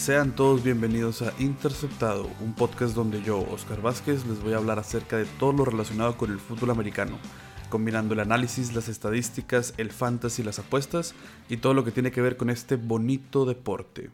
Sean 0.00 0.34
todos 0.34 0.64
bienvenidos 0.64 1.20
a 1.20 1.34
Interceptado, 1.38 2.26
un 2.40 2.54
podcast 2.54 2.94
donde 2.94 3.20
yo, 3.20 3.38
Oscar 3.50 3.82
Vázquez, 3.82 4.24
les 4.24 4.42
voy 4.42 4.54
a 4.54 4.56
hablar 4.56 4.78
acerca 4.78 5.18
de 5.18 5.26
todo 5.26 5.52
lo 5.52 5.66
relacionado 5.66 6.16
con 6.16 6.32
el 6.32 6.40
fútbol 6.40 6.70
americano, 6.70 7.18
combinando 7.68 8.14
el 8.14 8.20
análisis, 8.20 8.74
las 8.74 8.88
estadísticas, 8.88 9.74
el 9.76 9.90
fantasy, 9.90 10.42
las 10.42 10.58
apuestas 10.58 11.14
y 11.50 11.58
todo 11.58 11.74
lo 11.74 11.84
que 11.84 11.90
tiene 11.90 12.12
que 12.12 12.22
ver 12.22 12.38
con 12.38 12.48
este 12.48 12.76
bonito 12.76 13.44
deporte. 13.44 14.08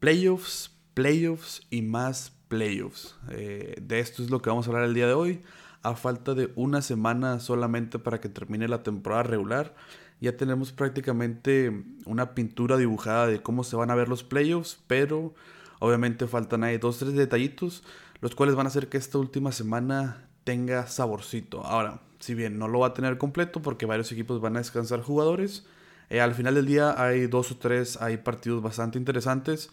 Playoffs, 0.00 0.72
playoffs 0.94 1.62
y 1.70 1.82
más 1.82 2.32
playoffs. 2.48 3.14
Eh, 3.30 3.76
de 3.80 4.00
esto 4.00 4.24
es 4.24 4.30
lo 4.30 4.42
que 4.42 4.50
vamos 4.50 4.66
a 4.66 4.70
hablar 4.70 4.86
el 4.86 4.94
día 4.94 5.06
de 5.06 5.14
hoy. 5.14 5.40
A 5.84 5.94
falta 5.94 6.34
de 6.34 6.50
una 6.56 6.82
semana 6.82 7.38
solamente 7.38 8.00
para 8.00 8.20
que 8.20 8.28
termine 8.28 8.66
la 8.66 8.82
temporada 8.82 9.22
regular, 9.22 9.72
ya 10.20 10.36
tenemos 10.36 10.72
prácticamente 10.72 11.84
una 12.04 12.34
pintura 12.34 12.76
dibujada 12.76 13.26
de 13.26 13.42
cómo 13.42 13.64
se 13.64 13.76
van 13.76 13.90
a 13.90 13.94
ver 13.94 14.08
los 14.08 14.22
playoffs, 14.22 14.78
pero 14.86 15.34
obviamente 15.78 16.26
faltan 16.26 16.62
ahí 16.62 16.78
dos, 16.78 16.98
tres 16.98 17.14
detallitos, 17.14 17.82
los 18.20 18.34
cuales 18.34 18.54
van 18.54 18.66
a 18.66 18.68
hacer 18.68 18.88
que 18.88 18.98
esta 18.98 19.18
última 19.18 19.50
semana 19.50 20.28
tenga 20.44 20.86
saborcito. 20.86 21.64
Ahora, 21.64 22.00
si 22.18 22.34
bien 22.34 22.58
no 22.58 22.68
lo 22.68 22.80
va 22.80 22.88
a 22.88 22.94
tener 22.94 23.16
completo 23.18 23.62
porque 23.62 23.86
varios 23.86 24.12
equipos 24.12 24.40
van 24.40 24.56
a 24.56 24.60
descansar 24.60 25.00
jugadores, 25.00 25.66
eh, 26.10 26.20
al 26.20 26.34
final 26.34 26.54
del 26.54 26.66
día 26.66 27.02
hay 27.02 27.26
dos 27.26 27.50
o 27.52 27.56
tres, 27.56 28.00
hay 28.02 28.18
partidos 28.18 28.62
bastante 28.62 28.98
interesantes, 28.98 29.70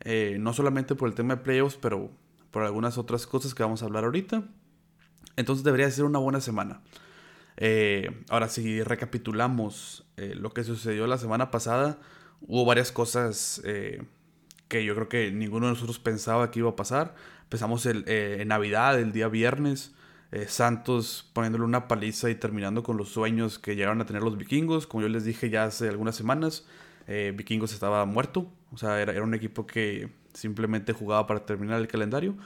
eh, 0.00 0.38
no 0.40 0.54
solamente 0.54 0.94
por 0.94 1.08
el 1.08 1.14
tema 1.14 1.36
de 1.36 1.42
playoffs, 1.42 1.76
pero 1.80 2.10
por 2.50 2.62
algunas 2.62 2.96
otras 2.96 3.26
cosas 3.26 3.54
que 3.54 3.62
vamos 3.62 3.82
a 3.82 3.86
hablar 3.86 4.04
ahorita. 4.04 4.44
Entonces 5.36 5.62
debería 5.62 5.90
ser 5.90 6.04
una 6.04 6.18
buena 6.18 6.40
semana. 6.40 6.80
Eh, 7.62 8.10
ahora, 8.30 8.48
si 8.48 8.82
recapitulamos 8.82 10.06
eh, 10.16 10.34
lo 10.34 10.50
que 10.50 10.64
sucedió 10.64 11.06
la 11.06 11.18
semana 11.18 11.50
pasada, 11.50 11.98
hubo 12.40 12.64
varias 12.64 12.90
cosas 12.90 13.60
eh, 13.64 14.02
que 14.68 14.82
yo 14.82 14.94
creo 14.94 15.08
que 15.10 15.30
ninguno 15.30 15.66
de 15.66 15.74
nosotros 15.74 15.98
pensaba 15.98 16.50
que 16.50 16.60
iba 16.60 16.70
a 16.70 16.76
pasar. 16.76 17.14
Empezamos 17.44 17.84
el, 17.84 18.04
en 18.08 18.48
Navidad, 18.48 18.98
el 18.98 19.12
día 19.12 19.28
viernes, 19.28 19.94
Santos 20.46 21.28
poniéndole 21.32 21.64
una 21.64 21.88
paliza 21.88 22.30
y 22.30 22.36
terminando 22.36 22.84
con 22.84 22.96
los 22.96 23.08
sueños 23.08 23.58
que 23.58 23.74
llegaron 23.74 24.00
a 24.00 24.06
tener 24.06 24.22
los 24.22 24.38
vikingos. 24.38 24.86
Como 24.86 25.02
yo 25.02 25.08
les 25.08 25.24
dije 25.24 25.50
ya 25.50 25.64
hace 25.64 25.88
algunas 25.88 26.14
semanas, 26.14 26.68
vikingos 27.08 27.72
estaba 27.72 28.04
muerto. 28.04 28.48
O 28.70 28.78
sea, 28.78 29.02
era, 29.02 29.12
era 29.12 29.24
un 29.24 29.34
equipo 29.34 29.66
que 29.66 30.08
simplemente 30.32 30.92
jugaba 30.92 31.26
para 31.26 31.44
terminar 31.44 31.80
el 31.80 31.88
calendario. 31.88 32.36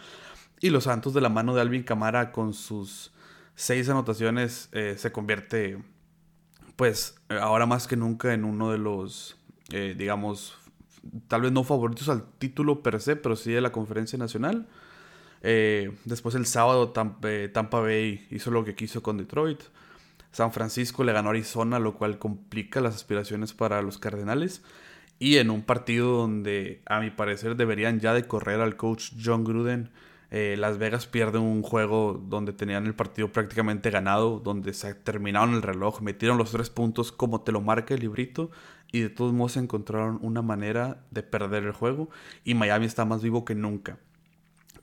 Y 0.60 0.70
los 0.70 0.84
Santos 0.84 1.12
de 1.12 1.20
la 1.20 1.28
mano 1.28 1.54
de 1.54 1.60
Alvin 1.60 1.82
Camara 1.82 2.32
con 2.32 2.54
sus 2.54 3.12
seis 3.54 3.88
anotaciones 3.88 4.68
eh, 4.72 4.94
se 4.98 5.12
convierte, 5.12 5.78
pues, 6.76 7.16
ahora 7.28 7.66
más 7.66 7.86
que 7.86 7.96
nunca 7.96 8.34
en 8.34 8.44
uno 8.44 8.70
de 8.70 8.78
los, 8.78 9.36
eh, 9.72 9.94
digamos, 9.96 10.56
tal 11.28 11.42
vez 11.42 11.52
no 11.52 11.64
favoritos 11.64 12.08
al 12.08 12.24
título 12.38 12.82
per 12.82 13.00
se, 13.00 13.16
pero 13.16 13.36
sí 13.36 13.52
de 13.52 13.60
la 13.60 13.72
conferencia 13.72 14.18
nacional. 14.18 14.68
Eh, 15.42 15.94
después 16.04 16.34
el 16.34 16.46
sábado 16.46 16.90
Tampa, 16.90 17.80
Bay 17.80 18.26
hizo 18.30 18.50
lo 18.50 18.64
que 18.64 18.74
quiso 18.74 19.02
con 19.02 19.18
Detroit. 19.18 19.62
San 20.32 20.52
Francisco 20.52 21.04
le 21.04 21.12
ganó 21.12 21.28
a 21.28 21.32
Arizona, 21.32 21.78
lo 21.78 21.94
cual 21.94 22.18
complica 22.18 22.80
las 22.80 22.96
aspiraciones 22.96 23.52
para 23.52 23.82
los 23.82 23.98
Cardenales. 23.98 24.62
Y 25.18 25.36
en 25.36 25.50
un 25.50 25.62
partido 25.62 26.16
donde 26.16 26.82
a 26.86 26.98
mi 26.98 27.10
parecer 27.10 27.56
deberían 27.56 28.00
ya 28.00 28.14
de 28.14 28.26
correr 28.26 28.60
al 28.60 28.76
coach 28.76 29.12
John 29.22 29.44
Gruden 29.44 29.90
eh, 30.36 30.56
Las 30.56 30.78
Vegas 30.78 31.06
pierde 31.06 31.38
un 31.38 31.62
juego 31.62 32.20
donde 32.26 32.52
tenían 32.52 32.86
el 32.86 32.94
partido 32.96 33.30
prácticamente 33.30 33.90
ganado, 33.90 34.40
donde 34.40 34.74
se 34.74 34.92
terminaron 34.92 35.54
el 35.54 35.62
reloj, 35.62 36.00
metieron 36.00 36.38
los 36.38 36.50
tres 36.50 36.70
puntos 36.70 37.12
como 37.12 37.42
te 37.42 37.52
lo 37.52 37.60
marca 37.60 37.94
el 37.94 38.00
librito 38.00 38.50
y 38.90 38.98
de 38.98 39.10
todos 39.10 39.32
modos 39.32 39.56
encontraron 39.56 40.18
una 40.22 40.42
manera 40.42 41.04
de 41.12 41.22
perder 41.22 41.62
el 41.62 41.70
juego 41.70 42.10
y 42.42 42.54
Miami 42.54 42.86
está 42.86 43.04
más 43.04 43.22
vivo 43.22 43.44
que 43.44 43.54
nunca. 43.54 43.98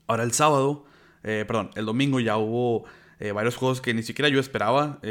Ahora 0.07 0.23
el 0.23 0.31
sábado, 0.31 0.85
eh, 1.23 1.43
perdón, 1.45 1.71
el 1.75 1.85
domingo 1.85 2.21
ya 2.21 2.37
hubo 2.37 2.85
eh, 3.19 3.33
varios 3.33 3.57
juegos 3.57 3.81
que 3.81 3.93
ni 3.93 4.03
siquiera 4.03 4.29
yo 4.29 4.39
esperaba. 4.39 5.01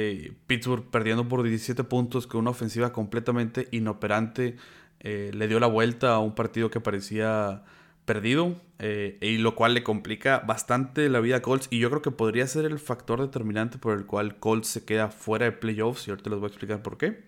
Pittsburgh 0.47 0.89
perdiendo 0.91 1.29
por 1.29 1.43
17 1.43 1.85
puntos 1.85 2.27
con 2.27 2.41
una 2.41 2.53
ofensiva 2.53 2.95
completamente 2.95 3.69
inoperante 3.73 4.57
le 5.01 5.49
dio 5.49 5.61
la 5.61 5.67
vuelta 5.67 6.15
a 6.15 6.19
un 6.19 6.35
partido 6.35 6.71
que 6.71 6.81
parecía 6.81 7.63
perdido, 8.11 8.61
eh, 8.81 9.19
y 9.21 9.39
lo 9.39 9.55
cual 9.55 9.73
le 9.73 9.85
complica 9.85 10.41
bastante 10.41 11.09
la 11.09 11.21
vida 11.21 11.37
a 11.37 11.43
Colts. 11.43 11.69
Y 11.71 11.79
yo 11.79 11.91
creo 11.91 12.03
que 12.03 12.11
podría 12.11 12.45
ser 12.49 12.65
el 12.65 12.81
factor 12.81 13.21
determinante 13.21 13.79
por 13.79 13.97
el 13.97 14.05
cual 14.05 14.41
Colts 14.41 14.67
se 14.67 14.85
queda 14.85 15.11
fuera 15.11 15.45
de 15.45 15.53
playoffs. 15.53 16.09
Y 16.09 16.11
ahorita 16.11 16.29
les 16.29 16.41
voy 16.41 16.47
a 16.47 16.49
explicar 16.49 16.83
por 16.83 16.99
qué. 16.99 17.23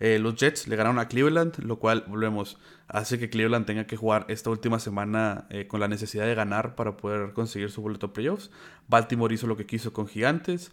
Eh, 0.00 0.18
los 0.18 0.36
Jets 0.36 0.68
le 0.68 0.76
ganaron 0.76 0.98
a 0.98 1.08
Cleveland, 1.08 1.64
lo 1.64 1.78
cual, 1.78 2.04
volvemos, 2.08 2.58
hace 2.88 3.18
que 3.18 3.30
Cleveland 3.30 3.64
tenga 3.64 3.86
que 3.86 3.96
jugar 3.96 4.26
esta 4.28 4.50
última 4.50 4.78
semana 4.80 5.46
eh, 5.48 5.66
con 5.66 5.80
la 5.80 5.88
necesidad 5.88 6.26
de 6.26 6.34
ganar 6.34 6.74
para 6.74 6.98
poder 6.98 7.32
conseguir 7.32 7.70
su 7.70 7.80
boleto 7.80 8.08
a 8.08 8.12
playoffs. 8.12 8.50
Baltimore 8.88 9.34
hizo 9.34 9.46
lo 9.46 9.56
que 9.56 9.64
quiso 9.64 9.94
con 9.94 10.08
Gigantes. 10.08 10.72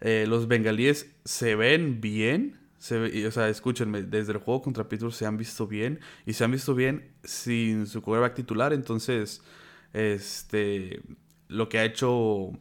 los 0.00 0.48
Bengalíes 0.48 1.14
se 1.26 1.56
ven 1.56 2.00
bien, 2.00 2.57
se, 2.78 3.26
o 3.26 3.30
sea, 3.30 3.48
escúchenme, 3.48 4.02
desde 4.02 4.32
el 4.32 4.38
juego 4.38 4.62
contra 4.62 4.88
Pittsburgh 4.88 5.12
se 5.12 5.26
han 5.26 5.36
visto 5.36 5.66
bien 5.66 6.00
y 6.26 6.32
se 6.34 6.44
han 6.44 6.52
visto 6.52 6.74
bien 6.74 7.12
sin 7.24 7.86
su 7.86 8.02
quarterback 8.02 8.34
titular. 8.34 8.72
Entonces, 8.72 9.42
este, 9.92 11.02
lo 11.48 11.68
que 11.68 11.78
ha 11.80 11.84
hecho 11.84 12.52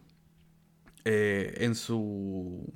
eh, 1.06 1.54
en 1.60 1.76
su 1.76 2.74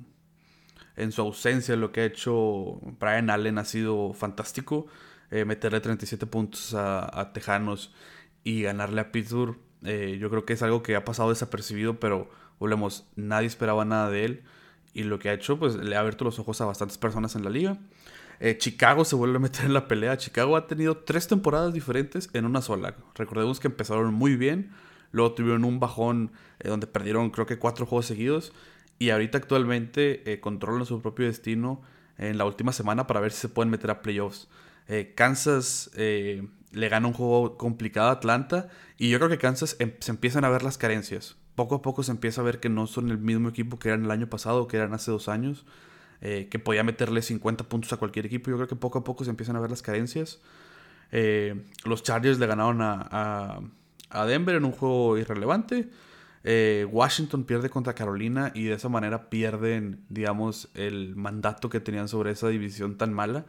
en 0.96 1.10
su 1.10 1.22
ausencia, 1.22 1.74
lo 1.76 1.90
que 1.90 2.02
ha 2.02 2.04
hecho 2.04 2.78
Brian 3.00 3.30
Allen 3.30 3.58
ha 3.58 3.64
sido 3.64 4.12
fantástico. 4.12 4.86
Eh, 5.30 5.44
meterle 5.44 5.80
37 5.80 6.26
puntos 6.26 6.74
a, 6.74 7.30
Tejanos 7.32 7.94
y 8.44 8.62
ganarle 8.62 9.00
a 9.00 9.12
Pittsburgh, 9.12 9.56
eh, 9.82 10.18
yo 10.20 10.28
creo 10.30 10.44
que 10.44 10.52
es 10.52 10.62
algo 10.62 10.82
que 10.82 10.94
ha 10.94 11.04
pasado 11.06 11.30
desapercibido, 11.30 11.98
pero 11.98 12.28
volvemos, 12.58 13.08
nadie 13.16 13.46
esperaba 13.48 13.86
nada 13.86 14.10
de 14.10 14.24
él 14.26 14.44
y 14.94 15.04
lo 15.04 15.18
que 15.18 15.28
ha 15.30 15.32
hecho, 15.32 15.58
pues 15.58 15.76
le 15.76 15.96
ha 15.96 16.00
abierto 16.00 16.24
los 16.24 16.38
ojos 16.38 16.60
a 16.60 16.66
bastantes 16.66 16.98
personas 16.98 17.34
en 17.36 17.44
la 17.44 17.50
liga. 17.50 17.78
Eh, 18.40 18.58
Chicago 18.58 19.04
se 19.04 19.14
vuelve 19.14 19.36
a 19.36 19.40
meter 19.40 19.64
en 19.64 19.72
la 19.72 19.88
pelea. 19.88 20.16
Chicago 20.16 20.56
ha 20.56 20.66
tenido 20.66 20.96
tres 20.98 21.28
temporadas 21.28 21.72
diferentes 21.72 22.28
en 22.32 22.44
una 22.44 22.60
sola. 22.60 22.96
Recordemos 23.14 23.60
que 23.60 23.68
empezaron 23.68 24.12
muy 24.12 24.36
bien, 24.36 24.72
luego 25.12 25.34
tuvieron 25.34 25.64
un 25.64 25.80
bajón 25.80 26.32
eh, 26.58 26.68
donde 26.68 26.86
perdieron 26.86 27.30
creo 27.30 27.46
que 27.46 27.58
cuatro 27.58 27.86
juegos 27.86 28.06
seguidos 28.06 28.52
y 28.98 29.10
ahorita 29.10 29.38
actualmente 29.38 30.30
eh, 30.30 30.40
controlan 30.40 30.86
su 30.86 31.00
propio 31.00 31.26
destino 31.26 31.82
en 32.18 32.36
la 32.36 32.44
última 32.44 32.72
semana 32.72 33.06
para 33.06 33.20
ver 33.20 33.32
si 33.32 33.42
se 33.42 33.48
pueden 33.48 33.70
meter 33.70 33.90
a 33.90 34.02
playoffs. 34.02 34.48
Kansas 35.14 35.90
le 35.94 36.88
gana 36.88 37.06
un 37.06 37.14
juego 37.14 37.56
complicado 37.56 38.08
a 38.08 38.12
Atlanta 38.12 38.68
y 38.98 39.08
yo 39.08 39.18
creo 39.18 39.30
que 39.30 39.38
Kansas 39.38 39.76
em, 39.78 39.92
se 40.00 40.10
empiezan 40.10 40.44
a 40.44 40.50
ver 40.50 40.62
las 40.62 40.76
carencias 40.76 41.36
poco 41.62 41.76
a 41.76 41.82
poco 41.82 42.02
se 42.02 42.10
empieza 42.10 42.40
a 42.40 42.44
ver 42.44 42.58
que 42.58 42.68
no 42.68 42.88
son 42.88 43.08
el 43.08 43.18
mismo 43.18 43.48
equipo 43.48 43.78
que 43.78 43.88
eran 43.90 44.04
el 44.04 44.10
año 44.10 44.28
pasado, 44.28 44.66
que 44.66 44.78
eran 44.78 44.94
hace 44.94 45.12
dos 45.12 45.28
años, 45.28 45.64
eh, 46.20 46.48
que 46.50 46.58
podía 46.58 46.82
meterle 46.82 47.22
50 47.22 47.68
puntos 47.68 47.92
a 47.92 47.98
cualquier 47.98 48.26
equipo. 48.26 48.50
Yo 48.50 48.56
creo 48.56 48.66
que 48.66 48.74
poco 48.74 48.98
a 48.98 49.04
poco 49.04 49.22
se 49.22 49.30
empiezan 49.30 49.54
a 49.54 49.60
ver 49.60 49.70
las 49.70 49.80
carencias. 49.80 50.40
Eh, 51.12 51.62
los 51.84 52.02
Chargers 52.02 52.40
le 52.40 52.48
ganaron 52.48 52.78
a, 52.82 53.60
Denver 54.26 54.56
en 54.56 54.64
un 54.64 54.72
juego 54.72 55.16
irrelevante. 55.18 55.88
Eh, 56.42 56.84
Washington 56.90 57.44
pierde 57.44 57.70
contra 57.70 57.94
Carolina 57.94 58.50
y 58.56 58.64
de 58.64 58.74
esa 58.74 58.88
manera 58.88 59.30
pierden, 59.30 60.04
digamos, 60.08 60.68
el 60.74 61.14
mandato 61.14 61.70
que 61.70 61.78
tenían 61.78 62.08
sobre 62.08 62.32
esa 62.32 62.48
división 62.48 62.98
tan 62.98 63.12
mala. 63.12 63.46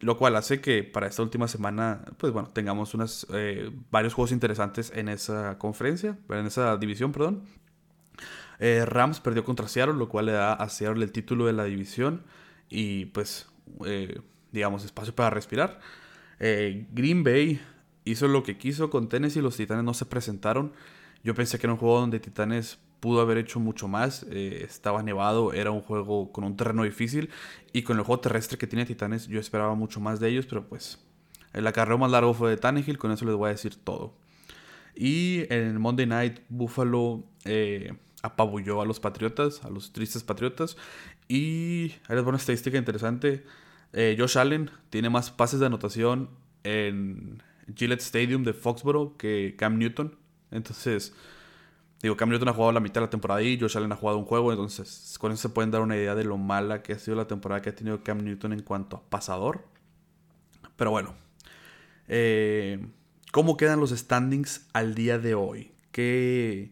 Lo 0.00 0.16
cual 0.16 0.36
hace 0.36 0.60
que 0.60 0.84
para 0.84 1.08
esta 1.08 1.22
última 1.22 1.48
semana, 1.48 2.04
pues 2.18 2.32
bueno, 2.32 2.50
tengamos 2.50 2.96
eh, 3.32 3.70
varios 3.90 4.14
juegos 4.14 4.30
interesantes 4.30 4.92
en 4.94 5.08
esa 5.08 5.58
conferencia, 5.58 6.16
en 6.28 6.46
esa 6.46 6.76
división, 6.76 7.10
perdón. 7.10 7.42
Eh, 8.60 8.84
Rams 8.86 9.18
perdió 9.20 9.44
contra 9.44 9.66
Seattle, 9.66 9.96
lo 9.96 10.08
cual 10.08 10.26
le 10.26 10.32
da 10.32 10.52
a 10.52 10.68
Seattle 10.68 11.04
el 11.04 11.10
título 11.10 11.46
de 11.46 11.52
la 11.52 11.64
división 11.64 12.22
y 12.68 13.06
pues, 13.06 13.48
eh, 13.86 14.20
digamos, 14.52 14.84
espacio 14.84 15.14
para 15.14 15.30
respirar. 15.30 15.80
Green 16.38 17.24
Bay 17.24 17.60
hizo 18.04 18.28
lo 18.28 18.44
que 18.44 18.56
quiso 18.56 18.90
con 18.90 19.08
Tennessee, 19.08 19.40
los 19.40 19.56
Titanes 19.56 19.84
no 19.84 19.94
se 19.94 20.06
presentaron. 20.06 20.72
Yo 21.24 21.34
pensé 21.34 21.58
que 21.58 21.66
era 21.66 21.72
un 21.72 21.80
juego 21.80 21.98
donde 21.98 22.20
Titanes 22.20 22.78
pudo 23.00 23.20
haber 23.20 23.38
hecho 23.38 23.60
mucho 23.60 23.88
más. 23.88 24.26
Eh, 24.30 24.64
estaba 24.64 25.02
nevado, 25.02 25.52
era 25.52 25.70
un 25.70 25.80
juego 25.80 26.32
con 26.32 26.44
un 26.44 26.56
terreno 26.56 26.84
difícil. 26.84 27.30
Y 27.72 27.82
con 27.82 27.98
el 27.98 28.04
juego 28.04 28.20
terrestre 28.20 28.58
que 28.58 28.66
tiene 28.66 28.86
Titanes, 28.86 29.26
yo 29.28 29.40
esperaba 29.40 29.74
mucho 29.74 30.00
más 30.00 30.20
de 30.20 30.28
ellos, 30.28 30.46
pero 30.46 30.68
pues 30.68 30.98
el 31.52 31.66
acarreo 31.66 31.98
más 31.98 32.10
largo 32.10 32.34
fue 32.34 32.50
de 32.50 32.56
Tannehill, 32.56 32.98
con 32.98 33.10
eso 33.10 33.24
les 33.24 33.34
voy 33.34 33.48
a 33.48 33.52
decir 33.52 33.76
todo. 33.76 34.14
Y 34.94 35.40
en 35.52 35.62
el 35.62 35.78
Monday 35.78 36.06
Night, 36.06 36.40
Buffalo 36.48 37.24
eh, 37.44 37.92
apabulló 38.22 38.80
a 38.82 38.84
los 38.84 39.00
Patriotas, 39.00 39.64
a 39.64 39.70
los 39.70 39.92
tristes 39.92 40.24
Patriotas. 40.24 40.76
Y 41.28 41.92
ahí 42.08 42.16
les 42.16 42.24
una 42.24 42.36
estadística 42.36 42.78
interesante. 42.78 43.44
Eh, 43.92 44.16
Josh 44.18 44.38
Allen 44.38 44.70
tiene 44.90 45.08
más 45.10 45.30
pases 45.30 45.60
de 45.60 45.66
anotación 45.66 46.30
en 46.64 47.42
Gillette 47.74 48.00
Stadium 48.00 48.44
de 48.44 48.52
Foxborough 48.52 49.16
que 49.16 49.54
Cam 49.56 49.78
Newton. 49.78 50.16
Entonces, 50.50 51.14
Digo, 52.02 52.16
Cam 52.16 52.28
Newton 52.28 52.48
ha 52.48 52.52
jugado 52.52 52.72
la 52.72 52.80
mitad 52.80 53.00
de 53.00 53.06
la 53.06 53.10
temporada 53.10 53.42
y 53.42 53.58
Josh 53.58 53.76
Allen 53.76 53.90
ha 53.90 53.96
jugado 53.96 54.18
un 54.18 54.24
juego, 54.24 54.52
entonces 54.52 55.16
con 55.18 55.32
eso 55.32 55.42
se 55.42 55.48
pueden 55.48 55.72
dar 55.72 55.82
una 55.82 55.96
idea 55.96 56.14
de 56.14 56.22
lo 56.24 56.36
mala 56.36 56.82
que 56.82 56.92
ha 56.92 56.98
sido 56.98 57.16
la 57.16 57.26
temporada 57.26 57.60
que 57.60 57.70
ha 57.70 57.74
tenido 57.74 58.04
Cam 58.04 58.22
Newton 58.22 58.52
en 58.52 58.62
cuanto 58.62 58.96
a 58.96 59.02
pasador. 59.10 59.64
Pero 60.76 60.92
bueno, 60.92 61.14
eh, 62.06 62.86
¿cómo 63.32 63.56
quedan 63.56 63.80
los 63.80 63.90
standings 63.90 64.68
al 64.72 64.94
día 64.94 65.18
de 65.18 65.34
hoy? 65.34 65.72
¿Qué, 65.90 66.70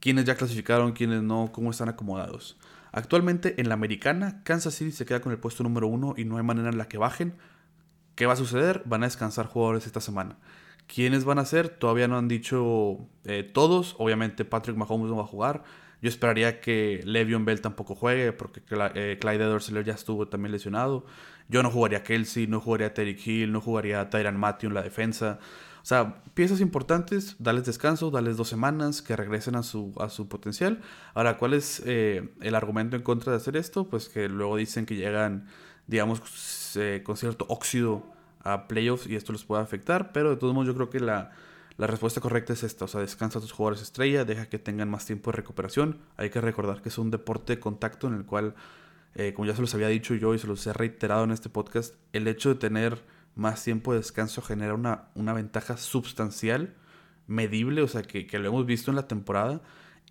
¿Quiénes 0.00 0.24
ya 0.24 0.34
clasificaron, 0.34 0.92
quiénes 0.92 1.22
no? 1.22 1.50
¿Cómo 1.52 1.70
están 1.70 1.88
acomodados? 1.88 2.58
Actualmente 2.90 3.60
en 3.60 3.68
la 3.68 3.74
americana, 3.74 4.42
Kansas 4.44 4.74
City 4.74 4.90
se 4.90 5.06
queda 5.06 5.20
con 5.20 5.32
el 5.32 5.38
puesto 5.38 5.62
número 5.62 5.86
uno 5.86 6.14
y 6.16 6.24
no 6.24 6.36
hay 6.36 6.42
manera 6.42 6.68
en 6.68 6.78
la 6.78 6.88
que 6.88 6.98
bajen. 6.98 7.34
¿Qué 8.14 8.26
va 8.26 8.34
a 8.34 8.36
suceder? 8.36 8.82
Van 8.84 9.02
a 9.02 9.06
descansar 9.06 9.46
jugadores 9.46 9.86
esta 9.86 10.00
semana. 10.00 10.36
¿Quiénes 10.86 11.24
van 11.24 11.38
a 11.38 11.44
ser? 11.44 11.68
Todavía 11.68 12.08
no 12.08 12.18
han 12.18 12.28
dicho 12.28 12.98
eh, 13.24 13.42
todos. 13.42 13.96
Obviamente 13.98 14.44
Patrick 14.44 14.76
Mahomes 14.76 15.10
no 15.10 15.16
va 15.16 15.22
a 15.22 15.26
jugar. 15.26 15.64
Yo 16.02 16.08
esperaría 16.08 16.60
que 16.60 17.00
Le'Veon 17.04 17.46
Bell 17.46 17.62
tampoco 17.62 17.94
juegue 17.94 18.32
porque 18.32 18.62
eh, 18.94 19.16
Clyde 19.18 19.44
edwards 19.44 19.72
ya 19.86 19.94
estuvo 19.94 20.28
también 20.28 20.52
lesionado. 20.52 21.06
Yo 21.48 21.62
no 21.62 21.70
jugaría 21.70 22.02
Kelsey, 22.02 22.46
no 22.46 22.60
jugaría 22.60 22.92
Terry 22.92 23.18
Hill, 23.22 23.52
no 23.52 23.60
jugaría 23.60 24.10
Tyran 24.10 24.38
Matthew 24.38 24.68
en 24.68 24.74
la 24.74 24.82
defensa. 24.82 25.38
O 25.82 25.86
sea, 25.86 26.22
piezas 26.34 26.60
importantes, 26.60 27.36
dales 27.38 27.64
descanso, 27.64 28.10
dales 28.10 28.36
dos 28.36 28.48
semanas, 28.48 29.02
que 29.02 29.16
regresen 29.16 29.54
a 29.54 29.62
su, 29.62 29.92
a 29.98 30.08
su 30.08 30.28
potencial. 30.28 30.80
Ahora, 31.12 31.36
¿cuál 31.36 31.54
es 31.54 31.82
eh, 31.84 32.30
el 32.40 32.54
argumento 32.54 32.96
en 32.96 33.02
contra 33.02 33.32
de 33.32 33.36
hacer 33.36 33.56
esto? 33.56 33.88
Pues 33.88 34.08
que 34.08 34.28
luego 34.28 34.56
dicen 34.56 34.86
que 34.86 34.96
llegan, 34.96 35.46
digamos, 35.86 36.20
con 37.02 37.16
cierto 37.16 37.46
óxido 37.48 38.13
a 38.44 38.68
playoffs 38.68 39.06
y 39.06 39.16
esto 39.16 39.32
les 39.32 39.44
puede 39.44 39.62
afectar, 39.62 40.12
pero 40.12 40.30
de 40.30 40.36
todos 40.36 40.54
modos 40.54 40.68
yo 40.68 40.74
creo 40.74 40.90
que 40.90 41.00
la, 41.00 41.32
la 41.76 41.86
respuesta 41.86 42.20
correcta 42.20 42.52
es 42.52 42.62
esta, 42.62 42.84
o 42.84 42.88
sea, 42.88 43.00
descansa 43.00 43.38
a 43.38 43.42
tus 43.42 43.52
jugadores 43.52 43.82
estrella, 43.82 44.24
deja 44.24 44.46
que 44.46 44.58
tengan 44.58 44.88
más 44.88 45.06
tiempo 45.06 45.32
de 45.32 45.38
recuperación. 45.38 45.98
Hay 46.16 46.30
que 46.30 46.40
recordar 46.40 46.82
que 46.82 46.90
es 46.90 46.98
un 46.98 47.10
deporte 47.10 47.56
de 47.56 47.60
contacto 47.60 48.06
en 48.06 48.14
el 48.14 48.26
cual, 48.26 48.54
eh, 49.14 49.32
como 49.34 49.46
ya 49.46 49.56
se 49.56 49.62
los 49.62 49.74
había 49.74 49.88
dicho 49.88 50.14
yo 50.14 50.34
y 50.34 50.38
se 50.38 50.46
los 50.46 50.64
he 50.66 50.72
reiterado 50.72 51.24
en 51.24 51.32
este 51.32 51.48
podcast, 51.48 51.94
el 52.12 52.28
hecho 52.28 52.50
de 52.50 52.56
tener 52.56 53.02
más 53.34 53.64
tiempo 53.64 53.92
de 53.92 53.98
descanso 53.98 54.42
genera 54.42 54.74
una, 54.74 55.08
una 55.14 55.32
ventaja 55.32 55.76
sustancial, 55.76 56.74
medible, 57.26 57.82
o 57.82 57.88
sea, 57.88 58.02
que, 58.02 58.26
que 58.26 58.38
lo 58.38 58.48
hemos 58.48 58.66
visto 58.66 58.90
en 58.90 58.96
la 58.96 59.08
temporada 59.08 59.62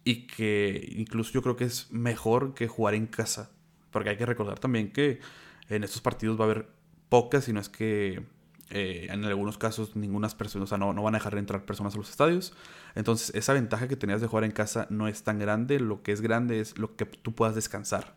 y 0.04 0.28
que 0.28 0.94
incluso 0.98 1.32
yo 1.32 1.42
creo 1.42 1.56
que 1.56 1.66
es 1.66 1.92
mejor 1.92 2.56
que 2.56 2.68
jugar 2.68 2.96
en 2.96 3.08
casa. 3.08 3.52
Porque 3.92 4.10
hay 4.10 4.18
que 4.18 4.26
recordar 4.26 4.60
también 4.60 4.92
que 4.92 5.20
en 5.70 5.84
estos 5.84 6.02
partidos 6.02 6.38
va 6.38 6.46
a 6.46 6.52
haber 6.52 6.68
pocas, 7.14 7.44
si 7.44 7.54
no 7.54 7.60
es 7.60 7.70
que 7.70 8.24
eh, 8.72 9.06
en 9.12 9.24
algunos 9.24 9.60
casos 9.60 9.96
ninguna 9.96 10.28
persona, 10.30 10.64
o 10.64 10.68
sea, 10.68 10.80
no, 10.80 10.94
no 10.94 11.04
van 11.04 11.14
a 11.14 11.20
dejar 11.20 11.38
entrar 11.38 11.64
personas 11.64 11.94
a 11.94 11.98
los 12.00 12.10
estadios. 12.10 12.54
Entonces, 12.96 13.36
esa 13.36 13.54
ventaja 13.54 13.88
que 13.88 13.96
tenías 13.96 14.20
de 14.20 14.26
jugar 14.26 14.46
en 14.46 14.52
casa 14.52 14.88
no 14.90 15.08
es 15.08 15.22
tan 15.22 15.38
grande. 15.38 15.80
Lo 15.80 16.02
que 16.02 16.12
es 16.12 16.22
grande 16.22 16.60
es 16.60 16.76
lo 16.80 16.96
que 16.96 17.06
tú 17.06 17.36
puedas 17.36 17.54
descansar. 17.54 18.16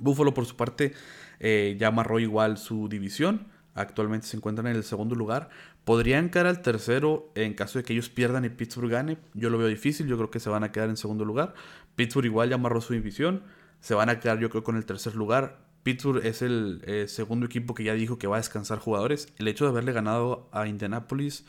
Buffalo, 0.00 0.34
por 0.34 0.46
su 0.46 0.56
parte, 0.56 0.94
eh, 1.38 1.76
ya 1.78 1.86
amarró 1.86 2.18
igual 2.18 2.58
su 2.58 2.88
división. 2.88 3.46
Actualmente 3.76 4.26
se 4.26 4.36
encuentran 4.36 4.66
en 4.66 4.74
el 4.74 4.82
segundo 4.82 5.14
lugar. 5.14 5.48
Podrían 5.84 6.28
caer 6.28 6.46
al 6.46 6.60
tercero 6.60 7.30
en 7.36 7.54
caso 7.54 7.78
de 7.78 7.84
que 7.84 7.92
ellos 7.92 8.08
pierdan 8.08 8.44
y 8.44 8.48
Pittsburgh 8.48 8.90
gane. 8.90 9.18
Yo 9.34 9.48
lo 9.48 9.58
veo 9.58 9.68
difícil. 9.68 10.08
Yo 10.08 10.16
creo 10.16 10.32
que 10.32 10.40
se 10.40 10.50
van 10.50 10.64
a 10.64 10.72
quedar 10.72 10.88
en 10.88 10.96
segundo 10.96 11.24
lugar. 11.24 11.54
Pittsburgh 11.94 12.26
igual 12.26 12.48
ya 12.48 12.56
amarró 12.56 12.80
su 12.80 12.94
división. 12.94 13.44
Se 13.78 13.94
van 13.94 14.08
a 14.08 14.18
quedar, 14.18 14.40
yo 14.40 14.50
creo, 14.50 14.64
con 14.64 14.74
el 14.74 14.84
tercer 14.84 15.14
lugar. 15.14 15.67
Pittsburgh 15.82 16.24
es 16.24 16.42
el 16.42 16.82
eh, 16.86 17.06
segundo 17.08 17.46
equipo 17.46 17.74
que 17.74 17.84
ya 17.84 17.94
dijo 17.94 18.18
que 18.18 18.26
va 18.26 18.36
a 18.36 18.40
descansar 18.40 18.78
jugadores. 18.78 19.32
El 19.38 19.48
hecho 19.48 19.64
de 19.64 19.70
haberle 19.70 19.92
ganado 19.92 20.48
a 20.52 20.66
Indianapolis 20.66 21.44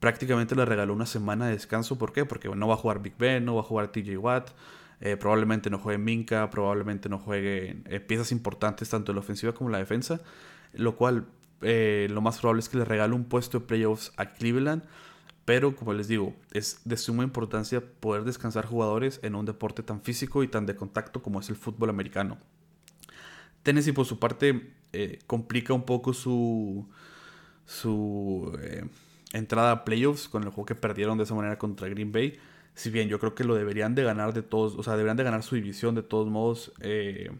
prácticamente 0.00 0.54
le 0.54 0.64
regaló 0.64 0.92
una 0.94 1.06
semana 1.06 1.46
de 1.46 1.52
descanso. 1.52 1.98
¿Por 1.98 2.12
qué? 2.12 2.24
Porque 2.24 2.48
no 2.48 2.68
va 2.68 2.74
a 2.74 2.76
jugar 2.76 3.02
Big 3.02 3.16
Ben, 3.18 3.44
no 3.44 3.54
va 3.54 3.60
a 3.62 3.64
jugar 3.64 3.88
TJ 3.88 4.16
Watt, 4.18 4.50
eh, 5.00 5.16
probablemente 5.16 5.70
no 5.70 5.78
juegue 5.78 5.98
Minka, 5.98 6.50
probablemente 6.50 7.08
no 7.08 7.18
juegue 7.18 7.82
eh, 7.86 8.00
piezas 8.00 8.32
importantes 8.32 8.88
tanto 8.90 9.12
en 9.12 9.16
la 9.16 9.20
ofensiva 9.20 9.52
como 9.52 9.68
en 9.70 9.72
la 9.72 9.78
defensa. 9.78 10.20
Lo 10.74 10.96
cual 10.96 11.26
lo 11.60 12.20
más 12.20 12.40
probable 12.40 12.58
es 12.58 12.68
que 12.68 12.76
le 12.76 12.84
regale 12.84 13.14
un 13.14 13.24
puesto 13.24 13.60
de 13.60 13.66
playoffs 13.66 14.12
a 14.16 14.32
Cleveland. 14.32 14.82
Pero 15.44 15.74
como 15.74 15.92
les 15.92 16.08
digo, 16.08 16.34
es 16.52 16.80
de 16.84 16.96
suma 16.96 17.24
importancia 17.24 17.80
poder 17.80 18.24
descansar 18.24 18.66
jugadores 18.66 19.18
en 19.22 19.34
un 19.34 19.44
deporte 19.44 19.82
tan 19.82 20.00
físico 20.00 20.42
y 20.42 20.48
tan 20.48 20.66
de 20.66 20.76
contacto 20.76 21.22
como 21.22 21.40
es 21.40 21.48
el 21.50 21.56
fútbol 21.56 21.90
americano. 21.90 22.38
Tennessee 23.62 23.92
por 23.92 24.06
su 24.06 24.18
parte 24.18 24.72
eh, 24.92 25.20
complica 25.26 25.72
un 25.72 25.84
poco 25.84 26.12
su, 26.12 26.88
su 27.64 28.58
eh, 28.60 28.84
entrada 29.32 29.72
a 29.72 29.84
playoffs 29.84 30.28
con 30.28 30.42
el 30.42 30.50
juego 30.50 30.66
que 30.66 30.74
perdieron 30.74 31.16
de 31.18 31.24
esa 31.24 31.34
manera 31.34 31.58
contra 31.58 31.88
Green 31.88 32.12
Bay. 32.12 32.38
Si 32.74 32.90
bien 32.90 33.08
yo 33.08 33.18
creo 33.18 33.34
que 33.34 33.44
lo 33.44 33.54
deberían 33.54 33.94
de 33.94 34.02
ganar 34.02 34.34
de 34.34 34.42
todos, 34.42 34.74
o 34.76 34.82
sea, 34.82 34.94
deberían 34.94 35.16
de 35.16 35.24
ganar 35.24 35.42
su 35.42 35.54
división 35.54 35.94
de 35.94 36.02
todos 36.02 36.28
modos 36.28 36.72
eh, 36.80 37.30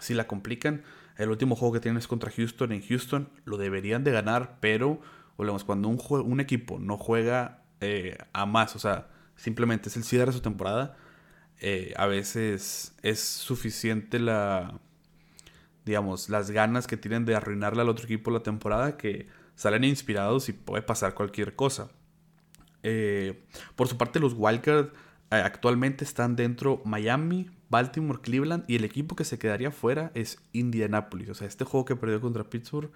si 0.00 0.14
la 0.14 0.26
complican. 0.26 0.82
El 1.16 1.30
último 1.30 1.56
juego 1.56 1.74
que 1.74 1.80
tienen 1.80 1.98
es 1.98 2.06
contra 2.06 2.30
Houston 2.30 2.72
en 2.72 2.82
Houston, 2.82 3.28
lo 3.44 3.56
deberían 3.56 4.04
de 4.04 4.10
ganar, 4.10 4.58
pero 4.60 5.00
volvemos, 5.36 5.64
cuando 5.64 5.88
un, 5.88 6.00
un 6.08 6.40
equipo 6.40 6.78
no 6.78 6.96
juega 6.96 7.62
a 8.32 8.46
más, 8.46 8.76
o 8.76 8.78
sea, 8.78 9.08
simplemente 9.36 9.88
es 9.88 9.96
el 9.96 10.04
cierre 10.04 10.26
de 10.26 10.32
su 10.32 10.40
temporada, 10.40 10.96
a 11.96 12.06
veces 12.06 12.94
es 13.02 13.20
suficiente 13.20 14.18
la 14.18 14.80
digamos, 15.84 16.28
las 16.28 16.50
ganas 16.50 16.86
que 16.86 16.96
tienen 16.96 17.24
de 17.24 17.34
arruinarle 17.34 17.82
al 17.82 17.88
otro 17.88 18.04
equipo 18.04 18.30
la 18.30 18.42
temporada 18.42 18.96
que 18.96 19.28
salen 19.54 19.84
inspirados 19.84 20.48
y 20.48 20.52
puede 20.52 20.82
pasar 20.82 21.14
cualquier 21.14 21.54
cosa. 21.54 21.90
Eh, 22.82 23.44
por 23.76 23.88
su 23.88 23.96
parte, 23.96 24.20
los 24.20 24.34
Wildcard 24.36 24.86
eh, 25.30 25.36
actualmente 25.36 26.04
están 26.04 26.36
dentro 26.36 26.82
Miami, 26.84 27.50
Baltimore, 27.68 28.20
Cleveland 28.20 28.64
y 28.66 28.76
el 28.76 28.84
equipo 28.84 29.16
que 29.16 29.24
se 29.24 29.38
quedaría 29.38 29.70
fuera 29.70 30.10
es 30.14 30.40
Indianapolis. 30.52 31.30
O 31.30 31.34
sea, 31.34 31.46
este 31.46 31.64
juego 31.64 31.84
que 31.84 31.96
perdió 31.96 32.20
contra 32.20 32.44
Pittsburgh 32.44 32.90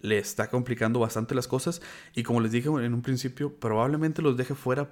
le 0.00 0.18
está 0.18 0.50
complicando 0.50 0.98
bastante 0.98 1.34
las 1.34 1.48
cosas 1.48 1.80
y 2.14 2.24
como 2.24 2.40
les 2.40 2.52
dije 2.52 2.68
en 2.68 2.92
un 2.92 3.02
principio, 3.02 3.54
probablemente 3.54 4.20
los 4.20 4.36
deje 4.36 4.54
fuera 4.54 4.90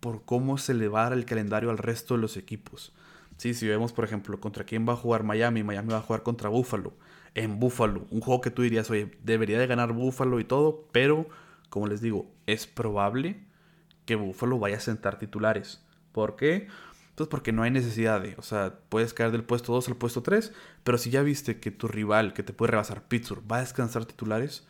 por 0.00 0.24
cómo 0.24 0.56
se 0.58 0.74
le 0.74 0.88
va 0.88 1.08
el 1.08 1.24
calendario 1.24 1.70
al 1.70 1.78
resto 1.78 2.14
de 2.14 2.20
los 2.20 2.36
equipos. 2.36 2.92
Sí, 3.42 3.54
si 3.54 3.66
vemos, 3.66 3.92
por 3.92 4.04
ejemplo, 4.04 4.38
contra 4.38 4.62
quién 4.62 4.88
va 4.88 4.92
a 4.92 4.96
jugar 4.96 5.24
Miami, 5.24 5.64
Miami 5.64 5.88
va 5.88 5.96
a 5.96 6.02
jugar 6.02 6.22
contra 6.22 6.48
Buffalo. 6.48 6.94
En 7.34 7.58
Buffalo, 7.58 8.06
un 8.12 8.20
juego 8.20 8.40
que 8.40 8.52
tú 8.52 8.62
dirías, 8.62 8.88
oye, 8.88 9.18
debería 9.24 9.58
de 9.58 9.66
ganar 9.66 9.92
Buffalo 9.92 10.38
y 10.38 10.44
todo, 10.44 10.86
pero, 10.92 11.26
como 11.68 11.88
les 11.88 12.00
digo, 12.00 12.30
es 12.46 12.68
probable 12.68 13.44
que 14.04 14.14
Buffalo 14.14 14.60
vaya 14.60 14.76
a 14.76 14.80
sentar 14.80 15.18
titulares. 15.18 15.84
¿Por 16.12 16.36
qué? 16.36 16.68
Pues 17.16 17.28
porque 17.28 17.50
no 17.50 17.64
hay 17.64 17.72
necesidad 17.72 18.20
de, 18.20 18.36
o 18.38 18.42
sea, 18.42 18.78
puedes 18.88 19.12
caer 19.12 19.32
del 19.32 19.42
puesto 19.42 19.72
2 19.72 19.88
al 19.88 19.96
puesto 19.96 20.22
3, 20.22 20.52
pero 20.84 20.96
si 20.96 21.10
ya 21.10 21.24
viste 21.24 21.58
que 21.58 21.72
tu 21.72 21.88
rival, 21.88 22.34
que 22.34 22.44
te 22.44 22.52
puede 22.52 22.70
rebasar 22.70 23.08
Pittsburgh, 23.08 23.42
va 23.50 23.56
a 23.56 23.62
descansar 23.62 24.04
titulares, 24.04 24.68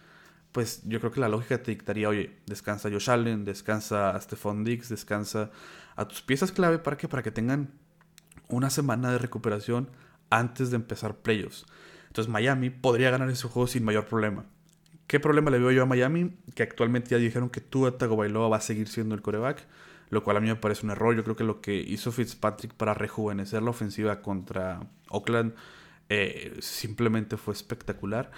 pues 0.51 0.81
yo 0.87 0.99
creo 0.99 1.13
que 1.13 1.21
la 1.21 1.29
lógica 1.29 1.63
te 1.63 1.73
dictaría, 1.73 2.09
oye, 2.09 2.39
descansa 2.47 2.89
Josh 2.91 3.11
Allen, 3.11 3.45
descansa 3.45 4.17
a 4.17 4.21
Stephon 4.23 4.65
Diggs, 4.65 4.89
descansa 4.89 5.51
a 5.95 6.09
tus 6.09 6.23
piezas 6.23 6.53
clave 6.53 6.79
para 6.79 6.97
que 6.97 7.07
para 7.07 7.23
que 7.23 7.31
tengan 7.31 7.82
una 8.53 8.71
semana 8.71 9.11
de 9.11 9.19
recuperación 9.19 9.91
antes 10.31 10.71
de 10.71 10.77
empezar 10.77 11.17
playoffs. 11.17 11.67
Entonces 12.07 12.31
Miami 12.31 12.71
podría 12.71 13.11
ganar 13.11 13.29
ese 13.31 13.49
juego 13.49 13.67
sin 13.67 13.85
mayor 13.85 14.07
problema. 14.07 14.45
¿Qué 15.07 15.21
problema 15.21 15.51
le 15.51 15.59
veo 15.59 15.73
yo 15.73 15.83
a 15.83 15.87
Miami? 15.87 16.37
Que 16.55 16.63
actualmente 16.63 17.11
ya 17.11 17.19
dijeron 17.19 17.51
que 17.51 17.61
Tua 17.61 17.99
Tagovailoa 17.99 18.49
va 18.49 18.59
a 18.59 18.61
seguir 18.61 18.89
siendo 18.89 19.15
el 19.15 19.23
coreback, 19.23 19.67
lo 20.11 20.23
cual 20.23 20.37
a 20.37 20.41
mí 20.41 20.49
me 20.49 20.57
parece 20.57 20.87
un 20.87 20.93
error. 20.93 21.15
Yo 21.15 21.25
creo 21.25 21.37
que 21.37 21.45
lo 21.45 21.61
que 21.61 21.75
hizo 21.75 22.13
Fitzpatrick 22.13 22.75
para 22.75 22.95
rejuvenecer 22.95 23.63
la 23.63 23.71
ofensiva 23.71 24.23
contra 24.23 24.81
Oakland 25.09 25.55
eh, 26.09 26.57
simplemente 26.61 27.37
fue 27.37 27.55
espectacular. 27.55 28.31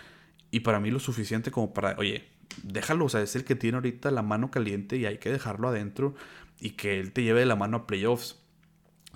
Y 0.51 0.61
para 0.61 0.81
mí 0.81 0.91
lo 0.91 1.01
suficiente 1.01 1.51
como 1.51 1.73
para, 1.75 1.97
oye, 1.99 2.29
déjalo, 2.63 3.07
o 3.07 3.09
sea, 3.09 3.23
es 3.23 3.35
el 3.35 3.45
que 3.45 3.57
tiene 3.57 3.77
ahorita 3.77 4.11
la 4.11 4.23
mano 4.23 4.51
caliente 4.51 4.97
y 4.97 5.07
hay 5.07 5.19
que 5.19 5.31
dejarlo 5.31 5.69
adentro 5.69 6.15
y 6.61 6.71
que 6.71 7.01
él 7.01 7.13
te 7.13 7.23
lleve 7.23 7.41
de 7.41 7.47
la 7.47 7.57
mano 7.57 7.79
a 7.79 7.87
playoffs. 7.87 8.44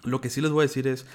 Lo 0.04 0.20
que 0.20 0.30
sí 0.30 0.40
les 0.40 0.50
voy 0.50 0.62
a 0.62 0.66
decir 0.66 0.86
es, 0.86 1.06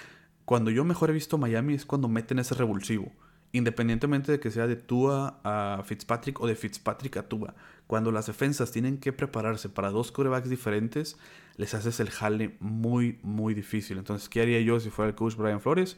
cuando 0.45 0.71
yo 0.71 0.83
mejor 0.83 1.09
he 1.09 1.13
visto 1.13 1.37
Miami 1.37 1.73
es 1.75 1.85
cuando 1.85 2.07
meten 2.07 2.39
ese 2.39 2.55
revulsivo. 2.55 3.11
Independientemente 3.51 4.31
de 4.31 4.39
que 4.39 4.49
sea 4.49 4.65
de 4.65 4.75
Tua 4.75 5.39
a 5.43 5.83
Fitzpatrick 5.85 6.39
o 6.41 6.47
de 6.47 6.55
Fitzpatrick 6.55 7.17
a 7.17 7.29
Tua. 7.29 7.53
Cuando 7.85 8.11
las 8.11 8.25
defensas 8.25 8.71
tienen 8.71 8.97
que 8.97 9.13
prepararse 9.13 9.69
para 9.69 9.91
dos 9.91 10.11
corebacks 10.11 10.49
diferentes, 10.49 11.17
les 11.57 11.73
haces 11.75 11.99
el 11.99 12.09
jale 12.09 12.55
muy, 12.59 13.19
muy 13.21 13.53
difícil. 13.53 13.99
Entonces, 13.99 14.27
¿qué 14.27 14.41
haría 14.41 14.59
yo 14.61 14.79
si 14.79 14.89
fuera 14.89 15.09
el 15.09 15.15
coach 15.15 15.35
Brian 15.35 15.61
Flores? 15.61 15.97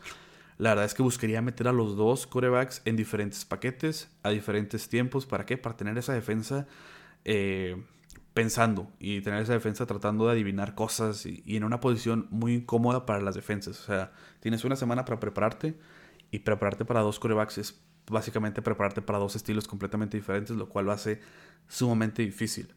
La 0.57 0.69
verdad 0.69 0.85
es 0.85 0.93
que 0.93 1.03
buscaría 1.03 1.41
meter 1.41 1.67
a 1.67 1.73
los 1.73 1.95
dos 1.95 2.27
corebacks 2.27 2.81
en 2.85 2.95
diferentes 2.95 3.45
paquetes, 3.45 4.09
a 4.23 4.29
diferentes 4.29 4.89
tiempos. 4.89 5.25
¿Para 5.25 5.45
qué? 5.45 5.57
Para 5.57 5.77
tener 5.77 5.97
esa 5.97 6.13
defensa 6.13 6.67
eh, 7.23 7.81
pensando 8.35 8.91
y 8.99 9.21
tener 9.21 9.41
esa 9.41 9.53
defensa 9.53 9.85
tratando 9.85 10.25
de 10.25 10.33
adivinar 10.33 10.75
cosas 10.75 11.25
y, 11.25 11.41
en 11.47 11.63
una 11.63 11.79
posición 11.79 12.27
muy 12.31 12.55
incómoda 12.55 13.05
para 13.05 13.21
las 13.21 13.33
defensas. 13.33 13.79
O 13.79 13.83
sea, 13.85 14.11
tienes 14.41 14.65
una 14.65 14.75
semana 14.75 15.05
para 15.05 15.21
prepararte 15.21 15.73
y 16.31 16.39
prepararte 16.39 16.83
para 16.83 16.99
dos 16.99 17.17
corebacks 17.17 17.57
es 17.57 17.81
básicamente 18.07 18.61
prepararte 18.61 19.01
para 19.01 19.19
dos 19.19 19.37
estilos 19.37 19.69
completamente 19.69 20.17
diferentes, 20.17 20.53
lo 20.53 20.67
cual 20.67 20.85
lo 20.85 20.91
hace 20.91 21.21
sumamente 21.69 22.23
difícil. 22.23 22.73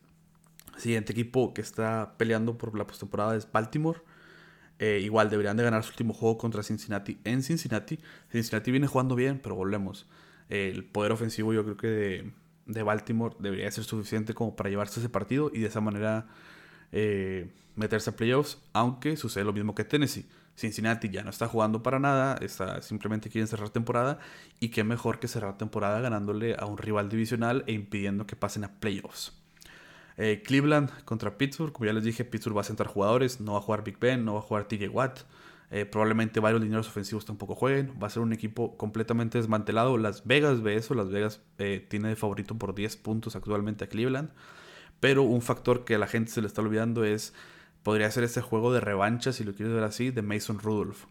Siguiente 0.76 1.10
equipo 1.12 1.52
que 1.52 1.60
está 1.60 2.14
peleando 2.18 2.56
por 2.56 2.78
la 2.78 2.86
postemporada 2.86 3.34
es 3.34 3.50
Baltimore. 3.50 4.00
Eh, 4.78 5.00
igual 5.02 5.28
deberían 5.28 5.56
de 5.56 5.64
ganar 5.64 5.82
su 5.82 5.90
último 5.90 6.14
juego 6.14 6.38
contra 6.38 6.62
Cincinnati 6.62 7.18
en 7.24 7.42
Cincinnati. 7.42 7.98
Cincinnati 8.30 8.70
viene 8.70 8.86
jugando 8.86 9.16
bien, 9.16 9.40
pero 9.42 9.56
volvemos. 9.56 10.06
el 10.50 10.84
poder 10.84 11.10
ofensivo 11.10 11.52
yo 11.52 11.64
creo 11.64 11.76
que 11.76 11.86
de, 11.88 12.32
de 12.68 12.82
Baltimore 12.82 13.34
debería 13.40 13.70
ser 13.72 13.84
suficiente 13.84 14.34
como 14.34 14.54
para 14.54 14.70
llevarse 14.70 15.00
ese 15.00 15.08
partido 15.08 15.50
y 15.52 15.60
de 15.60 15.66
esa 15.66 15.80
manera 15.80 16.26
eh, 16.92 17.50
meterse 17.74 18.10
a 18.10 18.16
playoffs, 18.16 18.58
aunque 18.72 19.16
sucede 19.16 19.44
lo 19.44 19.52
mismo 19.52 19.74
que 19.74 19.84
Tennessee. 19.84 20.26
Cincinnati 20.54 21.08
ya 21.08 21.22
no 21.22 21.30
está 21.30 21.46
jugando 21.46 21.82
para 21.82 22.00
nada, 22.00 22.36
está, 22.40 22.82
simplemente 22.82 23.30
quieren 23.30 23.46
cerrar 23.46 23.70
temporada 23.70 24.18
y 24.58 24.70
qué 24.70 24.82
mejor 24.82 25.20
que 25.20 25.28
cerrar 25.28 25.56
temporada 25.56 26.00
ganándole 26.00 26.56
a 26.58 26.66
un 26.66 26.78
rival 26.78 27.08
divisional 27.08 27.64
e 27.66 27.72
impidiendo 27.72 28.26
que 28.26 28.36
pasen 28.36 28.64
a 28.64 28.80
playoffs. 28.80 29.32
Eh, 30.16 30.42
Cleveland 30.44 30.90
contra 31.04 31.38
Pittsburgh, 31.38 31.72
como 31.72 31.86
ya 31.86 31.92
les 31.92 32.02
dije, 32.02 32.24
Pittsburgh 32.24 32.56
va 32.56 32.62
a 32.62 32.64
sentar 32.64 32.88
jugadores, 32.88 33.40
no 33.40 33.52
va 33.52 33.58
a 33.58 33.62
jugar 33.62 33.84
Big 33.84 33.98
Ben, 34.00 34.24
no 34.24 34.34
va 34.34 34.40
a 34.40 34.42
jugar 34.42 34.64
TJ 34.66 34.88
Watt. 34.88 35.20
Eh, 35.70 35.84
probablemente 35.84 36.40
varios 36.40 36.62
lineros 36.62 36.88
ofensivos 36.88 37.24
tampoco 37.26 37.54
jueguen. 37.54 37.94
Va 38.02 38.06
a 38.06 38.10
ser 38.10 38.22
un 38.22 38.32
equipo 38.32 38.76
completamente 38.76 39.38
desmantelado. 39.38 39.98
Las 39.98 40.26
Vegas 40.26 40.62
ve 40.62 40.76
eso. 40.76 40.94
Las 40.94 41.10
Vegas 41.10 41.42
eh, 41.58 41.84
tiene 41.88 42.08
de 42.08 42.16
favorito 42.16 42.56
por 42.56 42.74
10 42.74 42.96
puntos 42.96 43.36
actualmente 43.36 43.84
a 43.84 43.88
Cleveland. 43.88 44.30
Pero 45.00 45.22
un 45.22 45.42
factor 45.42 45.84
que 45.84 45.96
a 45.96 45.98
la 45.98 46.06
gente 46.06 46.30
se 46.30 46.40
le 46.40 46.46
está 46.46 46.62
olvidando 46.62 47.04
es 47.04 47.34
podría 47.82 48.10
ser 48.10 48.24
ese 48.24 48.42
juego 48.42 48.72
de 48.72 48.80
revancha, 48.80 49.32
si 49.32 49.44
lo 49.44 49.54
quieres 49.54 49.74
ver 49.74 49.84
así, 49.84 50.10
de 50.10 50.22
Mason 50.22 50.58
Rudolph. 50.58 51.04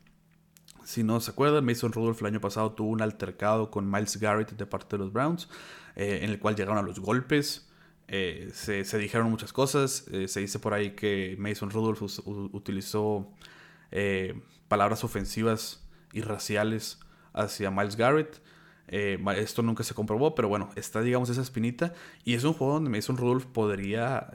Si 0.84 1.04
no 1.04 1.20
se 1.20 1.32
acuerdan, 1.32 1.66
Mason 1.66 1.92
Rudolph 1.92 2.20
el 2.22 2.28
año 2.28 2.42
pasado 2.42 2.72
tuvo 2.72 2.90
un 2.90 3.02
altercado 3.02 3.72
con 3.72 3.90
Miles 3.90 4.18
Garrett 4.18 4.52
de 4.52 4.66
parte 4.66 4.98
de 4.98 5.04
los 5.04 5.14
Browns, 5.14 5.50
eh, 5.96 6.20
en 6.24 6.30
el 6.30 6.40
cual 6.40 6.56
llegaron 6.56 6.78
a 6.78 6.82
los 6.82 7.00
golpes. 7.00 7.70
Eh, 8.08 8.50
se, 8.54 8.84
dijeron 8.98 9.30
muchas 9.30 9.54
cosas. 9.54 10.06
Se 10.28 10.40
dice 10.40 10.60
por 10.60 10.74
ahí 10.74 10.92
que 10.92 11.36
Mason 11.40 11.70
Rudolph 11.70 12.02
utilizó 12.54 13.28
palabras 14.68 15.04
ofensivas 15.04 15.88
y 16.14 16.22
raciales 16.22 17.00
hacia 17.34 17.72
Miles 17.72 17.96
Garrett. 17.96 18.42
esto 18.88 19.62
nunca 19.64 19.84
se 19.84 19.94
comprobó, 19.94 20.36
pero 20.36 20.48
bueno, 20.48 20.70
está 20.76 21.02
digamos 21.02 21.30
esa 21.30 21.42
espinita. 21.42 21.94
Y 22.24 22.34
es 22.34 22.44
un 22.44 22.54
juego 22.54 22.74
donde 22.74 22.90
Mason 22.90 23.18
Rudolph 23.18 23.46
podría 23.46 24.30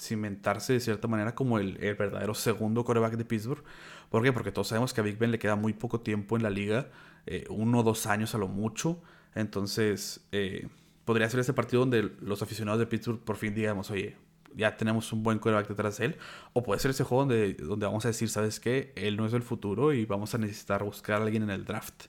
cimentarse 0.00 0.74
de 0.74 0.80
cierta 0.80 1.08
manera 1.08 1.34
como 1.34 1.58
el, 1.58 1.78
verdadero 1.78 2.34
segundo 2.34 2.84
coreback 2.84 3.16
de 3.16 3.24
Pittsburgh. 3.24 3.64
¿Por 4.10 4.22
qué? 4.22 4.32
Porque 4.32 4.52
todos 4.52 4.68
sabemos 4.68 4.92
que 4.92 5.00
a 5.00 5.04
Big 5.04 5.18
Ben 5.18 5.30
le 5.30 5.38
queda 5.38 5.56
muy 5.56 5.72
poco 5.72 6.00
tiempo 6.00 6.36
en 6.36 6.42
la 6.42 6.50
liga, 6.50 6.90
eh, 7.26 7.44
uno 7.48 7.80
o 7.80 7.82
dos 7.82 8.06
años 8.06 8.34
a 8.34 8.38
lo 8.38 8.48
mucho. 8.48 9.02
Entonces, 9.34 10.26
eh, 10.32 10.68
podría 11.04 11.28
ser 11.28 11.40
ese 11.40 11.52
partido 11.52 11.80
donde 11.80 12.12
los 12.20 12.42
aficionados 12.42 12.78
de 12.78 12.86
Pittsburgh 12.86 13.20
por 13.20 13.36
fin 13.36 13.54
digamos, 13.54 13.90
oye, 13.90 14.16
ya 14.56 14.76
tenemos 14.76 15.12
un 15.12 15.22
buen 15.22 15.38
coreback 15.38 15.68
detrás 15.68 15.98
de 15.98 16.06
él. 16.06 16.16
O 16.52 16.62
puede 16.62 16.80
ser 16.80 16.90
ese 16.90 17.04
juego 17.04 17.24
donde, 17.24 17.54
donde 17.54 17.86
vamos 17.86 18.04
a 18.04 18.08
decir, 18.08 18.28
¿sabes 18.28 18.60
qué? 18.60 18.92
Él 18.96 19.16
no 19.16 19.26
es 19.26 19.32
el 19.32 19.42
futuro 19.42 19.92
y 19.92 20.04
vamos 20.04 20.34
a 20.34 20.38
necesitar 20.38 20.84
buscar 20.84 21.20
a 21.20 21.24
alguien 21.24 21.42
en 21.42 21.50
el 21.50 21.64
draft. 21.64 22.06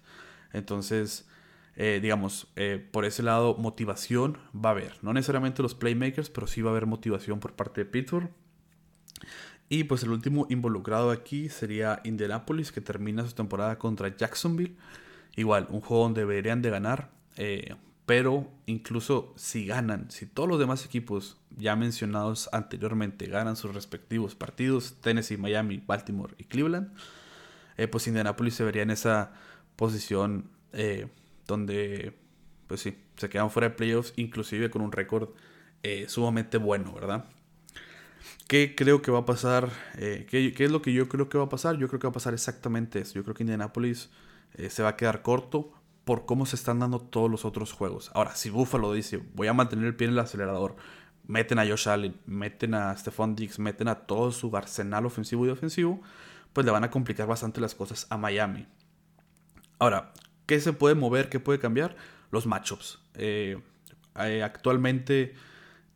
Entonces, 0.53 1.27
eh, 1.75 1.99
digamos, 2.01 2.47
eh, 2.55 2.85
por 2.91 3.05
ese 3.05 3.23
lado, 3.23 3.55
motivación 3.55 4.37
va 4.53 4.69
a 4.69 4.71
haber. 4.71 4.97
No 5.01 5.13
necesariamente 5.13 5.61
los 5.61 5.75
playmakers, 5.75 6.29
pero 6.29 6.47
sí 6.47 6.61
va 6.61 6.69
a 6.69 6.71
haber 6.71 6.85
motivación 6.85 7.39
por 7.39 7.53
parte 7.53 7.81
de 7.81 7.85
Pittsburgh. 7.85 8.29
Y 9.67 9.85
pues 9.85 10.03
el 10.03 10.11
último 10.11 10.45
involucrado 10.49 11.11
aquí 11.11 11.49
sería 11.49 11.99
Indianapolis, 12.03 12.71
que 12.71 12.81
termina 12.81 13.25
su 13.25 13.33
temporada 13.33 13.77
contra 13.77 14.15
Jacksonville. 14.15 14.75
Igual, 15.35 15.67
un 15.69 15.81
juego 15.81 16.03
donde 16.03 16.21
deberían 16.21 16.61
de 16.61 16.69
ganar. 16.69 17.09
Eh, 17.35 17.75
pero 18.05 18.51
incluso 18.65 19.33
si 19.35 19.65
ganan, 19.65 20.11
si 20.11 20.25
todos 20.25 20.47
los 20.47 20.59
demás 20.59 20.85
equipos 20.85 21.37
ya 21.57 21.75
mencionados 21.75 22.49
anteriormente 22.51 23.25
ganan 23.27 23.55
sus 23.55 23.73
respectivos 23.73 24.35
partidos, 24.35 24.95
Tennessee, 25.01 25.37
Miami, 25.37 25.81
Baltimore 25.85 26.35
y 26.37 26.43
Cleveland, 26.43 26.93
pues 27.91 28.07
Indianapolis 28.07 28.55
se 28.55 28.63
vería 28.63 28.83
en 28.83 28.91
esa 28.91 29.33
posición 29.75 30.49
donde, 31.47 32.17
pues 32.67 32.81
sí, 32.81 32.95
se 33.17 33.29
quedan 33.29 33.49
fuera 33.49 33.69
de 33.69 33.75
playoffs, 33.75 34.13
inclusive 34.17 34.69
con 34.69 34.81
un 34.81 34.91
récord 34.91 35.29
eh, 35.83 36.05
sumamente 36.07 36.57
bueno, 36.57 36.93
¿verdad? 36.93 37.25
¿Qué 38.47 38.75
creo 38.75 39.01
que 39.01 39.11
va 39.11 39.19
a 39.19 39.25
pasar? 39.25 39.69
Eh, 39.97 40.25
¿qué, 40.29 40.53
es 40.57 40.71
lo 40.71 40.81
que 40.81 40.93
yo 40.93 41.07
creo 41.09 41.29
que 41.29 41.37
va 41.37 41.45
a 41.45 41.49
pasar? 41.49 41.77
Yo 41.77 41.87
creo 41.87 41.99
que 41.99 42.07
va 42.07 42.11
a 42.11 42.13
pasar 42.13 42.33
exactamente 42.33 42.99
eso. 42.99 43.13
Yo 43.13 43.23
creo 43.23 43.35
que 43.35 43.43
Indianapolis 43.43 44.09
eh, 44.55 44.69
se 44.69 44.83
va 44.83 44.89
a 44.89 44.95
quedar 44.97 45.21
corto 45.21 45.71
por 46.05 46.25
cómo 46.25 46.45
se 46.45 46.55
están 46.55 46.79
dando 46.79 46.99
todos 46.99 47.29
los 47.29 47.45
otros 47.45 47.73
juegos. 47.73 48.11
Ahora, 48.13 48.35
si 48.35 48.49
Buffalo 48.49 48.93
dice, 48.93 49.21
voy 49.33 49.47
a 49.47 49.53
mantener 49.53 49.85
el 49.85 49.95
pie 49.95 50.07
en 50.07 50.13
el 50.13 50.19
acelerador, 50.19 50.75
meten 51.27 51.59
a 51.59 51.67
Josh 51.67 51.89
Allen, 51.89 52.15
meten 52.25 52.73
a 52.75 52.95
Stephon 52.95 53.35
Diggs, 53.35 53.59
meten 53.59 53.87
a 53.87 53.95
todo 53.95 54.31
su 54.31 54.55
arsenal 54.55 55.05
ofensivo 55.05 55.45
y 55.45 55.49
defensivo, 55.49 56.01
pues 56.53 56.65
le 56.65 56.71
van 56.71 56.83
a 56.83 56.89
complicar 56.89 57.27
bastante 57.27 57.59
las 57.59 57.75
cosas 57.75 58.07
a 58.09 58.17
Miami. 58.17 58.67
Ahora, 59.79 60.13
¿Qué 60.45 60.59
se 60.59 60.73
puede 60.73 60.95
mover? 60.95 61.29
¿Qué 61.29 61.39
puede 61.39 61.59
cambiar? 61.59 61.95
Los 62.31 62.45
matchups. 62.45 62.99
Eh, 63.15 63.57
eh, 64.19 64.43
actualmente 64.43 65.33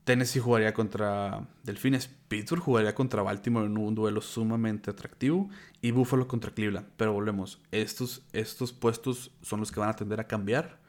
Tennessee 0.10 0.40
jugaría 0.40 0.74
contra 0.74 1.46
Delfines, 1.62 2.10
Pittsburgh 2.30 2.64
jugaría 2.64 2.96
contra 2.96 3.22
Baltimore 3.22 3.68
en 3.68 3.78
un 3.78 3.94
duelo 3.94 4.22
sumamente 4.22 4.90
atractivo 4.90 5.52
y 5.84 5.92
Buffalo 5.92 6.28
contra 6.28 6.50
Cleveland. 6.50 6.88
Pero 6.98 7.14
volvemos, 7.14 7.62
estos, 7.70 8.24
estos 8.34 8.74
puestos 8.74 9.30
son 9.44 9.60
los 9.60 9.72
que 9.72 9.80
van 9.80 9.90
a 9.90 9.96
tender 9.96 10.20
a 10.20 10.24
cambiar 10.24 10.80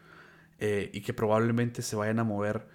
eh, 0.58 0.88
y 0.94 1.02
que 1.02 1.12
probablemente 1.12 1.82
se 1.82 1.96
vayan 1.96 2.18
a 2.18 2.24
mover 2.24 2.66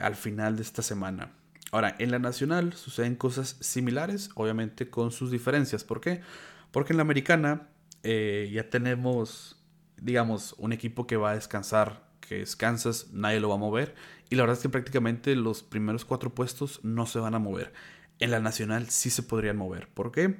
al 0.00 0.16
final 0.16 0.56
de 0.56 0.62
esta 0.62 0.80
semana. 0.80 1.32
Ahora, 1.72 1.94
en 1.98 2.10
la 2.10 2.18
nacional 2.18 2.72
suceden 2.72 3.14
cosas 3.14 3.58
similares, 3.60 4.30
obviamente 4.34 4.88
con 4.88 5.12
sus 5.12 5.30
diferencias. 5.30 5.84
¿Por 5.84 6.00
qué? 6.00 6.22
Porque 6.70 6.94
en 6.94 6.96
la 6.96 7.02
americana 7.02 7.68
ya 8.02 8.70
tenemos 8.70 9.62
digamos, 10.02 10.54
un 10.58 10.72
equipo 10.72 11.06
que 11.06 11.16
va 11.16 11.32
a 11.32 11.34
descansar, 11.34 12.02
que 12.20 12.42
es 12.42 12.56
Kansas, 12.56 13.08
nadie 13.12 13.40
lo 13.40 13.48
va 13.48 13.54
a 13.54 13.58
mover. 13.58 13.94
Y 14.32 14.34
la 14.34 14.44
verdad 14.44 14.56
es 14.56 14.62
que 14.62 14.70
prácticamente 14.70 15.36
los 15.36 15.62
primeros 15.62 16.06
cuatro 16.06 16.34
puestos 16.34 16.80
no 16.82 17.04
se 17.04 17.18
van 17.18 17.34
a 17.34 17.38
mover. 17.38 17.74
En 18.18 18.30
la 18.30 18.40
nacional 18.40 18.88
sí 18.88 19.10
se 19.10 19.22
podrían 19.22 19.58
mover. 19.58 19.88
¿Por 19.88 20.10
qué? 20.10 20.38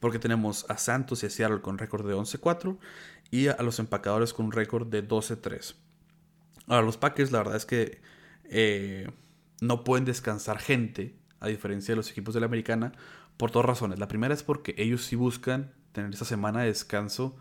Porque 0.00 0.18
tenemos 0.18 0.68
a 0.68 0.76
Santos 0.76 1.22
y 1.22 1.26
a 1.26 1.30
Seattle 1.30 1.60
con 1.60 1.78
récord 1.78 2.04
de 2.04 2.16
11-4 2.16 2.78
y 3.30 3.46
a 3.46 3.56
los 3.62 3.78
empacadores 3.78 4.34
con 4.34 4.46
un 4.46 4.50
récord 4.50 4.88
de 4.88 5.06
12-3. 5.06 5.76
Ahora, 6.66 6.82
los 6.82 6.96
Packers, 6.96 7.30
la 7.30 7.38
verdad 7.38 7.54
es 7.54 7.64
que 7.64 8.00
eh, 8.42 9.08
no 9.60 9.84
pueden 9.84 10.04
descansar 10.04 10.58
gente, 10.58 11.14
a 11.38 11.46
diferencia 11.46 11.92
de 11.92 11.96
los 11.96 12.10
equipos 12.10 12.34
de 12.34 12.40
la 12.40 12.46
americana, 12.46 12.90
por 13.36 13.52
dos 13.52 13.64
razones. 13.64 14.00
La 14.00 14.08
primera 14.08 14.34
es 14.34 14.42
porque 14.42 14.74
ellos 14.78 15.04
sí 15.04 15.14
buscan 15.14 15.72
tener 15.92 16.12
esa 16.12 16.24
semana 16.24 16.62
de 16.62 16.66
descanso 16.66 17.36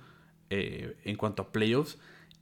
eh, 0.51 0.95
en 1.05 1.15
cuanto 1.15 1.41
a 1.41 1.51
playoffs. 1.51 1.97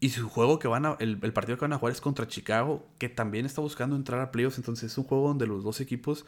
Y 0.06 0.10
su 0.10 0.30
juego 0.30 0.60
que 0.60 0.68
van 0.68 0.86
a, 0.86 0.98
el, 1.00 1.18
partido 1.34 1.58
que 1.58 1.62
van 1.62 1.74
a 1.74 1.80
jugar 1.80 1.92
es 1.92 2.00
contra 2.00 2.28
Chicago, 2.28 2.88
que 3.00 3.10
también 3.10 3.48
está 3.48 3.60
buscando 3.62 3.96
entrar 3.96 4.22
a 4.22 4.32
playoffs. 4.32 4.60
Entonces 4.60 4.92
es 4.92 4.98
un 5.00 5.06
juego 5.06 5.30
donde 5.30 5.48
los 5.48 5.64
dos 5.64 5.82
equipos 5.82 6.28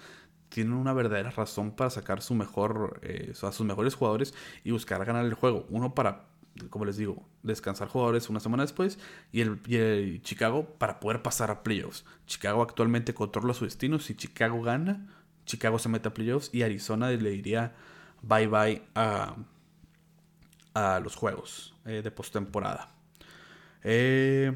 tienen 0.50 0.74
una 0.74 0.94
verdadera 0.94 1.30
razón 1.30 1.70
para 1.70 1.92
sacar 1.92 2.24
su 2.24 2.34
mejor, 2.34 3.00
eh, 3.04 3.34
a 3.40 3.52
sus 3.52 3.68
mejores 3.68 3.94
jugadores 3.94 4.34
y 4.64 4.72
buscar 4.72 5.06
ganar 5.06 5.26
el 5.26 5.36
juego. 5.36 5.68
Uno 5.70 5.94
para, 5.94 6.26
como 6.72 6.86
les 6.86 6.98
digo, 6.98 7.24
descansar 7.44 7.88
jugadores 7.88 8.32
una 8.32 8.40
semana 8.40 8.64
después 8.64 8.98
y 9.32 9.42
el, 9.42 10.24
Chicago 10.24 10.66
para 10.80 11.00
poder 11.00 11.22
pasar 11.22 11.52
a 11.52 11.62
playoffs. 11.62 12.04
Chicago 12.26 12.64
actualmente 12.64 13.14
controla 13.14 13.54
su 13.54 13.66
destino. 13.66 14.00
Si 14.00 14.16
Chicago 14.16 14.60
gana, 14.64 15.06
Chicago 15.46 15.78
se 15.78 15.88
mete 15.88 16.08
a 16.08 16.16
playoffs 16.16 16.50
y 16.52 16.64
Arizona 16.64 17.12
le 17.12 17.30
diría 17.30 17.76
bye 18.24 18.48
bye 18.48 18.82
a 18.96 19.36
a 20.74 21.00
los 21.00 21.16
juegos 21.16 21.76
eh, 21.86 22.02
de 22.04 22.10
postemporada. 22.10 22.97
Eh, 23.84 24.56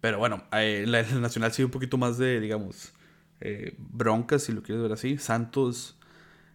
pero 0.00 0.18
bueno, 0.18 0.44
eh, 0.52 0.84
la, 0.86 1.02
Nacional 1.02 1.52
sigue 1.52 1.66
un 1.66 1.70
poquito 1.70 1.98
más 1.98 2.18
de, 2.18 2.40
digamos, 2.40 2.92
broncas, 3.78 4.44
si 4.44 4.52
lo 4.52 4.62
quieres 4.62 4.82
ver 4.82 4.92
así. 4.92 5.18
Santos, 5.18 5.98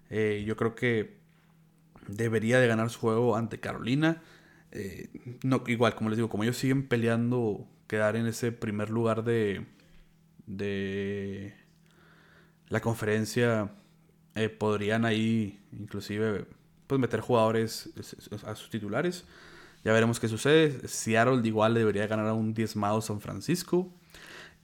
yo 0.09 0.57
creo 0.57 0.75
que 0.75 1.17
debería 2.07 2.59
de 2.59 2.67
ganar 2.67 2.89
su 2.89 2.99
juego 2.99 3.35
ante 3.35 3.59
Carolina. 3.59 4.21
no, 5.43 5.63
igual, 5.67 5.95
como 5.95 6.09
les 6.09 6.17
digo, 6.17 6.29
como 6.29 6.43
ellos 6.43 6.57
siguen 6.57 6.87
peleando 6.87 7.67
quedar 7.87 8.15
en 8.15 8.25
ese 8.25 8.51
primer 8.51 8.89
lugar 8.89 9.23
de, 9.23 9.65
de 10.47 11.53
la 12.69 12.81
conferencia, 12.81 13.71
podrían 14.57 15.05
ahí 15.05 15.59
inclusive 15.71 16.45
pues 16.91 16.99
meter 16.99 17.21
jugadores 17.21 17.89
a 18.45 18.53
sus 18.53 18.69
titulares. 18.69 19.23
Ya 19.83 19.93
veremos 19.93 20.19
qué 20.19 20.27
sucede. 20.27 20.87
Seattle 20.87 21.41
igual 21.47 21.73
debería 21.73 22.07
ganar 22.07 22.27
a 22.27 22.33
un 22.33 22.53
diezmado 22.53 23.01
San 23.01 23.21
Francisco. 23.21 23.93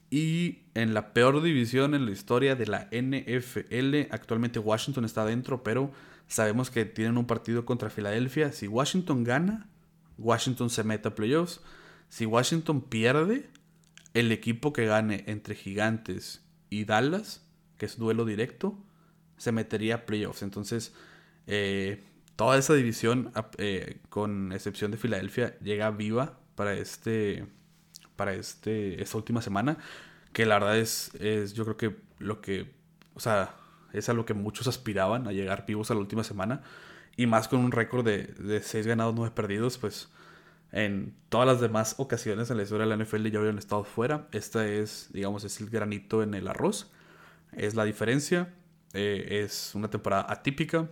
Y 0.10 0.60
en 0.74 0.94
la 0.94 1.14
peor 1.14 1.42
división 1.42 1.94
en 1.94 2.06
la 2.06 2.12
historia 2.12 2.56
de 2.56 2.68
la 2.68 2.88
NFL, 2.92 4.12
actualmente 4.12 4.60
Washington 4.60 5.04
está 5.06 5.26
dentro, 5.26 5.64
pero 5.64 5.92
sabemos 6.28 6.70
que 6.70 6.86
tienen 6.86 7.18
un 7.18 7.26
partido 7.26 7.66
contra 7.66 7.90
Filadelfia. 7.90 8.52
Si 8.52 8.68
Washington 8.68 9.24
gana, 9.24 9.70
Washington 10.18 10.70
se 10.70 10.84
mete 10.84 11.10
a 11.10 11.16
playoffs. 11.16 11.62
Si 12.10 12.26
Washington 12.26 12.82
pierde, 12.82 13.50
el 14.14 14.32
equipo 14.32 14.72
que 14.72 14.86
gane 14.86 15.24
entre 15.28 15.56
Gigantes 15.56 16.42
y 16.70 16.86
Dallas, 16.86 17.46
que 17.78 17.86
es 17.86 17.98
duelo 17.98 18.24
directo, 18.24 18.78
se 19.38 19.52
metería 19.52 19.96
a 19.96 20.06
playoffs. 20.06 20.42
Entonces, 20.42 20.94
eh, 21.48 22.04
toda 22.38 22.58
esa 22.58 22.74
división, 22.76 23.34
eh, 23.58 24.00
con 24.10 24.54
excepción 24.54 24.92
de 24.92 24.98
Filadelfia, 24.98 25.60
llega 25.60 25.92
viva 25.92 26.40
para 26.56 26.74
este 26.76 27.46
para 28.16 28.34
este 28.34 29.02
esta 29.02 29.18
última 29.18 29.42
semana. 29.42 29.78
que 30.34 30.46
la 30.46 30.60
verdad 30.60 30.78
es, 30.78 31.14
es, 31.16 31.54
yo 31.54 31.66
creo 31.66 31.78
que 31.78 31.98
lo 32.20 32.42
que, 32.42 32.74
o 33.16 33.20
sea, 33.20 33.56
es 33.94 34.10
a 34.10 34.14
lo 34.14 34.26
que 34.26 34.34
muchos 34.36 34.68
aspiraban, 34.68 35.28
a 35.28 35.32
llegar 35.34 35.66
vivos 35.68 35.92
a 35.92 35.96
la 35.96 36.00
última 36.02 36.24
semana. 36.24 36.62
Y 37.18 37.28
más 37.28 37.48
con 37.48 37.60
un 37.62 37.72
récord 37.72 38.06
de, 38.06 38.26
de 38.28 38.62
6 38.62 38.88
ganados, 38.88 39.16
9 39.16 39.32
perdidos, 39.36 39.78
pues 39.80 40.10
en 40.72 41.16
todas 41.30 41.48
las 41.48 41.62
demás 41.62 41.96
ocasiones 41.98 42.52
en 42.52 42.58
la 42.58 42.64
historia 42.64 42.86
de 42.86 42.96
la 42.96 43.04
NFL 43.04 43.28
ya 43.30 43.40
habían 43.40 43.58
estado 43.58 43.84
fuera. 43.84 44.28
Esta 44.32 44.68
es, 44.68 45.10
digamos, 45.14 45.44
es 45.44 45.60
el 45.62 45.70
granito 45.70 46.22
en 46.24 46.34
el 46.34 46.48
arroz. 46.48 46.92
Es 47.54 47.76
la 47.76 47.86
diferencia. 47.86 48.54
Eh, 48.94 49.42
es 49.44 49.74
una 49.76 49.90
temporada 49.90 50.26
atípica. 50.30 50.90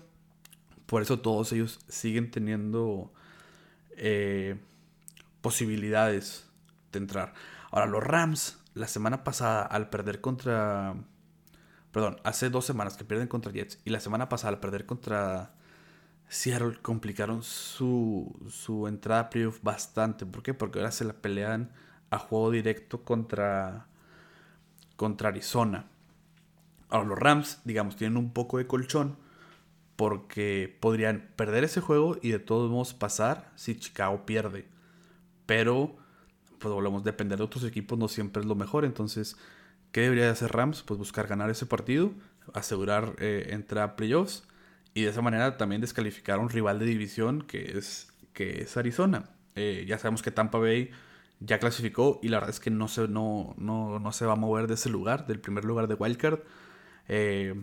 Por 0.85 1.01
eso 1.01 1.19
todos 1.19 1.51
ellos 1.51 1.79
siguen 1.87 2.29
teniendo 2.31 3.11
eh, 3.97 4.57
posibilidades 5.41 6.47
de 6.91 6.99
entrar. 6.99 7.33
Ahora, 7.71 7.87
los 7.87 8.03
Rams, 8.03 8.59
la 8.73 8.87
semana 8.87 9.23
pasada, 9.23 9.63
al 9.63 9.89
perder 9.89 10.21
contra. 10.21 10.95
Perdón, 11.91 12.17
hace 12.23 12.49
dos 12.49 12.65
semanas 12.65 12.97
que 12.97 13.05
pierden 13.05 13.27
contra 13.27 13.51
Jets. 13.51 13.79
Y 13.85 13.89
la 13.89 13.99
semana 13.99 14.29
pasada, 14.29 14.53
al 14.53 14.59
perder 14.59 14.85
contra 14.85 15.53
Seattle, 16.27 16.77
complicaron 16.81 17.41
su, 17.41 18.35
su 18.49 18.87
entrada 18.87 19.21
a 19.21 19.29
playoff 19.29 19.61
bastante. 19.63 20.25
¿Por 20.25 20.43
qué? 20.43 20.53
Porque 20.53 20.79
ahora 20.79 20.91
se 20.91 21.05
la 21.05 21.13
pelean 21.13 21.71
a 22.11 22.19
juego 22.19 22.51
directo 22.51 23.03
contra, 23.03 23.87
contra 24.97 25.29
Arizona. 25.29 25.87
Ahora, 26.89 27.07
los 27.07 27.19
Rams, 27.19 27.61
digamos, 27.63 27.95
tienen 27.95 28.17
un 28.17 28.31
poco 28.33 28.57
de 28.57 28.67
colchón 28.67 29.17
porque 29.95 30.75
podrían 30.79 31.29
perder 31.35 31.63
ese 31.63 31.81
juego 31.81 32.17
y 32.21 32.31
de 32.31 32.39
todos 32.39 32.69
modos 32.69 32.93
pasar 32.93 33.51
si 33.55 33.77
Chicago 33.77 34.25
pierde. 34.25 34.65
Pero, 35.45 35.95
pues 36.59 36.73
volvemos, 36.73 37.03
depender 37.03 37.37
de 37.37 37.43
otros 37.45 37.63
equipos 37.63 37.97
no 37.97 38.07
siempre 38.07 38.41
es 38.41 38.47
lo 38.47 38.55
mejor. 38.55 38.85
Entonces, 38.85 39.37
¿qué 39.91 40.01
debería 40.01 40.29
hacer 40.29 40.51
Rams? 40.51 40.83
Pues 40.83 40.97
buscar 40.97 41.27
ganar 41.27 41.49
ese 41.49 41.65
partido, 41.65 42.11
asegurar 42.53 43.15
eh, 43.19 43.47
entrar 43.51 43.83
a 43.89 43.95
playoffs 43.95 44.43
y 44.93 45.03
de 45.03 45.09
esa 45.09 45.21
manera 45.21 45.57
también 45.57 45.81
descalificar 45.81 46.39
a 46.39 46.41
un 46.41 46.49
rival 46.49 46.79
de 46.79 46.85
división 46.85 47.41
que 47.43 47.77
es, 47.77 48.13
que 48.33 48.61
es 48.63 48.77
Arizona. 48.77 49.29
Eh, 49.55 49.85
ya 49.87 49.97
sabemos 49.97 50.21
que 50.21 50.31
Tampa 50.31 50.57
Bay 50.57 50.91
ya 51.39 51.59
clasificó 51.59 52.19
y 52.23 52.29
la 52.29 52.37
verdad 52.37 52.49
es 52.51 52.59
que 52.59 52.71
no 52.71 52.87
se, 52.87 53.07
no, 53.07 53.55
no, 53.57 53.99
no 53.99 54.11
se 54.11 54.25
va 54.25 54.33
a 54.33 54.37
mover 54.37 54.67
de 54.67 54.75
ese 54.75 54.89
lugar, 54.89 55.27
del 55.27 55.39
primer 55.39 55.65
lugar 55.65 55.87
de 55.87 55.95
Wildcard. 55.95 56.39
Eh, 57.07 57.61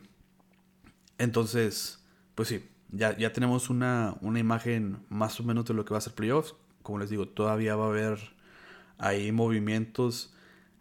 entonces, 1.19 2.02
pues 2.35 2.49
sí, 2.49 2.65
ya, 2.93 3.17
ya 3.17 3.33
tenemos 3.33 3.71
una, 3.71 4.17
imagen 4.23 4.99
más 5.09 5.41
o 5.41 5.45
menos 5.45 5.65
de 5.65 5.75
lo 5.75 5.85
que 5.85 5.93
va 5.93 5.99
a 5.99 6.03
ser 6.03 6.15
playoffs. 6.15 6.55
Como 6.83 6.99
les 6.99 7.11
digo, 7.11 7.27
todavía 7.27 7.77
va 7.77 7.87
a 7.87 7.89
haber 7.89 8.19
ahí 8.99 9.33
movimientos 9.33 10.35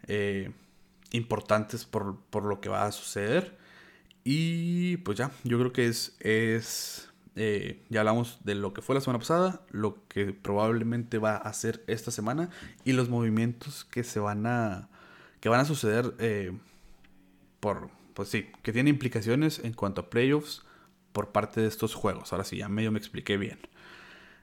eh, 0.06 0.52
importantes 1.10 1.84
por, 1.84 2.16
lo 2.44 2.60
que 2.60 2.68
va 2.68 2.86
a 2.86 2.92
suceder. 2.92 3.58
Y 4.24 4.98
pues 4.98 5.18
ya, 5.18 5.32
yo 5.44 5.58
creo 5.58 5.72
que 5.72 5.86
es, 5.86 6.16
es 6.20 7.10
eh, 7.34 7.82
ya 7.88 8.00
hablamos 8.00 8.38
de 8.44 8.54
lo 8.54 8.74
que 8.74 8.82
fue 8.82 8.94
la 8.94 9.00
semana 9.00 9.18
pasada, 9.18 9.62
lo 9.70 10.06
que 10.08 10.32
probablemente 10.32 11.18
va 11.18 11.32
a 11.32 11.48
hacer 11.48 11.82
esta 11.86 12.10
semana 12.10 12.50
y 12.84 12.92
los 12.92 13.08
movimientos 13.08 13.84
que 13.84 14.04
se 14.04 14.20
van 14.20 14.46
a, 14.46 14.88
que 15.40 15.48
van 15.48 15.60
a 15.60 15.64
suceder 15.64 16.14
eh, 16.18 16.52
por, 17.58 17.90
pues 18.14 18.28
sí, 18.28 18.48
que 18.62 18.72
tiene 18.72 18.90
implicaciones 18.90 19.60
en 19.64 19.72
cuanto 19.72 20.02
a 20.02 20.10
playoffs 20.10 20.62
por 21.12 21.32
parte 21.32 21.60
de 21.60 21.68
estos 21.68 21.94
juegos. 21.94 22.32
Ahora 22.32 22.44
sí, 22.44 22.56
ya 22.58 22.68
medio 22.68 22.92
me 22.92 22.98
expliqué 22.98 23.36
bien. 23.36 23.58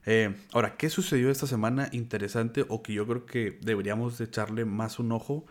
Eh, 0.06 0.36
ahora, 0.54 0.78
¿qué 0.78 0.90
sucedió 0.90 1.30
esta 1.30 1.48
semana 1.48 1.90
interesante 1.92 2.66
o 2.68 2.82
que 2.82 2.94
yo 2.94 3.06
creo 3.06 3.26
que 3.26 3.60
deberíamos 3.62 4.18
de 4.18 4.26
echarle 4.26 4.66
más 4.66 5.00
un 5.00 5.12
ojo? 5.12 5.46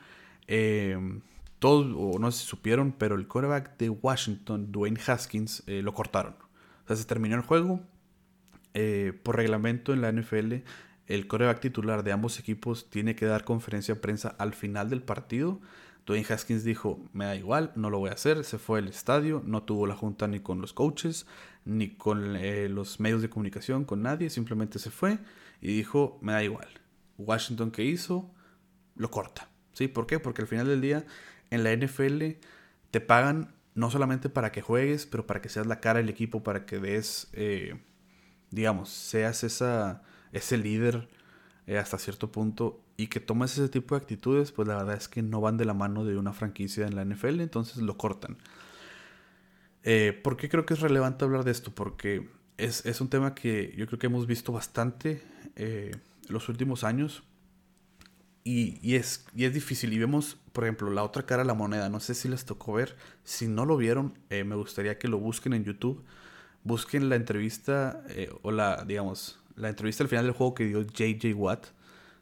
Eh, 0.47 0.99
todos, 1.59 1.95
o 1.97 2.19
no 2.19 2.31
sé 2.31 2.41
si 2.41 2.47
supieron, 2.47 2.93
pero 2.93 3.17
el 3.17 3.27
quarterback 3.27 3.77
de 3.79 3.91
Washington, 3.91 4.73
Dwayne 4.73 5.01
Haskins, 5.07 5.63
eh, 5.67 5.83
lo 5.83 5.93
cortaron. 5.93 6.35
O 6.85 6.87
sea, 6.87 6.97
se 6.97 7.05
terminó 7.05 7.37
el 7.37 7.43
juego. 7.43 7.81
por 9.25 9.37
reglamento 9.37 9.93
en 9.93 10.01
la 10.03 10.13
NFL, 10.13 10.63
el 11.07 11.27
quarterback 11.27 11.61
titular 11.61 12.05
de 12.05 12.13
ambos 12.13 12.39
equipos 12.39 12.91
tiene 12.91 13.17
que 13.17 13.27
dar 13.27 13.45
conferencia 13.45 13.95
de 13.95 14.01
prensa 14.01 14.37
al 14.39 14.55
final 14.55 14.89
del 14.89 15.03
partido 15.03 15.61
Dwayne 16.09 16.27
Haskins 16.27 16.65
dijo, 16.65 16.99
me 17.13 17.27
da 17.27 17.37
igual, 17.37 17.71
no 17.77 17.91
lo 17.91 17.99
voy 17.99 18.09
a 18.09 18.15
hacer, 18.15 18.43
se 18.43 18.57
fue 18.57 18.79
al 18.79 18.89
estadio, 18.89 19.43
no 19.45 19.65
tuvo 19.65 19.87
la 19.87 19.95
junta 19.95 20.27
ni 20.27 20.41
con 20.41 20.63
los 20.63 20.73
coaches, 20.73 21.27
ni 21.67 21.91
con 21.91 22.35
eh, 22.35 22.71
los 22.71 22.99
medios 22.99 23.21
de 23.21 23.29
comunicación, 23.29 23.85
con 23.85 24.01
nadie, 24.01 24.31
simplemente 24.31 24.79
se 24.79 24.91
fue 24.91 25.19
y 25.61 25.77
dijo, 25.77 26.19
me 26.23 26.33
da 26.33 26.43
igual. 26.43 26.67
Washington 27.19 27.71
que 27.71 27.85
hizo, 27.85 28.31
lo 28.97 29.11
corta. 29.11 29.51
¿Sí? 29.75 29.87
¿Por 29.87 30.07
qué? 30.07 30.19
Porque 30.19 30.41
al 30.41 30.49
final 30.49 30.67
del 30.67 30.81
día 30.81 31.05
en 31.51 31.63
la 31.63 31.77
NFL 31.77 32.39
te 32.91 33.01
pagan 33.03 33.55
no 33.75 33.91
solamente 33.91 34.31
para 34.31 34.51
que 34.51 34.63
juegues, 34.63 35.05
pero 35.05 35.27
para 35.27 35.43
que 35.43 35.51
seas 35.51 35.67
la 35.67 35.79
cara 35.79 35.99
del 35.99 36.09
equipo, 36.09 36.43
para 36.43 36.65
que 36.65 36.79
des, 36.79 37.29
eh, 37.35 37.79
digamos, 38.51 38.89
seas 38.89 39.45
esa, 39.45 40.03
ese 40.33 40.57
líder 40.57 41.07
eh, 41.67 41.77
hasta 41.77 41.99
cierto 41.99 42.33
punto 42.33 42.81
y 42.99 43.07
que 43.07 43.21
tomes 43.21 43.53
ese 43.53 43.69
tipo 43.69 43.95
de 43.95 44.01
actitudes, 44.01 44.51
pues 44.51 44.67
la 44.67 44.77
verdad 44.77 44.97
es 44.97 45.07
que 45.09 45.23
no 45.23 45.41
van 45.41 45.57
de 45.57 45.65
la 45.65 45.73
mano 45.73 46.05
de 46.05 46.19
una 46.19 46.33
franquicia 46.33 46.85
en 46.85 46.97
la 46.97 47.05
NFL, 47.05 47.41
entonces 47.41 47.79
lo 47.79 47.97
cortan. 47.97 48.37
Eh, 49.85 50.13
¿Por 50.25 50.37
qué 50.37 50.49
creo 50.49 50.67
que 50.67 50.75
es 50.75 50.81
relevante 50.81 51.25
hablar 51.25 51.45
de 51.45 51.53
esto? 51.53 51.73
Porque 51.73 52.29
es, 52.57 53.01
un 53.01 53.09
tema 53.09 53.37
que 53.37 53.73
yo 53.77 53.87
creo 53.87 54.01
que 54.01 54.09
hemos 54.09 54.27
visto 54.27 54.51
bastante 54.51 55.23
eh, 55.55 55.93
los 56.29 56.49
últimos 56.49 56.83
años 56.83 57.23
y, 58.43 58.97
es, 58.97 59.25
y 59.33 59.45
es 59.45 59.55
difícil. 59.55 59.93
Y 59.93 59.99
vemos, 59.99 60.37
por 60.53 60.65
ejemplo, 60.65 60.91
la 60.91 61.05
otra 61.05 61.25
cara 61.25 61.45
de 61.45 61.47
la 61.47 61.55
moneda. 61.55 61.89
No 61.89 62.01
sé 62.01 62.15
si 62.15 62.29
les 62.29 62.47
tocó 62.47 62.73
ver. 62.73 62.97
Si 63.23 63.47
no 63.47 63.65
lo 63.65 63.77
vieron, 63.77 64.19
me 64.31 64.57
gustaría 64.57 64.99
que 64.99 65.07
lo 65.07 65.19
busquen 65.19 65.53
en 65.53 65.65
YouTube. 65.65 66.03
Busquen 66.65 67.11
la 67.11 67.17
entrevista 67.17 68.03
o 68.43 68.51
la, 68.51 68.85
digamos, 68.85 69.39
la 69.55 69.69
entrevista 69.69 70.03
al 70.03 70.09
final 70.09 70.25
del 70.25 70.35
juego 70.35 70.55
que 70.55 70.65
dio 70.65 70.81
JJ 70.83 71.35
Watt. 71.35 71.78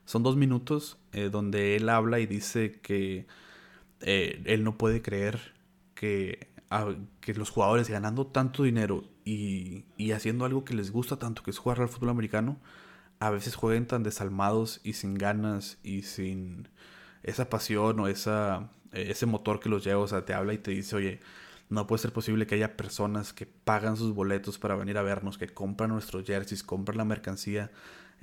Son 0.07 0.23
dos 0.23 0.37
minutos 0.37 0.99
eh, 1.13 1.29
donde 1.31 1.77
él 1.77 1.89
habla 1.91 2.21
y 2.21 2.27
dice 2.27 2.81
que 2.81 3.27
eh, 4.01 4.43
él 4.47 4.65
no 4.65 4.79
puede 4.79 5.03
creer 5.03 5.55
que, 5.95 6.49
que 7.21 7.35
los 7.35 7.51
jugadores 7.51 7.91
ganando 7.91 8.27
tanto 8.27 8.63
dinero 8.63 9.05
y, 9.25 9.85
y, 9.97 10.13
haciendo 10.13 10.45
algo 10.45 10.65
que 10.65 10.75
les 10.75 10.93
gusta 10.93 11.19
tanto, 11.19 11.43
que 11.43 11.51
es 11.51 11.59
jugar 11.59 11.81
al 11.81 11.89
fútbol 11.89 12.11
americano, 12.11 12.59
a 13.19 13.31
veces 13.31 13.57
jueguen 13.57 13.87
tan 13.87 14.03
desalmados 14.03 14.81
y 14.85 14.95
sin 14.95 15.15
ganas 15.15 15.79
y 15.83 16.03
sin 16.03 16.69
esa 17.23 17.51
pasión 17.51 17.99
o 18.01 18.09
esa, 18.09 18.71
ese 18.93 19.27
motor 19.27 19.61
que 19.61 19.69
los 19.69 19.85
lleva. 19.85 20.03
O 20.03 20.09
sea, 20.09 20.25
te 20.25 20.35
habla 20.35 20.55
y 20.55 20.59
te 20.59 20.71
dice, 20.71 20.97
oye, 20.97 21.21
no 21.69 21.87
puede 21.87 22.03
ser 22.03 22.13
posible 22.13 22.47
que 22.47 22.55
haya 22.55 22.77
personas 22.77 23.33
que 23.33 23.47
pagan 23.47 23.97
sus 23.97 24.15
boletos 24.15 24.59
para 24.59 24.77
venir 24.77 24.99
a 24.99 25.03
vernos, 25.03 25.39
que 25.39 25.49
compran 25.49 25.91
nuestros 25.91 26.25
jerseys, 26.25 26.63
compran 26.63 26.99
la 26.99 27.05
mercancía, 27.05 27.73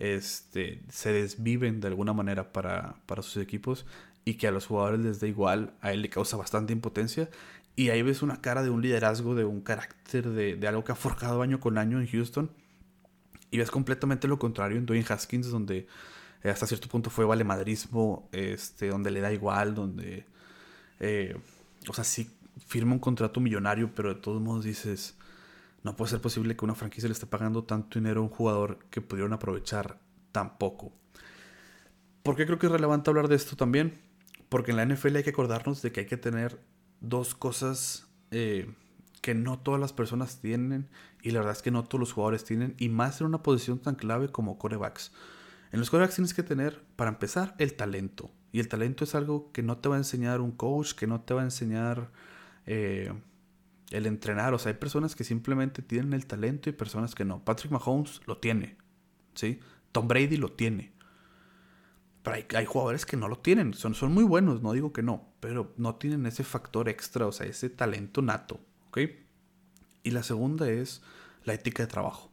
este, 0.04 0.82
se 0.90 1.14
desviven 1.14 1.80
de 1.80 1.88
alguna 1.88 2.12
manera 2.12 2.52
para, 2.52 2.96
sus 3.22 3.38
equipos 3.38 3.86
y 4.26 4.34
que 4.34 4.48
a 4.48 4.52
los 4.52 4.66
jugadores 4.66 5.00
les 5.00 5.22
da 5.22 5.28
igual, 5.28 5.74
a 5.80 5.94
él 5.94 6.02
le 6.02 6.10
causa 6.10 6.36
bastante 6.36 6.74
impotencia. 6.74 7.30
Y 7.78 7.90
ahí 7.90 8.02
ves 8.02 8.22
una 8.22 8.42
cara 8.42 8.64
de 8.64 8.70
un 8.70 8.82
liderazgo, 8.82 9.34
de 9.34 9.46
un 9.46 9.62
carácter, 9.62 10.30
de, 10.30 10.68
algo 10.68 10.84
que 10.84 10.92
ha 10.92 10.96
forjado 10.96 11.42
año 11.42 11.62
con 11.62 11.78
año 11.78 12.02
en 12.02 12.08
Houston. 12.08 12.52
Y 13.50 13.60
ves 13.60 13.72
completamente 13.72 14.28
lo 14.28 14.38
contrario 14.40 14.78
en 14.78 14.86
Dwayne 14.86 15.06
Haskins, 15.08 15.50
donde 15.50 15.88
eh, 16.44 16.50
hasta 16.50 16.68
cierto 16.68 16.90
punto 16.90 17.10
fue 17.10 17.24
valemadrismo, 17.24 18.28
este, 18.34 18.90
donde 18.90 19.10
le 19.10 19.22
da 19.22 19.32
igual, 19.32 19.74
donde... 19.74 20.26
Eh, 21.00 21.38
o 21.88 21.94
sea, 21.94 22.04
sí 22.04 22.30
firma 22.68 22.94
un 22.94 23.00
contrato 23.00 23.40
millonario, 23.40 23.92
pero 23.96 24.14
de 24.14 24.20
todos 24.20 24.42
modos 24.42 24.66
dices, 24.66 25.16
no 25.84 25.96
puede 25.96 26.12
ser 26.12 26.22
posible 26.22 26.56
que 26.56 26.66
una 26.66 26.76
franquicia 26.76 27.08
le 27.08 27.14
esté 27.14 27.26
pagando 27.26 27.66
tanto 27.66 28.00
dinero 28.00 28.22
a 28.22 28.24
un 28.24 28.30
jugador 28.30 28.80
que 28.90 29.02
pudieron 29.02 29.34
aprovechar 29.34 30.00
tan 30.32 30.58
poco. 30.58 30.94
¿Por 32.24 32.36
qué 32.36 32.46
creo 32.46 32.58
que 32.58 32.68
es 32.68 32.72
relevante 32.72 33.10
hablar 33.10 33.28
de 33.28 33.36
esto 33.36 33.56
también? 33.56 34.02
Porque 34.48 34.72
en 34.72 34.78
la 34.78 34.86
NFL 34.86 35.18
hay 35.18 35.24
que 35.24 35.32
acordarnos 35.32 35.82
de 35.82 35.92
que 35.92 36.02
hay 36.02 36.06
que 36.06 36.18
tener 36.18 36.60
dos 37.02 37.36
cosas 37.36 38.08
eh, 38.32 38.74
que 39.22 39.36
no 39.36 39.60
todas 39.60 39.80
las 39.80 39.92
personas 39.92 40.40
tienen 40.40 40.90
y 41.22 41.32
la 41.32 41.40
verdad 41.40 41.58
es 41.58 41.62
que 41.62 41.72
no 41.72 41.84
todos 41.84 42.00
los 42.00 42.14
jugadores 42.14 42.46
tienen 42.46 42.76
y 42.78 42.88
más 42.90 43.20
en 43.20 43.28
una 43.28 43.44
posición 43.44 43.80
tan 43.80 43.96
clave 43.96 44.30
como 44.30 44.58
corebacks. 44.58 45.12
En 45.74 45.80
los 45.80 45.90
corebacks 45.90 46.16
tienes 46.16 46.34
que 46.34 46.44
tener, 46.44 46.82
para 46.96 47.10
empezar, 47.10 47.56
el 47.58 47.74
talento. 47.74 48.32
Y 48.52 48.60
el 48.60 48.68
talento 48.68 49.04
es 49.04 49.16
algo 49.16 49.52
que 49.52 49.64
no 49.64 49.80
te 49.80 49.90
va 49.90 49.96
a 49.96 49.98
enseñar 49.98 50.40
un 50.40 50.52
coach, 50.52 50.94
que 50.94 51.08
no 51.08 51.22
te 51.22 51.34
va 51.34 51.42
a 51.42 51.46
enseñar 51.46 52.12
eh, 52.68 53.12
el 53.94 54.06
entrenar. 54.06 54.54
O 54.54 54.60
sea, 54.60 54.72
hay 54.72 54.78
personas 54.78 55.16
que 55.16 55.24
simplemente 55.24 55.82
tienen 55.82 56.14
el 56.14 56.26
talento 56.26 56.70
y 56.70 56.74
personas 56.74 57.16
que 57.16 57.26
no. 57.26 57.44
Patrick 57.44 57.72
Mahomes 57.72 58.22
lo 58.26 58.38
tiene, 58.38 58.78
¿sí? 59.36 59.60
Tom 59.92 60.08
Brady 60.08 60.38
lo 60.38 60.52
tiene. 60.52 60.94
Pero 62.24 62.38
hay, 62.58 62.66
jugadores 62.66 63.06
que 63.06 63.18
no 63.18 63.28
lo 63.28 63.40
tienen. 63.40 63.74
Son, 63.74 63.96
son 63.96 64.14
muy 64.14 64.24
buenos, 64.24 64.62
no 64.62 64.72
digo 64.72 64.94
que 64.94 65.04
no. 65.04 65.34
Pero 65.40 65.74
no 65.78 65.96
tienen 65.96 66.26
ese 66.26 66.44
factor 66.44 66.90
extra, 66.90 67.28
o 67.28 67.32
sea, 67.32 67.46
ese 67.46 67.70
talento 67.70 68.22
nato, 68.22 68.60
¿ok? 68.88 69.00
Y 70.04 70.12
la 70.12 70.24
segunda 70.24 70.70
es 70.70 71.02
la 71.44 71.54
ética 71.54 71.84
de 71.84 71.88
trabajo. 71.88 72.32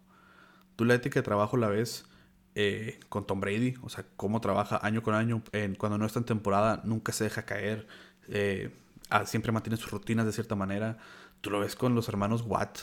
Tú 0.76 0.84
la 0.84 0.94
ética 0.94 1.20
de 1.20 1.24
trabajo 1.24 1.56
la 1.56 1.68
ves 1.68 2.06
eh, 2.54 3.00
con 3.08 3.26
Tom 3.26 3.40
Brady, 3.40 3.74
o 3.82 3.88
sea, 3.88 4.06
cómo 4.16 4.40
trabaja 4.40 4.78
año 4.82 5.02
con 5.02 5.14
año. 5.14 5.42
Cuando 5.76 5.98
no 5.98 6.06
está 6.06 6.20
en 6.20 6.24
temporada, 6.24 6.80
nunca 6.84 7.12
se 7.12 7.24
deja 7.24 7.42
caer 7.44 7.86
eh, 8.28 8.70
ah, 9.10 9.26
siempre 9.26 9.52
mantienen 9.52 9.78
sus 9.78 9.90
rutinas 9.90 10.24
de 10.24 10.32
cierta 10.32 10.54
manera. 10.54 10.98
Tú 11.40 11.50
lo 11.50 11.60
ves 11.60 11.76
con 11.76 11.94
los 11.94 12.08
hermanos 12.08 12.42
Watt, 12.42 12.80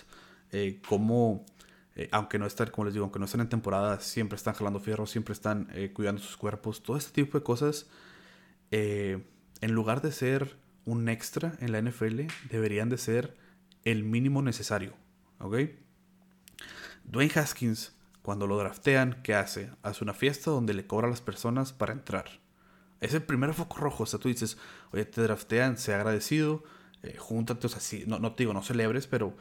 eh, 0.51 0.81
como, 0.87 1.45
eh, 1.95 2.09
aunque 2.11 2.39
no 2.39 2.45
están, 2.45 2.69
como 2.69 2.85
les 2.85 2.93
digo, 2.93 3.05
aunque 3.05 3.19
no 3.19 3.25
están 3.25 3.41
en 3.41 3.49
temporada, 3.49 3.99
siempre 3.99 4.35
están 4.35 4.53
jalando 4.53 4.79
fierro, 4.79 5.05
siempre 5.05 5.33
están 5.33 5.69
cuidando 5.93 6.21
sus 6.21 6.37
cuerpos, 6.37 6.81
todo 6.81 6.97
este 6.97 7.11
tipo 7.11 7.37
de 7.37 7.43
cosas, 7.43 7.87
en 8.71 9.23
lugar 9.61 10.01
de 10.01 10.11
ser 10.11 10.57
un 10.85 11.09
extra 11.09 11.53
en 11.59 11.71
la 11.71 11.81
NFL, 11.81 12.21
deberían 12.49 12.89
de 12.89 12.97
ser 12.97 13.35
el 13.83 14.03
mínimo 14.03 14.41
necesario, 14.41 14.93
¿ok? 15.39 15.57
Dwayne 17.03 17.31
Haskins, 17.35 17.93
cuando 18.21 18.47
lo 18.47 18.57
draftean, 18.57 19.21
¿qué 19.23 19.33
hace? 19.33 19.71
Hace 19.83 20.03
una 20.03 20.13
fiesta 20.13 20.51
donde 20.51 20.73
le 20.73 20.85
cobra 20.85 21.07
a 21.07 21.09
las 21.09 21.21
personas 21.21 21.71
para 21.71 21.93
entrar. 21.93 22.41
Es 22.99 23.13
el 23.13 23.23
primer 23.23 23.53
foco 23.53 23.77
rojo. 23.77 24.03
O 24.03 24.05
sea, 24.05 24.19
tú 24.19 24.27
dices, 24.27 24.57
oye, 24.91 25.05
te 25.05 25.21
draftean, 25.21 25.77
sea 25.77 25.95
agradecido, 25.95 26.63
eh, 27.03 27.15
júntate, 27.17 27.67
o 27.67 27.69
sea, 27.69 27.79
sí, 27.79 28.03
no, 28.07 28.19
no 28.19 28.33
te 28.33 28.43
digo, 28.43 28.53
no 28.53 28.63
celebres, 28.63 29.07
pero 29.07 29.35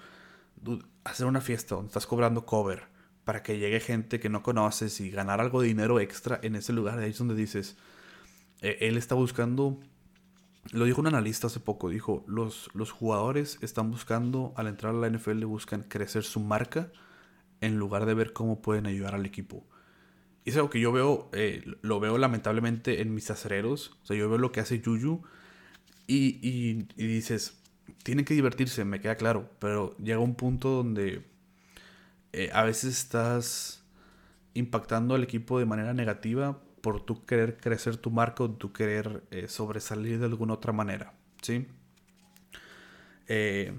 hacer 1.04 1.26
una 1.26 1.40
fiesta 1.40 1.74
donde 1.74 1.88
estás 1.88 2.06
cobrando 2.06 2.46
cover 2.46 2.84
para 3.24 3.42
que 3.42 3.58
llegue 3.58 3.80
gente 3.80 4.20
que 4.20 4.28
no 4.28 4.42
conoces 4.42 5.00
y 5.00 5.10
ganar 5.10 5.40
algo 5.40 5.60
de 5.60 5.68
dinero 5.68 6.00
extra 6.00 6.38
en 6.42 6.56
ese 6.56 6.72
lugar. 6.72 6.98
Ahí 6.98 7.10
es 7.10 7.18
donde 7.18 7.34
dices, 7.34 7.76
eh, 8.60 8.78
él 8.80 8.96
está 8.96 9.14
buscando, 9.14 9.80
lo 10.72 10.84
dijo 10.84 11.00
un 11.00 11.08
analista 11.08 11.48
hace 11.48 11.60
poco, 11.60 11.88
dijo, 11.88 12.24
los, 12.28 12.70
los 12.72 12.92
jugadores 12.92 13.58
están 13.62 13.90
buscando, 13.90 14.52
al 14.56 14.68
entrar 14.68 14.94
a 14.94 14.98
la 14.98 15.10
NFL, 15.10 15.44
buscan 15.44 15.82
crecer 15.82 16.22
su 16.22 16.40
marca 16.40 16.92
en 17.60 17.78
lugar 17.78 18.06
de 18.06 18.14
ver 18.14 18.32
cómo 18.32 18.62
pueden 18.62 18.86
ayudar 18.86 19.14
al 19.14 19.26
equipo. 19.26 19.66
Y 20.44 20.50
es 20.50 20.56
algo 20.56 20.70
que 20.70 20.78
yo 20.78 20.92
veo, 20.92 21.28
eh, 21.32 21.64
lo 21.82 21.98
veo 21.98 22.18
lamentablemente 22.18 23.00
en 23.02 23.12
mis 23.12 23.30
acereros. 23.32 23.98
O 24.02 24.06
sea, 24.06 24.16
yo 24.16 24.28
veo 24.28 24.38
lo 24.38 24.52
que 24.52 24.60
hace 24.60 24.80
Yuyu 24.80 25.22
y, 26.06 26.38
y, 26.96 27.06
dices, 27.06 27.58
tienen 28.02 28.24
que 28.24 28.34
divertirse, 28.34 28.84
me 28.84 29.00
queda 29.00 29.16
claro. 29.16 29.50
Pero 29.58 29.96
llega 29.98 30.18
un 30.20 30.34
punto 30.34 30.70
donde 30.70 31.24
eh, 32.32 32.50
a 32.52 32.64
veces 32.64 32.96
estás 32.96 33.82
impactando 34.54 35.14
al 35.14 35.22
equipo 35.22 35.58
de 35.58 35.66
manera 35.66 35.92
negativa 35.94 36.60
por 36.80 37.04
tú 37.04 37.24
querer 37.24 37.56
crecer 37.56 37.96
tu 37.96 38.10
marca 38.10 38.44
o 38.44 38.50
tú 38.50 38.72
querer 38.72 39.24
eh, 39.30 39.48
sobresalir 39.48 40.18
de 40.18 40.26
alguna 40.26 40.54
otra 40.54 40.72
manera. 40.72 41.14
¿Sí? 41.42 41.66
Eh, 43.28 43.76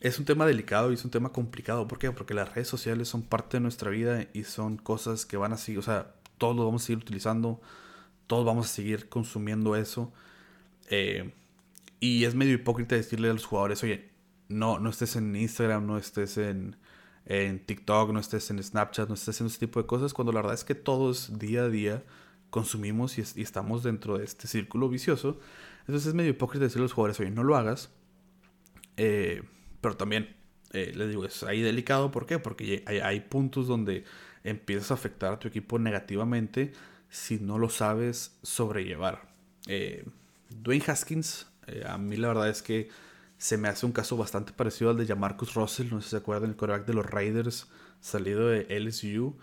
es 0.00 0.18
un 0.18 0.24
tema 0.24 0.46
delicado 0.46 0.90
y 0.90 0.94
es 0.94 1.04
un 1.04 1.10
tema 1.10 1.30
complicado. 1.30 1.88
¿Por 1.88 1.98
qué? 1.98 2.10
Porque 2.12 2.34
las 2.34 2.54
redes 2.54 2.68
sociales 2.68 3.08
son 3.08 3.22
parte 3.22 3.56
de 3.56 3.60
nuestra 3.60 3.90
vida 3.90 4.26
y 4.32 4.44
son 4.44 4.76
cosas 4.76 5.26
que 5.26 5.36
van 5.36 5.52
a 5.52 5.56
seguir, 5.56 5.78
o 5.78 5.82
sea, 5.82 6.14
todos 6.38 6.56
lo 6.56 6.64
vamos 6.64 6.82
a 6.82 6.86
seguir 6.86 7.02
utilizando, 7.02 7.60
todos 8.26 8.44
vamos 8.44 8.66
a 8.66 8.68
seguir 8.68 9.08
consumiendo 9.08 9.76
eso. 9.76 10.12
Eh, 10.90 11.32
y 12.00 12.24
es 12.24 12.34
medio 12.34 12.54
hipócrita 12.54 12.94
decirle 12.94 13.30
a 13.30 13.32
los 13.32 13.44
jugadores, 13.44 13.82
oye, 13.82 14.10
no, 14.48 14.78
no 14.78 14.90
estés 14.90 15.16
en 15.16 15.34
Instagram, 15.34 15.86
no 15.86 15.98
estés 15.98 16.38
en, 16.38 16.76
en 17.26 17.64
TikTok, 17.64 18.12
no 18.12 18.20
estés 18.20 18.50
en 18.50 18.62
Snapchat, 18.62 19.08
no 19.08 19.14
estés 19.14 19.36
haciendo 19.36 19.50
ese 19.50 19.60
tipo 19.60 19.80
de 19.80 19.86
cosas, 19.86 20.14
cuando 20.14 20.32
la 20.32 20.40
verdad 20.40 20.54
es 20.54 20.64
que 20.64 20.74
todos 20.74 21.38
día 21.38 21.62
a 21.62 21.68
día 21.68 22.04
consumimos 22.50 23.18
y, 23.18 23.24
y 23.36 23.42
estamos 23.42 23.82
dentro 23.82 24.18
de 24.18 24.24
este 24.24 24.46
círculo 24.46 24.88
vicioso. 24.88 25.38
Entonces 25.80 26.08
es 26.08 26.14
medio 26.14 26.30
hipócrita 26.30 26.64
decirle 26.64 26.82
a 26.82 26.84
los 26.84 26.92
jugadores, 26.92 27.20
oye, 27.20 27.30
no 27.30 27.44
lo 27.44 27.56
hagas. 27.56 27.90
Eh, 28.98 29.42
pero 29.80 29.96
también, 29.96 30.36
eh, 30.72 30.92
les 30.94 31.08
digo, 31.08 31.24
es 31.24 31.42
ahí 31.44 31.62
delicado. 31.62 32.10
¿Por 32.10 32.26
qué? 32.26 32.38
Porque 32.38 32.84
hay, 32.86 33.20
puntos 33.20 33.66
donde 33.66 34.04
empiezas 34.44 34.90
a 34.90 34.94
afectar 34.94 35.32
a 35.32 35.38
tu 35.38 35.48
equipo 35.48 35.78
negativamente 35.78 36.72
si 37.08 37.38
no 37.38 37.58
lo 37.58 37.70
sabes 37.70 38.38
sobrellevar. 38.42 39.32
Eh, 39.66 40.04
Dwayne 40.50 40.84
Haskins, 40.86 41.46
eh, 41.68 41.84
a 41.86 41.98
mí 41.98 42.16
la 42.16 42.28
verdad 42.28 42.48
es 42.48 42.62
que 42.62 42.88
se 43.36 43.56
me 43.56 43.68
hace 43.68 43.86
un 43.86 43.92
caso 43.92 44.16
bastante 44.16 44.52
parecido 44.52 44.90
al 44.90 44.96
de 44.96 45.06
Jamarcus 45.06 45.54
Russell, 45.54 45.90
no 45.90 46.00
sé 46.00 46.06
si 46.06 46.10
se 46.10 46.16
acuerdan, 46.16 46.50
el 46.50 46.56
coreback 46.56 46.86
de 46.86 46.94
los 46.94 47.06
Raiders, 47.06 47.68
salido 48.00 48.48
de 48.48 48.66
LSU, 48.80 49.36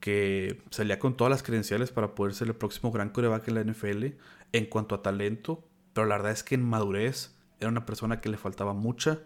que 0.00 0.62
salía 0.70 0.98
con 0.98 1.16
todas 1.16 1.30
las 1.30 1.42
credenciales 1.42 1.90
para 1.92 2.14
poder 2.14 2.34
ser 2.34 2.48
el 2.48 2.54
próximo 2.54 2.90
gran 2.90 3.10
coreback 3.10 3.48
en 3.48 3.54
la 3.54 3.64
NFL 3.64 4.06
en 4.52 4.66
cuanto 4.66 4.94
a 4.94 5.02
talento, 5.02 5.64
pero 5.92 6.06
la 6.06 6.16
verdad 6.16 6.32
es 6.32 6.42
que 6.42 6.56
en 6.56 6.64
madurez 6.64 7.34
era 7.60 7.68
una 7.68 7.86
persona 7.86 8.20
que 8.20 8.30
le 8.30 8.36
faltaba 8.36 8.72
mucha 8.72 9.20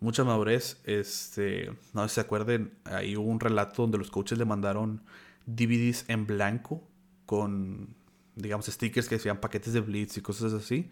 mucha 0.00 0.24
madurez. 0.24 0.80
Este, 0.84 1.72
no 1.92 2.02
sé 2.02 2.08
si 2.08 2.14
se 2.16 2.20
acuerden, 2.20 2.72
ahí 2.84 3.16
hubo 3.16 3.28
un 3.28 3.40
relato 3.40 3.82
donde 3.82 3.98
los 3.98 4.10
coaches 4.10 4.38
le 4.38 4.44
mandaron 4.44 5.02
DVDs 5.46 6.04
en 6.08 6.26
blanco 6.26 6.82
con, 7.26 7.94
digamos, 8.36 8.66
stickers 8.66 9.08
que 9.08 9.16
decían 9.16 9.40
paquetes 9.40 9.72
de 9.72 9.80
blitz 9.80 10.16
y 10.16 10.22
cosas 10.22 10.52
así, 10.52 10.90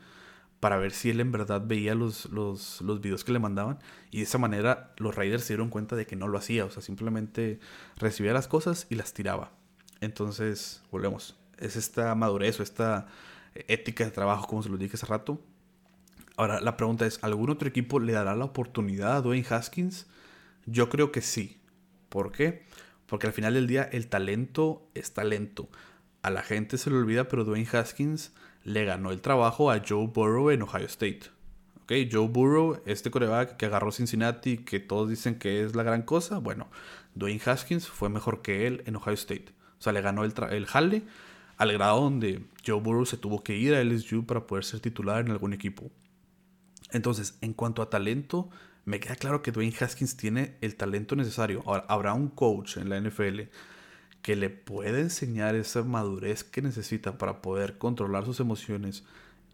para 0.61 0.79
ver 0.79 0.93
si 0.93 1.11
él 1.11 1.21
en 1.21 1.33
verdad 1.33 1.63
veía 1.67 1.95
los, 1.95 2.27
los, 2.27 2.81
los 2.81 3.01
videos 3.01 3.25
que 3.25 3.33
le 3.33 3.39
mandaban. 3.39 3.79
Y 4.11 4.19
de 4.19 4.25
esa 4.25 4.39
manera 4.39 4.95
los 4.97 5.15
Raiders 5.15 5.45
se 5.45 5.55
dieron 5.55 5.71
cuenta 5.71 5.97
de 5.97 6.07
que 6.07 6.17
no 6.17 6.29
lo 6.29 6.39
hacía, 6.39 6.65
o 6.65 6.71
sea, 6.71 6.83
simplemente 6.83 7.61
recibía 7.97 8.33
las 8.33 8.49
cosas 8.49 8.87
y 8.91 8.95
las 8.95 9.13
tiraba. 9.13 9.53
Entonces, 10.01 10.83
volvemos. 10.91 11.37
Es 11.59 11.77
esta 11.77 12.15
madurez 12.15 12.61
o 12.61 12.63
esta 12.63 13.07
ética 13.55 14.05
de 14.05 14.11
trabajo, 14.11 14.47
como 14.47 14.63
se 14.63 14.69
lo 14.69 14.77
dije 14.77 14.97
hace 14.97 15.07
rato, 15.07 15.41
Ahora, 16.37 16.61
la 16.61 16.77
pregunta 16.77 17.07
es, 17.07 17.19
¿algún 17.25 17.49
otro 17.49 17.69
equipo 17.69 17.99
le 17.99 18.13
dará 18.13 18.37
la 18.37 18.45
oportunidad 18.45 19.17
a 19.17 19.23
Dwayne 19.23 19.47
Haskins? 19.49 20.07
Yo 20.67 20.91
creo 20.91 21.11
que 21.11 21.23
sí. 21.23 21.61
¿Por 22.11 22.31
qué? 22.31 22.65
Porque 23.07 23.27
al 23.27 23.33
final 23.33 23.55
del 23.55 23.67
día 23.67 23.85
el 23.85 24.09
talento 24.09 24.87
es 24.95 25.15
talento. 25.15 25.71
A 26.21 26.31
la 26.31 26.43
gente 26.43 26.77
se 26.77 26.91
le 26.91 26.97
olvida, 26.97 27.29
pero 27.29 27.45
Dwayne 27.45 27.69
Haskins 27.73 28.35
le 28.67 28.85
ganó 28.85 29.13
el 29.13 29.21
trabajo 29.21 29.71
a 29.71 29.81
Joe 29.87 30.09
Burrow 30.09 30.51
en 30.51 30.63
Ohio 30.63 30.87
State. 30.87 31.21
¿Ok? 31.83 31.93
Joe 32.11 32.27
Burrow, 32.27 32.83
este 32.85 33.13
coreback 33.13 33.57
que 33.57 33.67
agarró 33.67 33.93
Cincinnati, 33.93 34.59
que 34.59 34.81
todos 34.81 35.09
dicen 35.09 35.39
que 35.39 35.63
es 35.63 35.77
la 35.77 35.85
gran 35.85 36.03
cosa. 36.03 36.39
Bueno, 36.39 36.67
Dwayne 37.15 37.41
Haskins 37.47 37.87
fue 37.87 38.09
mejor 38.09 38.43
que 38.43 38.67
él 38.67 38.83
en 38.87 38.97
Ohio 38.97 39.15
State. 39.15 39.55
O 39.79 39.83
sea, 39.83 39.93
le 39.93 40.01
ganó 40.01 40.25
el, 40.25 40.35
el 40.51 40.67
al 41.59 41.73
grado 41.73 42.01
donde 42.01 42.45
Joe 42.67 42.81
Burrow 42.81 43.07
se 43.07 43.17
tuvo 43.17 43.45
que 43.45 43.57
ir 43.57 43.73
a 43.73 43.85
LSU 43.85 44.27
para 44.27 44.49
poder 44.49 44.65
ser 44.65 44.81
titular 44.81 45.25
en 45.25 45.31
algún 45.31 45.53
equipo. 45.53 45.93
Entonces, 46.91 47.39
en 47.43 47.53
cuanto 47.53 47.83
a 47.83 47.89
talento, 47.89 48.51
me 48.85 48.99
queda 48.99 49.15
claro 49.15 49.43
que 49.43 49.53
Dwayne 49.53 49.77
Haskins 49.81 50.17
tiene 50.17 50.57
el 50.61 50.75
talento 50.75 51.15
necesario. 51.15 51.63
Ahora, 51.67 51.85
habrá 51.89 52.15
un 52.15 52.29
coach 52.29 52.79
en 52.79 52.89
la 52.89 53.01
NFL 53.01 53.43
que 54.27 54.35
le 54.35 54.51
puede 54.51 55.03
enseñar 55.03 55.55
esa 55.55 55.85
madurez 55.85 56.43
que 56.43 56.61
necesita 56.61 57.17
para 57.17 57.41
poder 57.43 57.79
controlar 57.79 58.25
sus 58.25 58.41
emociones 58.41 59.05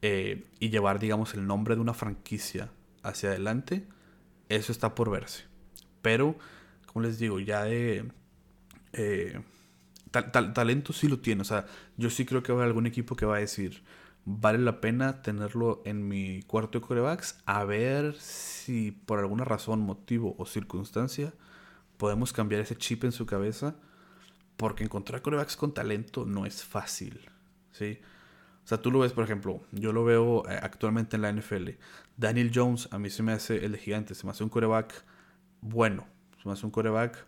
eh, 0.00 0.46
y 0.61 0.70
llevar, 0.70 0.98
digamos, 0.98 1.35
el 1.35 1.46
nombre 1.46 1.74
de 1.74 1.82
una 1.82 1.92
franquicia 1.92 2.70
hacia 3.02 3.28
adelante. 3.28 3.87
Eso 4.48 4.72
está 4.72 4.94
por 4.94 5.11
verse. 5.11 5.42
Pero, 6.00 6.37
como 6.87 7.04
les 7.04 7.18
digo, 7.18 7.38
ya 7.38 7.64
de... 7.64 8.11
Eh, 8.94 9.42
talento 10.11 10.94
sí 10.94 11.06
lo 11.06 11.18
tiene. 11.18 11.42
O 11.42 11.44
sea, 11.44 11.66
yo 11.98 12.08
sí 12.08 12.24
creo 12.24 12.42
que 12.42 12.52
va 12.52 12.61
a 12.61 12.62
haber 12.62 12.70
algún 12.70 12.87
equipo 12.87 13.14
que 13.14 13.26
va 13.26 13.37
a 13.37 13.40
decir 13.40 13.82
vale 14.24 14.56
la 14.56 14.80
pena 14.80 15.20
tenerlo 15.20 15.82
en 15.85 16.08
mi 16.08 16.44
cuarto 16.44 16.80
de 16.80 16.87
corebacks 16.87 17.42
a 17.44 17.64
ver 17.64 18.14
si 18.18 18.92
por 18.92 19.18
alguna 19.18 19.44
razón, 19.44 19.80
motivo 19.80 20.35
o 20.38 20.46
circunstancia 20.46 21.35
podemos 21.98 22.32
cambiar 22.32 22.62
ese 22.62 22.76
chip 22.76 23.04
en 23.04 23.12
su 23.12 23.26
cabeza 23.26 23.74
porque 24.56 24.84
encontrar 24.84 25.22
corebacks 25.22 25.56
con 25.56 25.74
talento 25.74 26.24
no 26.24 26.46
es 26.46 26.64
fácil, 26.64 27.28
¿sí? 27.72 27.98
O 28.64 28.68
sea, 28.68 28.80
tú 28.80 28.90
lo 28.90 29.00
ves, 29.00 29.12
por 29.12 29.24
ejemplo, 29.24 29.60
yo 29.72 29.92
lo 29.92 30.04
veo 30.04 30.48
eh, 30.48 30.58
actualmente 30.62 31.16
en 31.16 31.22
la 31.22 31.32
NFL. 31.32 31.70
Daniel 32.16 32.52
Jones 32.54 32.88
a 32.92 32.98
mí 32.98 33.10
se 33.10 33.22
me 33.22 33.32
hace 33.32 33.64
el 33.64 33.72
de 33.72 33.78
gigante, 33.78 34.14
se 34.14 34.24
me 34.24 34.30
hace 34.30 34.44
un 34.44 34.50
coreback 34.50 35.04
bueno, 35.60 36.06
se 36.40 36.48
me 36.48 36.52
hace 36.52 36.66
un 36.66 36.72
coreback 36.72 37.24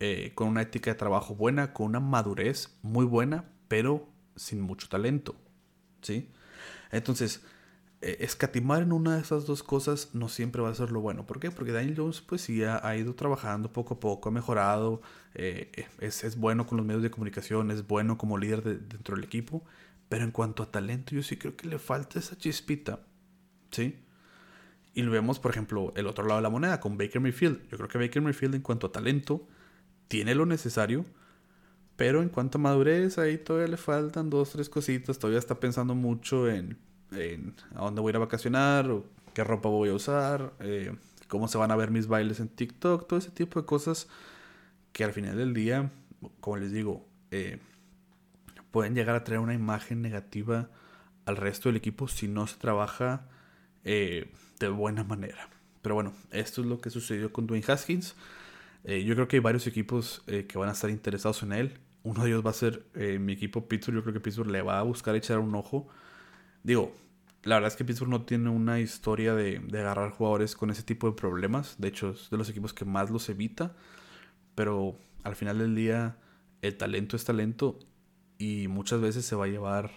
eh, 0.00 0.32
con 0.34 0.48
una 0.48 0.62
ética 0.62 0.90
de 0.90 0.96
trabajo 0.96 1.34
buena, 1.34 1.72
con 1.72 1.86
una 1.86 2.00
madurez 2.00 2.76
muy 2.82 3.04
buena, 3.04 3.44
pero 3.68 4.08
sin 4.36 4.60
mucho 4.60 4.88
talento. 4.88 5.36
¿sí? 6.02 6.30
Entonces, 6.90 7.42
eh, 8.02 8.18
escatimar 8.20 8.82
en 8.82 8.92
una 8.92 9.16
de 9.16 9.22
esas 9.22 9.44
dos 9.44 9.62
cosas 9.62 10.10
no 10.14 10.28
siempre 10.28 10.62
va 10.62 10.70
a 10.70 10.74
ser 10.74 10.90
lo 10.90 11.00
bueno. 11.00 11.26
¿Por 11.26 11.38
qué? 11.38 11.50
Porque 11.50 11.72
Daniel 11.72 11.94
Jones 11.96 12.22
pues 12.22 12.40
sí 12.40 12.62
ha, 12.64 12.96
ido 12.96 13.14
trabajando 13.14 13.72
poco 13.72 13.94
a 13.94 14.00
poco, 14.00 14.30
ha 14.30 14.32
mejorado, 14.32 15.02
eh, 15.34 15.70
es, 15.98 16.24
es, 16.24 16.36
bueno 16.36 16.66
con 16.66 16.78
los 16.78 16.86
medios 16.86 17.02
de 17.02 17.10
comunicación, 17.10 17.70
es 17.70 17.86
bueno 17.86 18.16
como 18.16 18.38
líder 18.38 18.62
dentro 18.62 19.16
del 19.16 19.24
equipo, 19.24 19.62
pero 20.08 20.24
en 20.24 20.30
cuanto 20.30 20.62
a 20.62 20.70
talento 20.70 21.14
yo 21.14 21.22
sí 21.22 21.36
creo 21.36 21.56
que 21.56 21.68
le 21.68 21.78
falta 21.78 22.18
esa 22.18 22.38
chispita, 22.38 23.00
¿sí? 23.70 23.98
Y 24.94 25.02
lo 25.02 25.12
vemos, 25.12 25.38
por 25.38 25.50
ejemplo, 25.52 25.92
el 25.96 26.06
otro 26.06 26.24
lado 26.26 26.40
de 26.40 26.42
la 26.42 26.50
moneda 26.50 26.80
con 26.80 26.98
Baker 26.98 27.20
Mayfield. 27.20 27.68
Yo 27.70 27.76
creo 27.76 27.88
que 27.88 27.98
Baker 27.98 28.22
Mayfield 28.22 28.54
en 28.56 28.62
cuanto 28.62 28.88
a 28.88 28.92
talento 28.92 29.46
tiene 30.08 30.34
lo 30.34 30.46
necesario, 30.46 31.04
pero 31.96 32.22
en 32.22 32.28
cuanto 32.30 32.58
a 32.58 32.60
madurez, 32.60 33.18
ahí 33.18 33.38
todavía 33.38 33.68
le 33.68 33.76
faltan 33.76 34.30
dos, 34.30 34.50
tres 34.50 34.68
cositas. 34.68 35.18
Todavía 35.18 35.38
está 35.38 35.60
pensando 35.60 35.94
mucho 35.94 36.48
en, 36.50 36.78
a 37.12 37.80
dónde 37.80 38.00
voy 38.00 38.10
a 38.10 38.12
ir 38.12 38.16
a 38.16 38.20
vacacionar, 38.20 38.90
o 38.90 39.06
qué 39.34 39.44
ropa 39.44 39.68
voy 39.68 39.88
a 39.90 39.94
usar, 39.94 40.52
eh, 40.60 40.94
cómo 41.28 41.48
se 41.48 41.58
van 41.58 41.70
a 41.70 41.76
ver 41.76 41.90
mis 41.90 42.06
bailes 42.06 42.40
en 42.40 42.48
TikTok, 42.48 43.06
todo 43.06 43.18
ese 43.18 43.30
tipo 43.30 43.60
de 43.60 43.66
cosas 43.66 44.08
que 44.92 45.04
al 45.04 45.12
final 45.12 45.36
del 45.36 45.54
día, 45.54 45.90
como 46.40 46.56
les 46.56 46.72
digo, 46.72 47.06
eh, 47.30 47.58
pueden 48.70 48.94
llegar 48.94 49.16
a 49.16 49.24
traer 49.24 49.40
una 49.40 49.54
imagen 49.54 50.02
negativa 50.02 50.68
al 51.26 51.36
resto 51.36 51.68
del 51.68 51.76
equipo 51.76 52.08
si 52.08 52.28
no 52.28 52.46
se 52.46 52.56
trabaja 52.56 53.26
eh, 53.84 54.30
de 54.58 54.68
buena 54.68 55.04
manera. 55.04 55.48
Pero 55.82 55.94
bueno, 55.94 56.12
esto 56.30 56.60
es 56.60 56.66
lo 56.66 56.80
que 56.80 56.90
sucedió 56.90 57.32
con 57.32 57.46
Dwayne 57.46 57.64
Haskins. 57.66 58.14
Eh, 58.84 59.04
yo 59.04 59.14
creo 59.14 59.28
que 59.28 59.36
hay 59.36 59.40
varios 59.40 59.66
equipos 59.66 60.22
eh, 60.26 60.46
que 60.46 60.58
van 60.58 60.68
a 60.68 60.72
estar 60.72 60.90
interesados 60.90 61.42
en 61.42 61.52
él. 61.52 61.78
Uno 62.02 62.22
de 62.22 62.30
ellos 62.30 62.44
va 62.44 62.50
a 62.50 62.54
ser 62.54 62.86
mi 62.94 63.34
equipo 63.34 63.68
Pittsburgh. 63.68 63.96
Yo 63.96 64.02
creo 64.02 64.14
que 64.14 64.20
Pittsburgh 64.20 64.50
le 64.50 64.62
va 64.62 64.78
a 64.78 64.82
buscar 64.82 65.14
echar 65.16 65.38
un 65.38 65.54
ojo. 65.54 65.88
Digo, 66.62 66.94
la 67.42 67.56
verdad 67.56 67.68
es 67.68 67.76
que 67.76 67.84
Pittsburgh 67.84 68.10
no 68.10 68.22
tiene 68.22 68.50
una 68.50 68.80
historia 68.80 69.34
de, 69.34 69.60
de, 69.60 69.80
agarrar 69.80 70.10
jugadores 70.10 70.54
con 70.54 70.70
ese 70.70 70.82
tipo 70.82 71.06
de 71.06 71.14
problemas. 71.14 71.76
De 71.78 71.88
hecho, 71.88 72.10
es 72.10 72.30
de 72.30 72.36
los 72.36 72.48
equipos 72.48 72.72
que 72.72 72.84
más 72.84 73.10
los 73.10 73.28
evita. 73.28 73.74
Pero 74.54 74.96
al 75.22 75.36
final 75.36 75.58
del 75.58 75.74
día, 75.74 76.16
el 76.62 76.76
talento 76.76 77.16
es 77.16 77.24
talento 77.24 77.78
y 78.38 78.68
muchas 78.68 79.00
veces 79.00 79.24
se 79.24 79.36
va 79.36 79.44
a 79.44 79.48
llevar, 79.48 79.90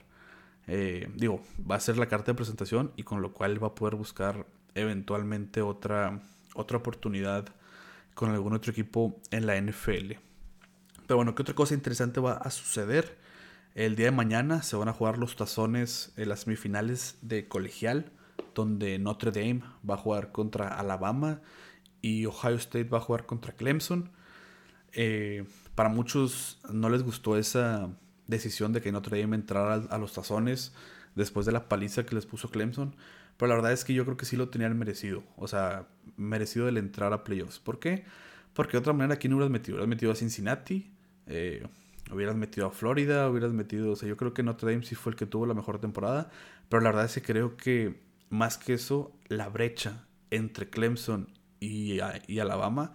eh, 0.68 1.10
digo, 1.16 1.42
va 1.70 1.76
a 1.76 1.80
ser 1.80 1.98
la 1.98 2.08
carta 2.08 2.32
de 2.32 2.36
presentación 2.36 2.92
y 2.96 3.04
con 3.04 3.22
lo 3.22 3.34
cual 3.34 3.62
va 3.62 3.68
a 3.68 3.76
poder 3.76 3.96
buscar 3.96 4.46
eventualmente 4.76 5.62
otra, 5.62 6.22
otra 6.54 6.78
oportunidad 6.78 7.48
con 8.14 8.32
algún 8.32 8.54
otro 8.54 8.72
equipo 8.72 9.20
en 9.32 9.48
la 9.48 9.60
NFL. 9.60 10.14
Pero 11.08 11.18
bueno, 11.18 11.36
¿qué 11.36 11.42
otra 11.42 11.56
cosa 11.56 11.74
interesante 11.74 12.20
va 12.20 12.34
a 12.34 12.50
suceder? 12.52 13.18
El 13.76 13.96
día 13.96 14.06
de 14.06 14.12
mañana 14.12 14.62
se 14.62 14.76
van 14.76 14.88
a 14.88 14.94
jugar 14.94 15.18
los 15.18 15.36
tazones 15.36 16.14
en 16.16 16.30
las 16.30 16.42
semifinales 16.42 17.18
de 17.24 17.48
colegial, 17.48 18.12
donde 18.54 19.00
Notre 19.00 19.32
Dame 19.32 19.64
va 19.90 19.96
a 19.96 19.98
jugar 19.98 20.32
contra 20.32 20.68
Alabama 20.68 21.42
y 22.00 22.28
Ohio 22.28 22.58
State 22.58 22.84
va 22.84 23.00
a 23.00 23.02
jugar 23.02 23.26
contra 23.26 23.54
Clemson. 23.54 24.12
Eh, 24.92 25.46
para 25.74 25.90
muchos 25.90 26.60
no 26.72 26.88
les 26.90 27.02
gustó 27.02 27.36
esa 27.36 27.90
decisión 28.28 28.74
de 28.74 28.82
que 28.82 28.92
Notre 28.92 29.20
Dame 29.20 29.36
entrara 29.36 29.88
a, 29.90 29.98
los 29.98 30.14
tazones 30.14 30.76
después 31.16 31.48
de 31.48 31.52
la 31.52 31.68
paliza 31.68 32.06
que 32.06 32.14
les 32.14 32.28
puso 32.28 32.52
Clemson. 32.52 32.96
Pero 33.38 33.50
la 33.50 33.56
verdad 33.56 33.72
es 33.72 33.84
que 33.84 33.96
yo 33.96 34.06
creo 34.06 34.18
que 34.18 34.26
sí 34.26 34.38
lo 34.38 34.50
tenían 34.50 34.78
merecido. 34.78 35.24
O 35.36 35.48
sea, 35.48 35.88
merecido 36.16 36.68
el 36.68 36.78
entrar 36.78 37.12
a 37.12 37.24
playoffs. 37.24 37.58
¿Por 37.58 37.80
qué? 37.80 38.06
Porque 38.54 38.74
de 38.74 38.78
otra 38.78 38.94
manera 38.94 39.20
no 39.28 39.36
hubieras 39.36 39.50
metido. 39.50 39.78
Hubieras 39.78 39.90
metido 39.90 40.12
a 40.12 40.16
Cincinnati, 40.16 40.92
eh, 41.26 41.66
hubieras 42.12 42.36
metido 42.36 42.68
a 42.68 42.72
Florida, 42.72 43.30
hubieras 43.30 43.54
metido... 43.54 43.92
O 43.92 43.96
sea, 43.96 44.10
yo 44.10 44.18
creo 44.18 44.34
que 44.34 44.44
Notre 44.44 44.72
Dame 44.72 44.86
sí 44.86 44.96
fue 44.96 45.12
el 45.12 45.16
que 45.16 45.26
tuvo 45.26 45.46
la 45.46 45.54
mejor 45.54 45.80
temporada. 45.80 46.30
Pero 46.70 46.82
la 46.82 46.90
verdad 46.90 47.06
es 47.06 47.14
que 47.14 47.22
creo 47.22 47.58
que 47.58 48.02
más 48.30 48.58
que 48.58 48.74
eso, 48.74 49.16
la 49.28 49.50
brecha 49.50 50.06
entre 50.32 50.70
Clemson 50.70 51.30
y, 51.60 52.00
y 52.28 52.40
Alabama 52.40 52.94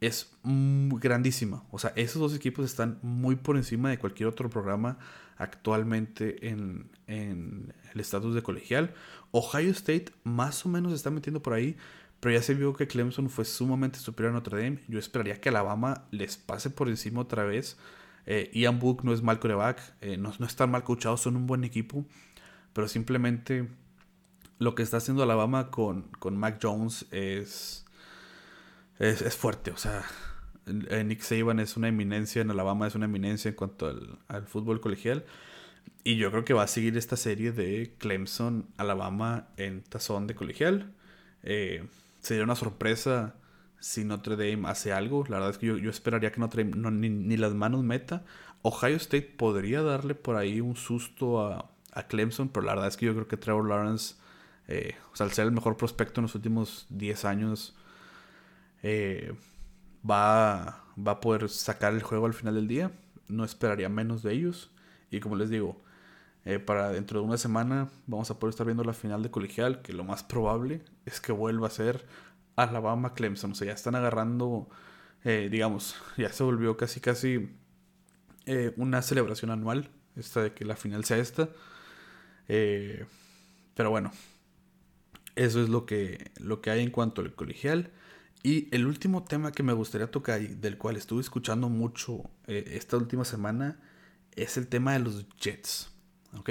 es 0.00 0.32
grandísima. 0.42 1.64
O 1.70 1.78
sea, 1.78 1.92
esos 1.96 2.20
dos 2.20 2.34
equipos 2.34 2.64
están 2.64 2.98
muy 3.02 3.36
por 3.36 3.56
encima 3.56 3.90
de 3.90 3.98
cualquier 3.98 4.28
otro 4.28 4.48
programa 4.48 4.98
actualmente 5.36 6.48
en, 6.48 6.90
el 7.06 8.00
estatus 8.00 8.34
de 8.34 8.42
colegial. 8.42 8.94
Ohio 9.30 9.70
State 9.70 10.12
más 10.24 10.64
o 10.66 10.68
menos 10.68 10.92
está 10.92 11.10
metiendo 11.10 11.42
por 11.42 11.52
ahí, 11.52 11.76
pero 12.20 12.34
ya 12.34 12.42
se 12.42 12.54
vio 12.54 12.74
que 12.74 12.86
Clemson 12.86 13.30
fue 13.30 13.44
sumamente 13.44 13.98
superior 13.98 14.32
a 14.32 14.34
Notre 14.34 14.62
Dame. 14.62 14.80
Yo 14.88 14.98
esperaría 14.98 15.40
que 15.40 15.48
Alabama 15.48 16.06
les 16.10 16.36
pase 16.36 16.70
por 16.70 16.88
encima 16.88 17.20
otra 17.20 17.44
vez. 17.44 17.78
Eh, 18.26 18.50
Ian 18.54 18.78
Book 18.78 19.04
no 19.04 19.12
es 19.12 19.22
mal 19.22 19.40
coreback, 19.40 19.80
eh, 20.00 20.16
no, 20.16 20.32
no 20.38 20.46
están 20.46 20.70
mal 20.70 20.84
coachados, 20.84 21.20
son 21.20 21.36
un 21.36 21.46
buen 21.46 21.64
equipo, 21.64 22.04
pero 22.72 22.88
simplemente 22.88 23.68
lo 24.58 24.74
que 24.74 24.82
está 24.82 24.98
haciendo 24.98 25.22
Alabama 25.22 25.70
con, 25.70 26.02
con 26.18 26.36
Mac 26.36 26.58
Jones 26.62 27.06
es 27.10 27.86
es, 29.00 29.36
fuerte. 29.36 29.72
O 29.72 29.76
sea, 29.76 30.04
Nick 30.66 31.20
Saban 31.20 31.58
es 31.58 31.76
una 31.76 31.88
eminencia 31.88 32.42
en 32.42 32.50
Alabama, 32.50 32.86
es 32.86 32.94
una 32.94 33.06
eminencia 33.06 33.48
en 33.48 33.54
cuanto 33.56 33.86
al, 34.28 34.46
fútbol 34.46 34.80
colegial. 34.80 35.24
Y 36.04 36.16
yo 36.16 36.30
creo 36.30 36.44
que 36.44 36.54
va 36.54 36.62
a 36.62 36.68
seguir 36.68 36.96
esta 36.96 37.16
serie 37.16 37.52
de 37.52 37.94
Clemson, 37.98 38.66
Alabama 38.76 39.48
en 39.56 39.82
tazón 39.82 40.26
de 40.26 40.34
colegial. 40.34 40.92
Eh, 41.42 41.86
sería 42.20 42.44
una 42.44 42.54
sorpresa 42.54 43.34
si 43.80 44.04
Notre 44.04 44.36
Dame 44.36 44.68
hace 44.68 44.92
algo. 44.92 45.24
La 45.28 45.36
verdad 45.36 45.50
es 45.50 45.58
que 45.58 45.66
yo, 45.66 45.90
esperaría 45.90 46.30
que 46.30 46.40
Notre 46.40 46.64
Dame 46.64 47.10
ni, 47.10 47.36
las 47.36 47.54
manos 47.54 47.82
meta. 47.82 48.24
Ohio 48.62 48.96
State 48.96 49.34
podría 49.36 49.82
darle 49.82 50.14
por 50.14 50.36
ahí 50.36 50.60
un 50.60 50.76
susto 50.76 51.40
a, 51.42 51.70
Clemson, 52.08 52.48
pero 52.48 52.64
la 52.64 52.74
verdad 52.74 52.88
es 52.88 52.96
que 52.96 53.06
yo 53.06 53.14
creo 53.14 53.28
que 53.28 53.36
Trevor 53.36 53.68
Lawrence, 53.68 54.14
eh, 54.68 54.94
o 55.12 55.16
sea, 55.16 55.26
al 55.26 55.32
ser 55.32 55.46
el 55.46 55.52
mejor 55.52 55.76
prospecto 55.76 56.20
en 56.20 56.22
los 56.22 56.34
últimos 56.34 56.86
10 56.90 57.24
años, 57.24 57.76
eh, 58.82 59.34
va, 60.08 60.84
va 60.96 61.12
a 61.12 61.20
poder 61.20 61.48
sacar 61.48 61.92
el 61.92 62.02
juego 62.02 62.26
al 62.26 62.34
final 62.34 62.54
del 62.54 62.68
día. 62.68 62.92
No 63.28 63.44
esperaría 63.44 63.88
menos 63.88 64.22
de 64.22 64.32
ellos. 64.32 64.70
Y 65.10 65.20
como 65.20 65.36
les 65.36 65.50
digo, 65.50 65.82
eh, 66.44 66.58
para 66.58 66.90
dentro 66.90 67.20
de 67.20 67.26
una 67.26 67.36
semana 67.36 67.90
vamos 68.06 68.30
a 68.30 68.38
poder 68.38 68.50
estar 68.50 68.64
viendo 68.64 68.82
la 68.82 68.94
final 68.94 69.22
de 69.22 69.30
colegial, 69.30 69.82
que 69.82 69.92
lo 69.92 70.04
más 70.04 70.22
probable 70.22 70.82
es 71.04 71.20
que 71.20 71.32
vuelva 71.32 71.66
a 71.66 71.70
ser 71.70 72.06
Alabama 72.62 73.14
Clemson. 73.14 73.52
O 73.52 73.54
sea, 73.54 73.68
ya 73.68 73.74
están 73.74 73.94
agarrando, 73.94 74.68
eh, 75.24 75.48
digamos, 75.50 75.96
ya 76.16 76.32
se 76.32 76.42
volvió 76.44 76.76
casi 76.76 77.00
casi 77.00 77.56
una 78.76 79.00
celebración 79.00 79.52
anual, 79.52 79.90
esta 80.16 80.42
de 80.42 80.52
que 80.52 80.64
la 80.64 80.74
final 80.74 81.04
sea 81.04 81.18
esta. 81.18 81.50
pero 82.46 83.90
bueno, 83.90 84.10
eso 85.36 85.62
es 85.62 85.68
lo 85.68 85.86
que, 85.86 86.32
lo 86.40 86.60
que 86.60 86.70
hay 86.70 86.82
en 86.82 86.90
cuanto 86.90 87.22
al 87.22 87.34
colegial. 87.34 87.92
Y 88.42 88.74
el 88.74 88.86
último 88.86 89.24
tema 89.24 89.52
que 89.52 89.62
me 89.62 89.72
gustaría 89.72 90.10
tocar 90.10 90.40
y 90.42 90.48
del 90.48 90.78
cual 90.78 90.96
estuve 90.96 91.20
escuchando 91.20 91.68
mucho 91.68 92.30
eh, 92.46 92.72
esta 92.74 92.96
última 92.96 93.24
semana 93.24 93.78
es 94.34 94.56
el 94.56 94.66
tema 94.66 94.94
de 94.94 95.00
los 95.00 95.26
Jets. 95.38 95.90
¿Ok? 96.34 96.50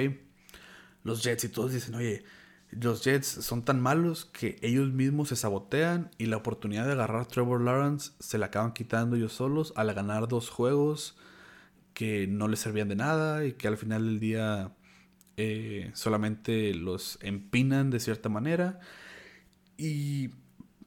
Los 1.03 1.23
Jets 1.23 1.45
y 1.45 1.49
todos 1.49 1.73
dicen, 1.73 1.95
oye, 1.95 2.23
los 2.71 3.03
Jets 3.03 3.27
son 3.27 3.63
tan 3.63 3.81
malos 3.81 4.25
que 4.25 4.57
ellos 4.61 4.91
mismos 4.91 5.29
se 5.29 5.35
sabotean 5.35 6.11
y 6.17 6.27
la 6.27 6.37
oportunidad 6.37 6.85
de 6.85 6.93
agarrar 6.93 7.21
a 7.21 7.25
Trevor 7.25 7.61
Lawrence 7.61 8.11
se 8.19 8.37
la 8.37 8.47
acaban 8.47 8.73
quitando 8.73 9.15
ellos 9.15 9.33
solos 9.33 9.73
al 9.75 9.93
ganar 9.93 10.27
dos 10.27 10.49
juegos 10.49 11.17
que 11.93 12.27
no 12.27 12.47
les 12.47 12.59
servían 12.59 12.87
de 12.87 12.95
nada 12.95 13.45
y 13.45 13.53
que 13.53 13.67
al 13.67 13.77
final 13.77 14.05
del 14.05 14.19
día 14.19 14.71
eh, 15.37 15.91
solamente 15.93 16.73
los 16.73 17.17
empinan 17.21 17.89
de 17.89 17.99
cierta 17.99 18.29
manera. 18.29 18.79
Y 19.77 20.31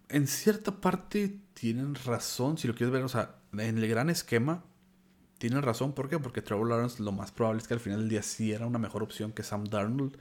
en 0.09 0.27
cierta 0.27 0.81
parte 0.81 1.41
tienen 1.55 1.95
razón, 1.95 2.59
si 2.59 2.69
lo 2.69 2.75
quieres 2.75 2.93
ver, 2.93 3.03
o 3.03 3.09
sea, 3.09 3.37
en 3.53 3.79
el 3.79 3.89
gran 3.89 4.11
esquema, 4.11 4.65
tienen 5.39 5.63
razón. 5.63 5.95
¿Por 5.95 6.09
qué? 6.09 6.19
Porque 6.19 6.43
Trevor 6.43 6.69
Lawrence 6.69 7.03
lo 7.03 7.13
más 7.13 7.33
probable 7.33 7.63
es 7.63 7.69
que 7.69 7.75
al 7.75 7.81
final 7.81 8.01
del 8.01 8.09
día 8.09 8.23
sí 8.23 8.53
era 8.53 8.67
una 8.67 8.79
mejor 8.79 9.03
opción 9.03 9.33
que 9.33 9.43
Sam 9.43 9.65
Darnold. 9.65 10.17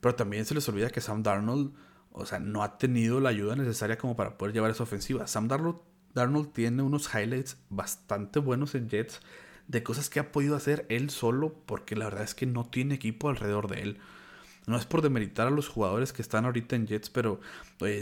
Pero 0.00 0.14
también 0.14 0.44
se 0.44 0.54
les 0.54 0.68
olvida 0.68 0.90
que 0.90 1.00
Sam 1.00 1.22
Darnold, 1.22 1.72
o 2.12 2.26
sea, 2.26 2.38
no 2.38 2.62
ha 2.62 2.78
tenido 2.78 3.20
la 3.20 3.30
ayuda 3.30 3.56
necesaria 3.56 3.98
como 3.98 4.16
para 4.16 4.38
poder 4.38 4.54
llevar 4.54 4.70
esa 4.70 4.82
ofensiva. 4.82 5.26
Sam 5.26 5.48
Darnold, 5.48 6.52
tiene 6.52 6.82
unos 6.82 7.12
highlights 7.14 7.58
bastante 7.68 8.38
buenos 8.38 8.74
en 8.74 8.88
Jets 8.88 9.20
de 9.68 9.82
cosas 9.82 10.08
que 10.08 10.20
ha 10.20 10.32
podido 10.32 10.56
hacer 10.56 10.86
él 10.88 11.10
solo 11.10 11.54
porque 11.66 11.96
la 11.96 12.06
verdad 12.06 12.22
es 12.22 12.34
que 12.34 12.46
no 12.46 12.64
tiene 12.64 12.94
equipo 12.94 13.28
alrededor 13.28 13.68
de 13.68 13.82
él. 13.82 13.98
No 14.66 14.76
es 14.76 14.84
por 14.84 15.00
demeritar 15.00 15.46
a 15.46 15.50
los 15.50 15.68
jugadores 15.68 16.12
que 16.12 16.22
están 16.22 16.44
ahorita 16.44 16.74
en 16.74 16.88
Jets, 16.88 17.08
pero 17.08 17.40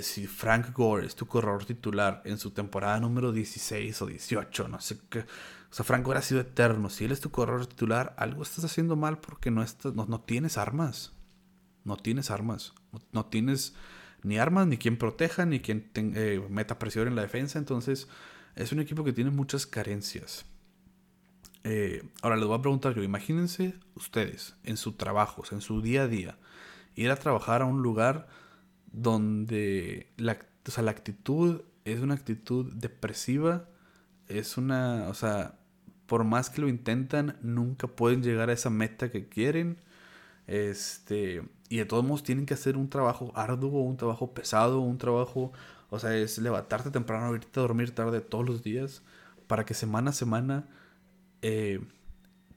si 0.00 0.26
Frank 0.26 0.72
Gore 0.72 1.06
es 1.06 1.14
tu 1.14 1.26
corredor 1.26 1.66
titular 1.66 2.22
en 2.24 2.38
su 2.38 2.52
temporada 2.52 2.98
número 3.00 3.32
16 3.32 4.00
o 4.00 4.06
18, 4.06 4.68
no 4.68 4.80
sé 4.80 4.98
qué. 5.10 5.20
O 5.20 5.76
sea, 5.76 5.84
Frank 5.84 6.06
Gore 6.06 6.20
ha 6.20 6.22
sido 6.22 6.40
eterno. 6.40 6.88
Si 6.88 7.04
él 7.04 7.12
es 7.12 7.20
tu 7.20 7.30
corredor 7.30 7.66
titular, 7.66 8.14
algo 8.16 8.42
estás 8.42 8.64
haciendo 8.64 8.96
mal 8.96 9.18
porque 9.18 9.50
no, 9.50 9.62
estás, 9.62 9.92
no, 9.92 10.20
tienes 10.20 10.56
armas. 10.56 11.12
No 11.84 11.96
tienes 11.96 12.30
armas. 12.30 12.74
No, 13.12 13.26
tienes 13.26 13.74
ni 14.22 14.38
armas, 14.38 14.66
ni 14.66 14.78
quien 14.78 14.96
proteja, 14.96 15.46
ni 15.46 15.60
quien 15.60 15.90
eh, 15.94 16.42
meta 16.48 16.78
presión 16.78 17.08
en 17.08 17.16
la 17.16 17.22
defensa. 17.22 17.58
Entonces, 17.58 18.08
es 18.56 18.72
un 18.72 18.80
equipo 18.80 19.04
que 19.04 19.12
tiene 19.12 19.30
muchas 19.30 19.66
carencias. 19.66 20.46
Eh, 21.64 22.02
ahora 22.22 22.36
les 22.36 22.46
voy 22.46 22.58
a 22.58 22.62
preguntar 22.62 22.94
yo, 22.94 23.02
imagínense 23.02 23.74
ustedes 23.94 24.54
en 24.64 24.76
su 24.76 24.92
trabajo, 24.92 25.42
en 25.50 25.62
su 25.62 25.80
día 25.80 26.02
a 26.02 26.08
día, 26.08 26.38
ir 26.94 27.10
a 27.10 27.16
trabajar 27.16 27.62
a 27.62 27.64
un 27.64 27.82
lugar 27.82 28.28
donde 28.92 30.12
la, 30.18 30.38
la 30.76 30.90
actitud 30.90 31.62
es 31.84 32.00
una 32.00 32.14
actitud 32.14 32.72
depresiva, 32.74 33.68
es 34.28 34.56
una, 34.56 35.08
o 35.08 35.14
sea, 35.14 35.58
por 36.06 36.24
más 36.24 36.50
que 36.50 36.60
lo 36.60 36.68
intentan, 36.68 37.38
nunca 37.42 37.86
pueden 37.86 38.22
llegar 38.22 38.50
a 38.50 38.52
esa 38.52 38.70
meta 38.70 39.10
que 39.10 39.28
quieren. 39.28 39.78
Este, 40.46 41.42
y 41.68 41.78
de 41.78 41.86
todos 41.86 42.04
modos 42.04 42.22
tienen 42.22 42.46
que 42.46 42.54
hacer 42.54 42.76
un 42.76 42.90
trabajo 42.90 43.32
arduo, 43.34 43.82
un 43.82 43.96
trabajo 43.96 44.34
pesado, 44.34 44.80
un 44.80 44.98
trabajo, 44.98 45.52
o 45.90 45.98
sea, 45.98 46.16
es 46.16 46.38
levantarte 46.38 46.90
temprano, 46.90 47.34
irte 47.34 47.60
a 47.60 47.62
dormir 47.62 47.94
tarde 47.94 48.20
todos 48.20 48.46
los 48.46 48.62
días 48.62 49.02
para 49.46 49.64
que 49.64 49.74
semana 49.74 50.10
a 50.10 50.14
semana 50.14 50.68
eh, 51.42 51.80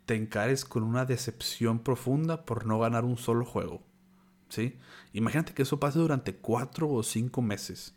te 0.05 0.15
encares 0.15 0.65
con 0.65 0.83
una 0.83 1.05
decepción 1.05 1.79
profunda 1.79 2.45
por 2.45 2.65
no 2.65 2.79
ganar 2.79 3.05
un 3.05 3.17
solo 3.17 3.45
juego. 3.45 3.81
¿sí? 4.49 4.77
Imagínate 5.13 5.53
que 5.53 5.63
eso 5.63 5.79
pase 5.79 5.99
durante 5.99 6.35
cuatro 6.35 6.89
o 6.89 7.03
cinco 7.03 7.41
meses. 7.41 7.93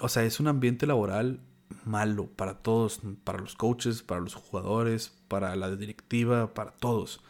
O 0.00 0.08
sea, 0.08 0.24
es 0.24 0.40
un 0.40 0.48
ambiente 0.48 0.86
laboral 0.86 1.40
malo 1.84 2.26
para 2.26 2.54
todos, 2.54 3.00
para 3.24 3.38
los 3.38 3.54
coaches, 3.54 4.02
para 4.02 4.20
los 4.20 4.34
jugadores, 4.34 5.12
para 5.28 5.54
la 5.56 5.70
directiva, 5.74 6.54
para 6.54 6.72
todos. 6.72 7.20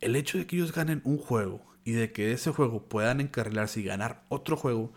El 0.00 0.16
hecho 0.16 0.38
de 0.38 0.46
que 0.46 0.56
ellos 0.56 0.72
ganen 0.72 1.00
un 1.04 1.18
juego 1.18 1.64
y 1.84 1.92
de 1.92 2.12
que 2.12 2.32
ese 2.32 2.50
juego 2.50 2.88
puedan 2.88 3.20
encarrilarse 3.20 3.80
y 3.80 3.84
ganar 3.84 4.24
otro 4.28 4.56
juego, 4.56 4.92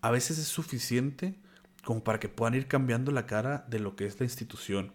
a 0.00 0.10
veces 0.10 0.38
es 0.38 0.48
suficiente 0.48 1.38
como 1.84 2.04
para 2.04 2.20
que 2.20 2.28
puedan 2.28 2.54
ir 2.54 2.68
cambiando 2.68 3.12
la 3.12 3.26
cara 3.26 3.64
de 3.68 3.78
lo 3.78 3.96
que 3.96 4.06
es 4.06 4.18
la 4.20 4.24
institución. 4.24 4.92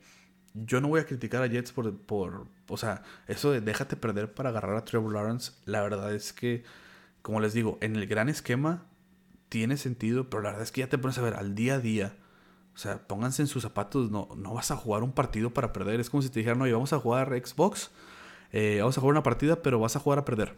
Yo 0.53 0.81
no 0.81 0.87
voy 0.87 0.99
a 0.99 1.05
criticar 1.05 1.43
a 1.43 1.47
Jets 1.47 1.71
por, 1.71 1.95
por 1.99 2.47
o 2.67 2.77
sea, 2.77 3.03
eso 3.27 3.51
de 3.51 3.61
déjate 3.61 3.95
perder 3.95 4.33
para 4.33 4.49
agarrar 4.49 4.75
a 4.75 4.85
Trevor 4.85 5.13
Lawrence, 5.13 5.51
la 5.65 5.81
verdad 5.81 6.13
es 6.13 6.33
que, 6.33 6.63
como 7.21 7.39
les 7.39 7.53
digo, 7.53 7.77
en 7.81 7.95
el 7.95 8.07
gran 8.07 8.29
esquema 8.29 8.85
tiene 9.49 9.77
sentido, 9.77 10.29
pero 10.29 10.43
la 10.43 10.49
verdad 10.49 10.63
es 10.63 10.71
que 10.71 10.81
ya 10.81 10.89
te 10.89 10.97
pones 10.97 11.17
a 11.17 11.21
ver 11.21 11.35
al 11.35 11.55
día 11.55 11.75
a 11.75 11.79
día. 11.79 12.15
O 12.75 12.79
sea, 12.79 13.07
pónganse 13.07 13.41
en 13.41 13.47
sus 13.47 13.63
zapatos, 13.63 14.11
no, 14.11 14.29
no 14.35 14.53
vas 14.53 14.71
a 14.71 14.75
jugar 14.75 15.03
un 15.03 15.11
partido 15.11 15.53
para 15.53 15.73
perder. 15.73 15.99
Es 15.99 16.09
como 16.09 16.21
si 16.21 16.29
te 16.29 16.39
dijeran, 16.39 16.61
oye, 16.61 16.73
vamos 16.73 16.93
a 16.93 16.99
jugar 16.99 17.29
Xbox, 17.29 17.91
eh, 18.51 18.77
vamos 18.79 18.97
a 18.97 19.01
jugar 19.01 19.13
una 19.13 19.23
partida, 19.23 19.61
pero 19.61 19.79
vas 19.79 19.95
a 19.95 19.99
jugar 19.99 20.19
a 20.19 20.25
perder. 20.25 20.57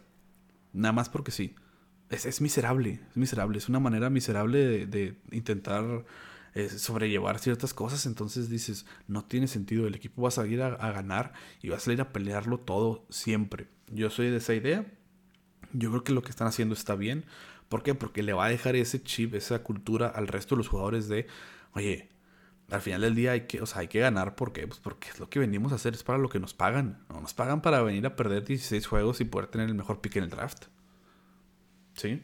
Nada 0.74 0.94
más 0.94 1.10
porque 1.10 1.32
sí. 1.32 1.56
Es, 2.10 2.26
es 2.26 2.42
miserable, 2.42 3.02
es 3.10 3.18
miserable. 3.18 3.58
Es 3.58 3.70
una 3.70 3.80
manera 3.80 4.10
miserable 4.10 4.88
de, 4.88 5.16
intentar 5.32 6.06
eh, 6.56 6.70
sobrellevar 6.70 7.40
ciertas 7.40 7.74
cosas. 7.74 8.06
Entonces 8.06 8.50
dices, 8.50 8.86
no 9.08 9.26
tiene 9.26 9.48
sentido. 9.48 9.88
El 9.88 9.96
equipo 9.96 10.24
va 10.24 10.30
a 10.30 10.32
salir 10.32 10.62
a, 10.62 10.92
ganar 10.92 11.34
y 11.62 11.70
va 11.70 11.78
a 11.78 11.80
salir 11.80 12.02
a 12.02 12.12
pelearlo 12.12 12.60
todo 12.60 13.06
siempre. 13.10 13.68
Yo 13.92 14.10
soy 14.10 14.30
de 14.30 14.38
esa 14.38 14.54
idea. 14.54 14.86
Yo 15.74 15.90
creo 15.92 16.04
que 16.04 16.14
lo 16.14 16.24
que 16.24 16.32
están 16.32 16.48
haciendo 16.48 16.74
está 16.74 16.96
bien. 16.96 17.26
¿Por 17.70 17.84
qué? 17.84 17.94
Porque 17.94 18.24
le 18.24 18.34
va 18.34 18.46
a 18.46 18.50
dejar 18.50 18.76
ese 18.76 19.02
chip, 19.04 19.36
esa 19.36 19.62
cultura 19.62 20.08
al 20.08 20.28
resto 20.28 20.56
de 20.56 20.60
los 20.60 20.68
jugadores 20.68 21.08
de, 21.08 21.28
oye, 21.74 22.09
al 22.72 22.82
final 22.82 23.02
del 23.02 23.16
día 23.16 23.32
hay 23.32 23.42
que, 23.42 23.62
o 23.62 23.66
sea, 23.66 23.82
hay 23.82 23.88
que 23.88 24.00
ganar 24.00 24.36
porque, 24.36 24.68
pues 24.68 24.80
porque 24.80 25.10
es 25.10 25.20
lo 25.20 25.30
que 25.30 25.40
venimos 25.40 25.72
a 25.72 25.76
hacer, 25.76 25.94
es 25.94 26.04
para 26.04 26.20
lo 26.20 26.30
que 26.30 26.40
nos 26.40 26.54
pagan. 26.54 27.04
No 27.10 27.22
nos 27.22 27.34
pagan 27.34 27.62
para 27.62 27.82
venir 27.82 28.06
a 28.06 28.16
perder 28.16 28.46
16 28.46 28.86
juegos 28.86 29.22
y 29.22 29.26
poder 29.26 29.48
tener 29.48 29.68
el 29.68 29.76
mejor 29.76 30.02
pick 30.02 30.18
en 30.18 30.24
el 30.24 30.30
draft. 30.30 30.66
¿Sí? 31.96 32.22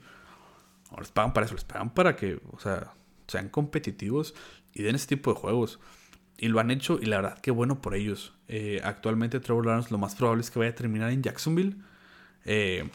No 0.92 0.98
les 0.98 1.12
pagan 1.12 1.34
para 1.34 1.46
eso, 1.46 1.56
les 1.56 1.64
pagan 1.64 1.94
para 1.94 2.16
que, 2.16 2.40
o 2.52 2.60
sea, 2.60 2.94
sean 3.28 3.50
competitivos 3.50 4.36
y 4.74 4.84
den 4.84 4.96
ese 4.96 5.08
tipo 5.08 5.34
de 5.34 5.40
juegos. 5.40 5.80
Y 6.38 6.50
lo 6.50 6.60
han 6.60 6.70
hecho 6.70 7.00
y 7.02 7.06
la 7.06 7.18
verdad 7.18 7.40
que 7.40 7.52
bueno 7.52 7.82
por 7.82 7.96
ellos. 7.96 8.34
Eh, 8.48 8.82
actualmente 8.84 9.40
Trevor 9.40 9.66
Lawrence 9.66 9.90
lo 9.90 9.98
más 9.98 10.16
probable 10.16 10.42
es 10.42 10.52
que 10.52 10.60
vaya 10.60 10.72
a 10.72 10.76
terminar 10.76 11.12
en 11.12 11.24
Jacksonville. 11.24 11.78
Eh, 12.44 12.90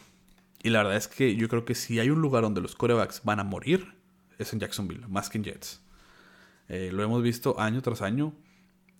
y 0.63 0.71
la 0.71 0.83
verdad 0.83 0.97
es 0.97 1.09
que 1.09 1.35
yo 1.37 1.49
creo 1.49 1.65
que 1.65 1.75
si 1.75 1.99
hay 1.99 2.11
un 2.11 2.21
lugar 2.21 2.43
donde 2.43 2.61
los 2.61 2.77
corebacks 2.77 3.23
van 3.25 3.41
a 3.41 3.45
morir, 3.45 3.95
es 4.39 4.53
en 4.53 4.61
Jacksonville, 4.61 5.07
más 5.09 5.31
que 5.31 5.39
en 5.39 5.45
Jets. 5.45 5.81
Eh, 6.71 6.91
lo 6.93 7.03
hemos 7.03 7.21
visto 7.23 7.59
año 7.59 7.83
tras 7.83 8.01
año. 8.01 8.33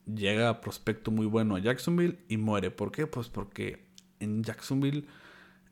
Llega 0.05 0.61
prospecto 0.61 1.13
muy 1.13 1.27
bueno 1.27 1.55
a 1.55 1.61
Jacksonville 1.61 2.19
y 2.29 2.37
muere. 2.37 2.73
¿Por 2.73 2.91
qué? 2.91 3.07
Pues 3.07 3.29
porque 3.29 3.87
en 4.19 4.43
Jacksonville 4.43 5.07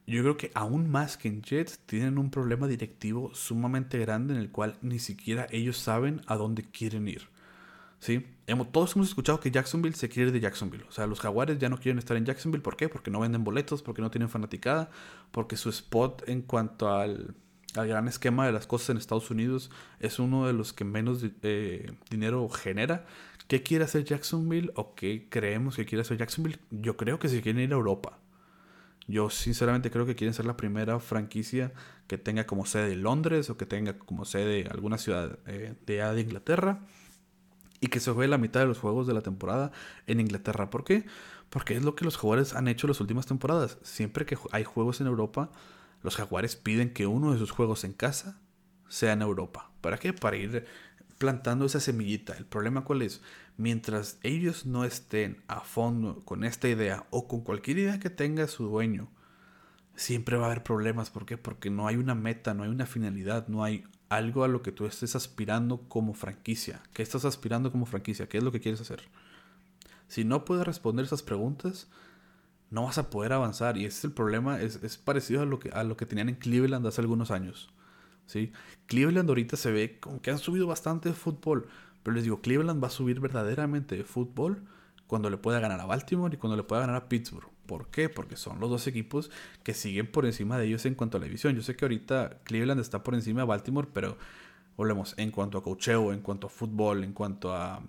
yo 0.06 0.22
creo 0.22 0.36
que 0.36 0.52
aún 0.54 0.88
más 0.88 1.16
que 1.16 1.26
en 1.26 1.42
Jets 1.42 1.80
tienen 1.80 2.18
un 2.18 2.30
problema 2.30 2.68
directivo 2.68 3.34
sumamente 3.34 3.98
grande 3.98 4.32
en 4.32 4.40
el 4.40 4.52
cual 4.52 4.78
ni 4.80 5.00
siquiera 5.00 5.48
ellos 5.50 5.76
saben 5.76 6.22
a 6.28 6.36
dónde 6.36 6.62
quieren 6.62 7.08
ir. 7.08 7.28
¿Sí? 7.98 8.24
Hemos, 8.46 8.70
todos 8.70 8.94
hemos 8.94 9.08
escuchado 9.08 9.40
que 9.40 9.50
Jacksonville 9.50 9.96
se 9.96 10.08
quiere 10.08 10.28
ir 10.28 10.32
de 10.32 10.38
Jacksonville. 10.38 10.84
O 10.88 10.92
sea, 10.92 11.08
los 11.08 11.18
jaguares 11.18 11.58
ya 11.58 11.68
no 11.68 11.78
quieren 11.78 11.98
estar 11.98 12.16
en 12.16 12.24
Jacksonville. 12.24 12.62
¿Por 12.62 12.76
qué? 12.76 12.88
Porque 12.88 13.10
no 13.10 13.18
venden 13.18 13.42
boletos, 13.42 13.82
porque 13.82 14.02
no 14.02 14.10
tienen 14.12 14.28
fanaticada, 14.28 14.88
porque 15.32 15.56
su 15.56 15.68
spot 15.68 16.28
en 16.28 16.42
cuanto 16.42 16.94
al, 16.94 17.34
gran 17.74 18.08
esquema 18.08 18.46
de 18.46 18.52
las 18.52 18.66
cosas 18.66 18.90
en 18.90 18.96
Estados 18.96 19.30
Unidos 19.30 19.70
es 20.00 20.18
uno 20.18 20.46
de 20.46 20.52
los 20.52 20.72
que 20.72 20.84
menos 20.84 21.24
eh, 21.42 21.92
dinero 22.10 22.48
genera. 22.48 23.06
¿Qué 23.46 23.62
quiere 23.62 23.84
hacer 23.84 24.04
Jacksonville 24.04 24.72
o 24.74 24.94
qué 24.94 25.28
creemos 25.30 25.76
que 25.76 25.86
quiere 25.86 26.02
hacer 26.02 26.18
Jacksonville? 26.18 26.58
Yo 26.70 26.96
creo 26.96 27.18
que 27.18 27.28
se 27.28 27.40
quieren 27.40 27.62
ir 27.62 27.72
a 27.72 27.76
Europa. 27.76 28.18
Yo 29.06 29.30
sinceramente 29.30 29.90
creo 29.90 30.04
que 30.04 30.14
quieren 30.14 30.34
ser 30.34 30.44
la 30.44 30.56
primera 30.56 31.00
franquicia 31.00 31.72
que 32.06 32.18
tenga 32.18 32.46
como 32.46 32.66
sede 32.66 32.94
Londres 32.94 33.48
o 33.48 33.56
que 33.56 33.64
tenga 33.64 33.98
como 33.98 34.26
sede 34.26 34.68
alguna 34.70 34.98
ciudad 34.98 35.38
eh, 35.46 35.74
de 35.86 36.20
Inglaterra 36.20 36.80
y 37.80 37.86
que 37.86 38.00
se 38.00 38.10
juegue 38.10 38.28
la 38.28 38.38
mitad 38.38 38.60
de 38.60 38.66
los 38.66 38.78
juegos 38.78 39.06
de 39.06 39.14
la 39.14 39.22
temporada 39.22 39.72
en 40.06 40.20
Inglaterra. 40.20 40.68
¿Por 40.68 40.84
qué? 40.84 41.06
Porque 41.48 41.74
es 41.74 41.82
lo 41.82 41.94
que 41.94 42.04
los 42.04 42.16
jugadores 42.16 42.54
han 42.54 42.68
hecho 42.68 42.86
las 42.86 43.00
últimas 43.00 43.24
temporadas. 43.24 43.78
Siempre 43.82 44.26
que 44.26 44.36
hay 44.52 44.64
juegos 44.64 45.00
en 45.00 45.06
Europa, 45.06 45.50
los 46.02 46.16
jaguares 46.16 46.56
piden 46.56 46.92
que 46.92 47.06
uno 47.06 47.32
de 47.32 47.38
sus 47.38 47.50
juegos 47.50 47.84
en 47.84 47.92
casa 47.92 48.40
sea 48.88 49.12
en 49.12 49.22
Europa. 49.22 49.70
¿Para 49.80 49.98
qué? 49.98 50.12
Para 50.12 50.36
ir 50.36 50.66
plantando 51.18 51.66
esa 51.66 51.80
semillita. 51.80 52.34
El 52.36 52.46
problema 52.46 52.84
cuál 52.84 53.02
es? 53.02 53.20
Mientras 53.56 54.18
ellos 54.22 54.66
no 54.66 54.84
estén 54.84 55.42
a 55.48 55.60
fondo 55.60 56.24
con 56.24 56.44
esta 56.44 56.68
idea 56.68 57.06
o 57.10 57.26
con 57.26 57.42
cualquier 57.42 57.78
idea 57.78 57.98
que 57.98 58.10
tenga 58.10 58.46
su 58.46 58.64
dueño, 58.64 59.10
siempre 59.96 60.36
va 60.36 60.44
a 60.44 60.46
haber 60.46 60.62
problemas. 60.62 61.10
¿Por 61.10 61.26
qué? 61.26 61.36
Porque 61.36 61.70
no 61.70 61.88
hay 61.88 61.96
una 61.96 62.14
meta, 62.14 62.54
no 62.54 62.62
hay 62.62 62.70
una 62.70 62.86
finalidad, 62.86 63.48
no 63.48 63.64
hay 63.64 63.84
algo 64.08 64.44
a 64.44 64.48
lo 64.48 64.62
que 64.62 64.72
tú 64.72 64.86
estés 64.86 65.16
aspirando 65.16 65.88
como 65.88 66.14
franquicia. 66.14 66.80
¿Qué 66.92 67.02
estás 67.02 67.24
aspirando 67.24 67.72
como 67.72 67.84
franquicia? 67.84 68.28
¿Qué 68.28 68.38
es 68.38 68.44
lo 68.44 68.52
que 68.52 68.60
quieres 68.60 68.80
hacer? 68.80 69.02
Si 70.06 70.24
no 70.24 70.44
puedes 70.44 70.66
responder 70.66 71.04
esas 71.04 71.22
preguntas, 71.22 71.88
no 72.70 72.84
vas 72.84 72.98
a 72.98 73.10
poder 73.10 73.32
avanzar. 73.32 73.76
Y 73.76 73.84
ese 73.84 73.98
es 73.98 74.04
el 74.04 74.12
problema, 74.12 74.60
es, 74.60 74.98
parecido 74.98 75.42
a 75.42 75.46
lo, 75.46 75.58
que, 75.58 75.70
a 75.70 75.84
lo 75.84 75.96
que 75.96 76.06
tenían 76.06 76.28
en 76.28 76.36
Cleveland 76.36 76.86
hace 76.86 77.00
algunos 77.00 77.30
años. 77.30 77.70
¿sí? 78.26 78.52
Cleveland 78.86 79.28
ahorita 79.28 79.56
se 79.56 79.70
ve 79.70 79.98
como 80.00 80.20
que 80.20 80.30
han 80.30 80.38
subido 80.38 80.66
bastante 80.66 81.08
de 81.08 81.14
fútbol. 81.14 81.68
Pero 82.02 82.14
les 82.14 82.24
digo, 82.24 82.40
Cleveland 82.40 82.82
va 82.82 82.88
a 82.88 82.90
subir 82.90 83.20
verdaderamente 83.20 83.96
de 83.96 84.04
fútbol 84.04 84.62
cuando 85.06 85.30
le 85.30 85.38
pueda 85.38 85.58
ganar 85.60 85.80
a 85.80 85.86
Baltimore 85.86 86.34
y 86.34 86.38
cuando 86.38 86.56
le 86.56 86.62
pueda 86.62 86.82
ganar 86.82 86.96
a 86.96 87.08
Pittsburgh. 87.08 87.48
¿Por 87.66 87.88
qué? 87.88 88.08
Porque 88.08 88.36
son 88.36 88.60
los 88.60 88.70
dos 88.70 88.86
equipos 88.86 89.30
que 89.62 89.74
siguen 89.74 90.10
por 90.10 90.24
encima 90.24 90.58
de 90.58 90.66
ellos 90.66 90.86
en 90.86 90.94
cuanto 90.94 91.16
a 91.16 91.20
la 91.20 91.26
división. 91.26 91.54
Yo 91.54 91.62
sé 91.62 91.76
que 91.76 91.84
ahorita 91.84 92.38
Cleveland 92.44 92.80
está 92.80 93.02
por 93.02 93.14
encima 93.14 93.40
de 93.40 93.46
Baltimore, 93.46 93.88
pero 93.92 94.16
volvemos 94.76 95.14
en 95.18 95.30
cuanto 95.30 95.58
a 95.58 95.62
cocheo, 95.62 96.12
en 96.12 96.20
cuanto 96.20 96.46
a 96.46 96.50
fútbol, 96.50 97.04
en 97.04 97.12
cuanto 97.12 97.54
a, 97.54 97.82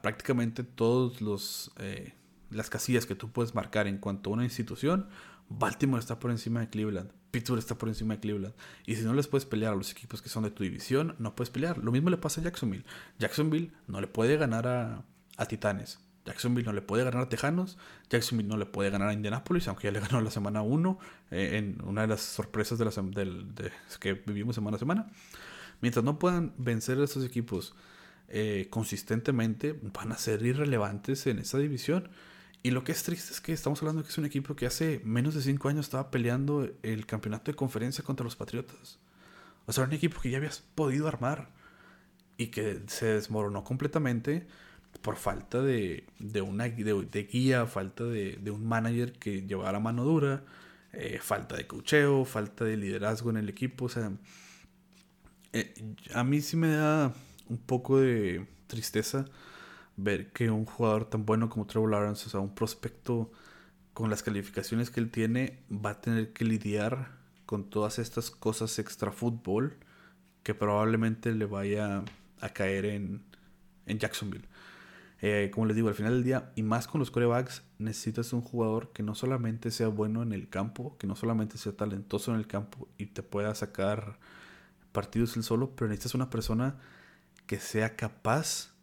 prácticamente 0.00 0.62
todos 0.62 1.20
los 1.20 1.72
eh, 1.78 2.14
las 2.54 2.70
casillas 2.70 3.06
que 3.06 3.14
tú 3.14 3.30
puedes 3.30 3.54
marcar 3.54 3.86
en 3.86 3.98
cuanto 3.98 4.30
a 4.30 4.32
una 4.32 4.44
institución. 4.44 5.08
Baltimore 5.48 6.00
está 6.00 6.18
por 6.18 6.30
encima 6.30 6.60
de 6.60 6.70
Cleveland, 6.70 7.10
Pittsburgh 7.30 7.58
está 7.58 7.76
por 7.76 7.88
encima 7.88 8.14
de 8.14 8.20
Cleveland. 8.20 8.54
Y 8.86 8.96
si 8.96 9.02
no 9.02 9.12
les 9.12 9.28
puedes 9.28 9.44
pelear 9.44 9.72
a 9.72 9.76
los 9.76 9.90
equipos 9.90 10.22
que 10.22 10.28
son 10.28 10.44
de 10.44 10.50
tu 10.50 10.62
división, 10.62 11.16
no 11.18 11.34
puedes 11.34 11.50
pelear. 11.50 11.78
Lo 11.78 11.92
mismo 11.92 12.10
le 12.10 12.16
pasa 12.16 12.40
a 12.40 12.44
Jacksonville. 12.44 12.84
Jacksonville 13.18 13.72
no 13.86 14.00
le 14.00 14.06
puede 14.06 14.36
ganar 14.36 14.66
a, 14.66 15.04
a 15.36 15.46
Titanes. 15.46 15.98
Jacksonville 16.24 16.64
no 16.64 16.72
le 16.72 16.82
puede 16.82 17.04
ganar 17.04 17.22
a 17.22 17.28
Tejanos, 17.28 17.76
Jacksonville 18.08 18.48
no 18.48 18.56
le 18.56 18.66
puede 18.66 18.90
ganar 18.90 19.08
a 19.08 19.12
Indianapolis, 19.12 19.68
aunque 19.68 19.88
ya 19.88 19.92
le 19.92 20.00
ganó 20.00 20.20
la 20.20 20.30
semana 20.30 20.62
1 20.62 20.98
eh, 21.30 21.58
en 21.58 21.82
una 21.84 22.02
de 22.02 22.06
las 22.08 22.22
sorpresas 22.22 22.78
de, 22.78 22.84
la, 22.86 22.92
que 24.00 24.14
vivimos 24.14 24.54
semana 24.54 24.76
a 24.76 24.78
semana. 24.78 25.10
Mientras 25.80 26.04
no 26.04 26.18
puedan 26.18 26.54
vencer 26.56 26.98
a 26.98 27.04
estos 27.04 27.24
equipos 27.24 27.74
eh, 28.28 28.68
consistentemente, 28.70 29.78
van 29.82 30.12
a 30.12 30.16
ser 30.16 30.42
irrelevantes 30.44 31.26
en 31.26 31.38
esa 31.38 31.58
división. 31.58 32.08
Y 32.64 32.70
lo 32.70 32.82
que 32.82 32.92
es 32.92 33.02
triste 33.02 33.30
es 33.30 33.42
que 33.42 33.52
estamos 33.52 33.82
hablando 33.82 34.00
de 34.00 34.06
que 34.06 34.10
es 34.10 34.16
un 34.16 34.24
equipo 34.24 34.56
que 34.56 34.64
hace 34.64 35.02
menos 35.04 35.34
de 35.34 35.42
5 35.42 35.68
años 35.68 35.84
estaba 35.84 36.10
peleando 36.10 36.66
el 36.82 37.04
campeonato 37.04 37.52
de 37.52 37.56
conferencia 37.56 38.02
contra 38.02 38.24
los 38.24 38.36
Patriotas. 38.36 38.98
O 39.66 39.72
sea, 39.72 39.84
un 39.84 39.92
equipo 39.92 40.18
que 40.18 40.30
ya 40.30 40.38
habías 40.38 40.64
podido 40.74 41.06
armar 41.06 41.50
y 42.38 42.46
que 42.46 42.80
se 42.86 43.04
desmoronó 43.04 43.64
completamente 43.64 44.46
por 45.02 45.16
falta 45.16 45.60
de, 45.60 46.06
una 46.42 46.64
de, 46.64 47.28
guía, 47.30 47.66
falta 47.66 48.04
de, 48.04 48.50
un 48.50 48.66
manager 48.66 49.12
que 49.12 49.42
llevara 49.42 49.78
mano 49.78 50.02
dura, 50.02 50.42
eh, 50.94 51.18
falta 51.20 51.56
de 51.56 51.66
cocheo, 51.66 52.24
falta 52.24 52.64
de 52.64 52.78
liderazgo 52.78 53.28
en 53.28 53.36
el 53.36 53.50
equipo. 53.50 53.84
O 53.84 53.88
sea, 53.90 54.10
eh, 55.52 55.74
a 56.14 56.24
mí 56.24 56.40
sí 56.40 56.56
me 56.56 56.68
da 56.68 57.12
un 57.46 57.58
poco 57.58 58.00
de 58.00 58.46
tristeza 58.68 59.26
ver 59.96 60.32
que 60.32 60.50
un 60.50 60.64
jugador 60.64 61.04
tan 61.06 61.24
bueno 61.24 61.48
como 61.48 61.66
Trevor 61.66 61.90
Lawrence, 61.90 62.26
o 62.26 62.30
sea, 62.30 62.40
un 62.40 62.54
prospecto 62.54 63.30
con 63.92 64.10
las 64.10 64.22
calificaciones 64.22 64.90
que 64.90 65.00
él 65.00 65.10
tiene, 65.10 65.62
va 65.70 65.90
a 65.90 66.00
tener 66.00 66.32
que 66.32 66.44
lidiar 66.44 67.12
con 67.46 67.70
todas 67.70 67.98
estas 67.98 68.30
cosas 68.30 68.78
extra 68.78 69.12
fútbol 69.12 69.76
que 70.42 70.54
probablemente 70.54 71.32
le 71.32 71.46
vaya 71.46 72.02
a 72.40 72.48
caer 72.50 72.86
en, 72.86 73.22
en 73.86 73.98
Jacksonville. 73.98 74.46
Eh, 75.22 75.50
como 75.54 75.64
les 75.64 75.76
digo, 75.76 75.88
al 75.88 75.94
final 75.94 76.12
del 76.12 76.24
día, 76.24 76.52
y 76.54 76.62
más 76.62 76.86
con 76.86 76.98
los 76.98 77.10
corebacks, 77.10 77.62
necesitas 77.78 78.32
un 78.34 78.42
jugador 78.42 78.92
que 78.92 79.02
no 79.02 79.14
solamente 79.14 79.70
sea 79.70 79.88
bueno 79.88 80.22
en 80.22 80.32
el 80.32 80.50
campo, 80.50 80.98
que 80.98 81.06
no 81.06 81.16
solamente 81.16 81.56
sea 81.56 81.72
talentoso 81.72 82.32
en 82.32 82.38
el 82.38 82.46
campo 82.46 82.88
y 82.98 83.06
te 83.06 83.22
pueda 83.22 83.54
sacar 83.54 84.18
partidos 84.92 85.36
él 85.36 85.42
solo, 85.42 85.70
pero 85.74 85.88
necesitas 85.88 86.14
una 86.14 86.28
persona 86.28 86.76
que 87.46 87.58
sea 87.58 87.96
capaz 87.96 88.73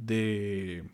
de 0.00 0.84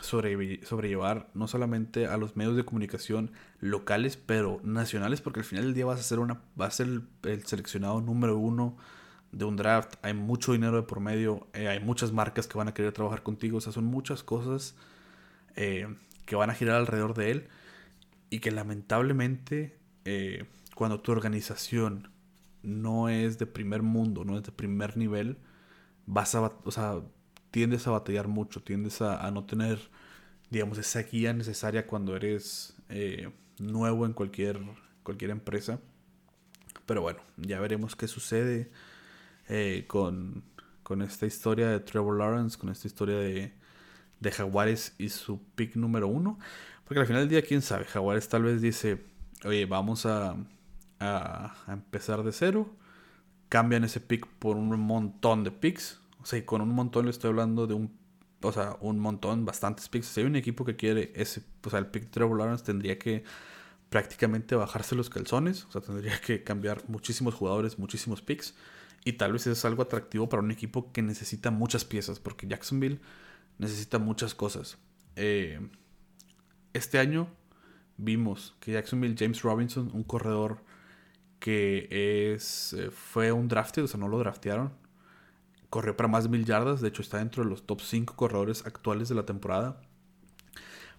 sobrellevar 0.00 1.30
no 1.34 1.48
solamente 1.48 2.06
a 2.06 2.16
los 2.16 2.36
medios 2.36 2.56
de 2.56 2.64
comunicación 2.64 3.32
locales, 3.60 4.16
pero 4.16 4.60
nacionales, 4.62 5.20
porque 5.20 5.40
al 5.40 5.44
final 5.44 5.64
del 5.64 5.74
día 5.74 5.86
vas 5.86 6.00
a 6.00 6.02
ser, 6.02 6.18
una, 6.18 6.40
vas 6.54 6.74
a 6.74 6.84
ser 6.84 7.00
el 7.24 7.46
seleccionado 7.46 8.00
número 8.00 8.38
uno 8.38 8.76
de 9.32 9.44
un 9.44 9.56
draft, 9.56 9.94
hay 10.02 10.14
mucho 10.14 10.52
dinero 10.52 10.76
de 10.76 10.82
por 10.82 11.00
medio, 11.00 11.48
eh, 11.52 11.68
hay 11.68 11.80
muchas 11.80 12.12
marcas 12.12 12.46
que 12.46 12.56
van 12.56 12.68
a 12.68 12.74
querer 12.74 12.92
trabajar 12.92 13.22
contigo, 13.22 13.58
o 13.58 13.60
sea, 13.60 13.72
son 13.72 13.84
muchas 13.84 14.22
cosas 14.22 14.74
eh, 15.56 15.94
que 16.24 16.36
van 16.36 16.50
a 16.50 16.54
girar 16.54 16.76
alrededor 16.76 17.14
de 17.14 17.30
él. 17.32 17.48
y 18.30 18.40
que 18.40 18.50
lamentablemente 18.50 19.78
eh, 20.04 20.44
cuando 20.74 21.00
tu 21.00 21.12
organización 21.12 22.10
no 22.62 23.08
es 23.08 23.38
de 23.38 23.46
primer 23.46 23.82
mundo, 23.82 24.24
no 24.24 24.36
es 24.36 24.44
de 24.44 24.52
primer 24.52 24.96
nivel, 24.96 25.38
vas 26.06 26.34
a, 26.34 26.52
o 26.64 26.70
sea, 26.70 27.00
tiendes 27.50 27.86
a 27.86 27.90
batallar 27.90 28.28
mucho, 28.28 28.62
tiendes 28.62 29.00
a, 29.02 29.30
no 29.30 29.44
tener, 29.44 29.78
digamos, 30.50 30.78
esa 30.78 31.02
guía 31.02 31.32
necesaria 31.32 31.86
cuando 31.86 32.16
eres 32.16 32.74
eh, 32.88 33.30
nuevo 33.58 34.06
en 34.06 34.12
cualquier, 34.12 34.60
cualquier 35.02 35.30
empresa. 35.30 35.80
Pero 36.86 37.02
bueno, 37.02 37.20
ya 37.36 37.60
veremos 37.60 37.96
qué 37.96 38.08
sucede 38.08 38.70
eh, 39.48 39.84
con, 39.86 40.44
con, 40.82 41.02
esta 41.02 41.26
historia 41.26 41.68
de 41.68 41.80
Trevor 41.80 42.18
Lawrence, 42.18 42.58
con 42.58 42.70
esta 42.70 42.86
historia 42.86 43.16
de, 43.18 43.52
de 44.20 44.30
Jaguares 44.30 44.94
y 44.98 45.10
su 45.10 45.42
pick 45.54 45.76
número 45.76 46.08
uno. 46.08 46.38
Porque 46.84 47.00
al 47.00 47.06
final 47.06 47.22
del 47.22 47.28
día, 47.28 47.42
quién 47.42 47.60
sabe, 47.62 47.84
Jaguares 47.84 48.28
tal 48.28 48.44
vez 48.44 48.62
dice, 48.62 49.04
oye, 49.44 49.66
vamos 49.66 50.06
a, 50.06 50.36
a, 51.00 51.54
empezar 51.68 52.22
de 52.22 52.32
cero. 52.32 52.74
Cambian 53.48 53.84
ese 53.84 54.00
pick 54.00 54.26
por 54.26 54.56
un 54.56 54.78
montón 54.80 55.44
de 55.44 55.50
picks. 55.50 56.00
O 56.20 56.26
sea, 56.26 56.44
con 56.44 56.60
un 56.60 56.70
montón 56.70 57.04
le 57.06 57.10
estoy 57.10 57.30
hablando 57.30 57.66
de 57.66 57.74
un, 57.74 57.96
o 58.42 58.52
sea, 58.52 58.76
un 58.80 58.98
montón, 58.98 59.44
bastantes 59.44 59.88
picks. 59.88 60.06
Si 60.06 60.20
hay 60.20 60.26
un 60.26 60.36
equipo 60.36 60.64
que 60.64 60.76
quiere 60.76 61.12
ese, 61.14 61.42
o 61.64 61.70
sea, 61.70 61.78
el 61.78 61.86
pick 61.86 62.04
de 62.04 62.08
Trevor 62.10 62.38
Lawrence 62.38 62.64
tendría 62.64 62.98
que 62.98 63.24
prácticamente 63.90 64.54
bajarse 64.54 64.94
los 64.94 65.10
calzones. 65.10 65.64
O 65.66 65.72
sea, 65.72 65.80
tendría 65.80 66.20
que 66.20 66.42
cambiar 66.44 66.82
muchísimos 66.88 67.34
jugadores, 67.34 67.78
muchísimos 67.78 68.22
picks. 68.22 68.54
Y 69.04 69.14
tal 69.14 69.32
vez 69.32 69.46
es 69.46 69.64
algo 69.64 69.82
atractivo 69.82 70.28
para 70.28 70.42
un 70.42 70.50
equipo 70.50 70.92
que 70.92 71.02
necesita 71.02 71.50
muchas 71.50 71.84
piezas. 71.84 72.20
Porque 72.20 72.46
Jacksonville 72.46 73.00
necesita 73.58 73.98
muchas 73.98 74.34
cosas. 74.34 74.78
Eh, 75.16 75.60
este 76.72 76.98
año 76.98 77.28
vimos 77.96 78.54
que 78.60 78.72
Jacksonville 78.72 79.16
James 79.18 79.42
Robinson, 79.42 79.90
un 79.92 80.04
corredor 80.04 80.62
que 81.38 82.32
es 82.32 82.72
eh, 82.72 82.90
fue 82.90 83.32
un 83.32 83.48
drafted, 83.48 83.84
o 83.84 83.88
sea, 83.88 84.00
no 84.00 84.08
lo 84.08 84.18
draftearon. 84.18 84.72
Corrió 85.70 85.96
para 85.96 86.08
más 86.08 86.28
mil 86.28 86.44
yardas, 86.44 86.80
de 86.80 86.88
hecho 86.88 87.02
está 87.02 87.18
dentro 87.18 87.44
de 87.44 87.50
los 87.50 87.66
top 87.66 87.80
5 87.80 88.16
corredores 88.16 88.66
actuales 88.66 89.08
de 89.08 89.14
la 89.14 89.26
temporada. 89.26 89.80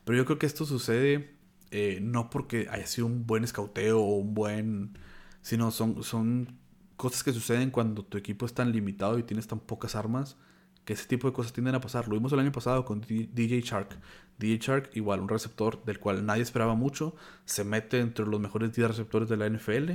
Pero 0.06 0.18
yo 0.18 0.26
creo 0.26 0.40
que 0.40 0.46
esto 0.46 0.66
sucede 0.66 1.36
eh, 1.72 2.00
no 2.02 2.30
porque 2.30 2.68
haya 2.72 2.88
sido 2.88 3.08
un 3.08 3.26
buen 3.28 3.44
escauteo 3.44 4.00
o 4.00 4.18
un 4.18 4.34
buen... 4.34 4.98
sino 5.42 5.72
son, 5.72 6.04
son 6.04 6.58
cosas 6.98 7.24
que 7.24 7.32
suceden 7.34 7.72
cuando 7.72 8.04
tu 8.04 8.18
equipo 8.18 8.46
es 8.46 8.54
tan 8.54 8.72
limitado 8.72 9.20
y 9.20 9.24
tienes 9.24 9.48
tan 9.48 9.60
pocas 9.60 9.96
armas 9.96 10.38
que 10.86 10.94
ese 10.94 11.06
tipo 11.06 11.28
de 11.28 11.34
cosas 11.34 11.54
tienden 11.54 11.76
a 11.76 11.82
pasar. 11.82 12.08
Lo 12.08 12.16
vimos 12.16 12.34
el 12.34 12.40
año 12.40 12.52
pasado 12.52 12.86
con 12.86 13.02
DJ 13.02 13.62
Shark. 13.62 14.00
DJ 14.40 14.58
Shark, 14.58 14.90
igual, 14.96 15.20
un 15.20 15.30
receptor 15.30 15.84
del 15.86 16.00
cual 16.00 16.26
nadie 16.26 16.42
esperaba 16.42 16.74
mucho, 16.74 17.16
se 17.46 17.64
mete 17.64 18.00
entre 18.00 18.26
los 18.26 18.40
mejores 18.40 18.74
10 18.74 18.88
receptores 18.88 19.30
de 19.30 19.38
la 19.38 19.48
NFL. 19.48 19.92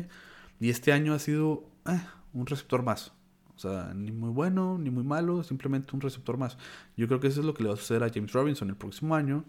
Y 0.60 0.70
este 0.70 0.92
año 0.92 1.14
ha 1.14 1.18
sido 1.18 1.64
eh, 1.86 2.00
un 2.32 2.46
receptor 2.46 2.84
más. 2.84 3.12
O 3.56 3.58
sea, 3.58 3.92
ni 3.94 4.10
muy 4.10 4.30
bueno, 4.30 4.78
ni 4.78 4.90
muy 4.90 5.04
malo, 5.04 5.42
simplemente 5.44 5.94
un 5.94 6.00
receptor 6.00 6.36
más. 6.36 6.58
Yo 6.96 7.06
creo 7.06 7.20
que 7.20 7.28
eso 7.28 7.40
es 7.40 7.46
lo 7.46 7.54
que 7.54 7.62
le 7.62 7.68
va 7.68 7.74
a 7.74 7.78
suceder 7.78 8.02
a 8.02 8.10
James 8.12 8.32
Robinson 8.32 8.68
el 8.68 8.76
próximo 8.76 9.14
año. 9.14 9.44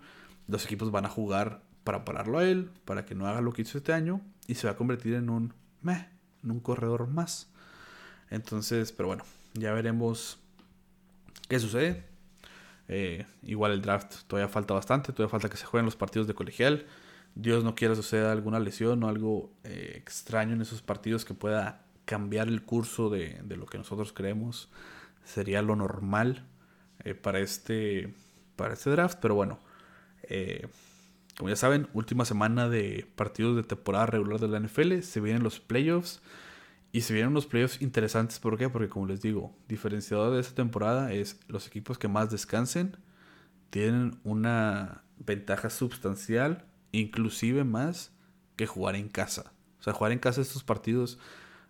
Los 0.48 0.66
equipos 0.66 0.92
van 0.92 1.06
a 1.06 1.10
jugar 1.10 1.64
para 1.84 2.06
pararlo 2.06 2.38
a 2.40 2.46
él, 2.46 2.70
para 2.86 3.06
que 3.06 3.16
no 3.16 3.28
haga 3.28 3.42
lo 3.42 3.52
que 3.52 3.64
hizo 3.64 3.78
este 3.78 3.94
año, 3.94 4.22
y 4.48 4.56
se 4.56 4.68
va 4.68 4.74
a 4.74 4.76
convertir 4.76 5.16
en 5.16 5.30
un 5.30 5.54
meh, 5.82 6.08
en 6.44 6.52
un 6.52 6.60
corredor 6.60 7.08
más. 7.08 7.50
Entonces, 8.30 8.92
pero 8.92 9.08
bueno, 9.08 9.24
ya 9.54 9.74
veremos 9.74 10.40
¿Qué 11.48 11.60
sucede? 11.60 12.04
Eh, 12.88 13.26
igual 13.44 13.72
el 13.72 13.82
draft 13.82 14.24
todavía 14.28 14.52
falta 14.52 14.74
bastante, 14.74 15.12
todavía 15.14 15.30
falta 15.30 15.50
que 15.50 15.58
se 15.58 15.66
jueguen 15.66 15.86
los 15.86 15.96
partidos 15.96 16.28
de 16.28 16.34
colegial. 16.34 16.86
Dios 17.36 17.64
no 17.64 17.76
quiera 17.76 17.96
suceda 17.96 18.32
alguna 18.32 18.60
lesión 18.60 19.04
o 19.04 19.10
algo 19.10 19.52
eh, 19.64 19.94
extraño 19.96 20.54
en 20.54 20.62
esos 20.62 20.82
partidos 20.82 21.26
que 21.26 21.34
pueda 21.34 21.85
cambiar 22.06 22.48
el 22.48 22.64
curso 22.64 23.10
de, 23.10 23.42
lo 23.48 23.66
que 23.66 23.78
nosotros 23.78 24.14
creemos 24.14 24.70
sería 25.24 25.62
lo 25.62 25.76
normal 25.76 26.48
eh, 27.04 27.16
para, 27.16 27.40
este, 27.40 28.14
para 28.56 28.74
este 28.74 28.90
draft. 28.92 29.20
Pero 29.22 29.36
bueno, 29.36 29.60
como 31.38 31.50
ya 31.50 31.56
saben, 31.56 31.88
última 31.94 32.26
semana 32.26 32.70
de 32.70 33.08
partidos 33.16 33.56
de 33.56 33.64
temporada 33.64 34.06
regular 34.06 34.40
de 34.40 34.48
la 34.48 34.60
NFL, 34.60 35.02
se 35.02 35.20
vienen 35.20 35.44
los 35.44 35.60
playoffs. 35.60 36.22
Y 36.92 37.02
se 37.02 37.14
vienen 37.14 37.32
unos 37.32 37.46
playoffs 37.46 37.82
interesantes, 37.82 38.40
¿por 38.40 38.58
qué? 38.58 38.70
Porque 38.70 38.88
como 38.88 39.06
les 39.06 39.22
digo, 39.22 39.54
diferenciador 39.68 40.34
de 40.34 40.40
esta 40.40 40.56
temporada 40.56 41.12
es 41.12 41.42
los 41.50 41.68
equipos 41.68 41.98
que 41.98 42.08
más 42.08 42.32
descansen 42.32 42.96
tienen 43.70 44.18
una 44.24 45.04
ventaja 45.18 45.70
sustancial, 45.70 46.66
inclusive 46.94 47.66
más 47.66 48.14
que 48.56 48.66
jugar 48.66 48.96
en 48.96 49.10
casa. 49.10 49.52
O 49.78 49.84
sea, 49.84 49.92
jugar 49.92 50.14
en 50.14 50.20
casa 50.20 50.40
estos 50.40 50.64
partidos 50.64 51.20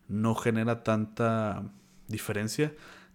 no 0.08 0.36
genera 0.36 0.84
tanta 0.84 1.64
diferencia. 2.08 2.74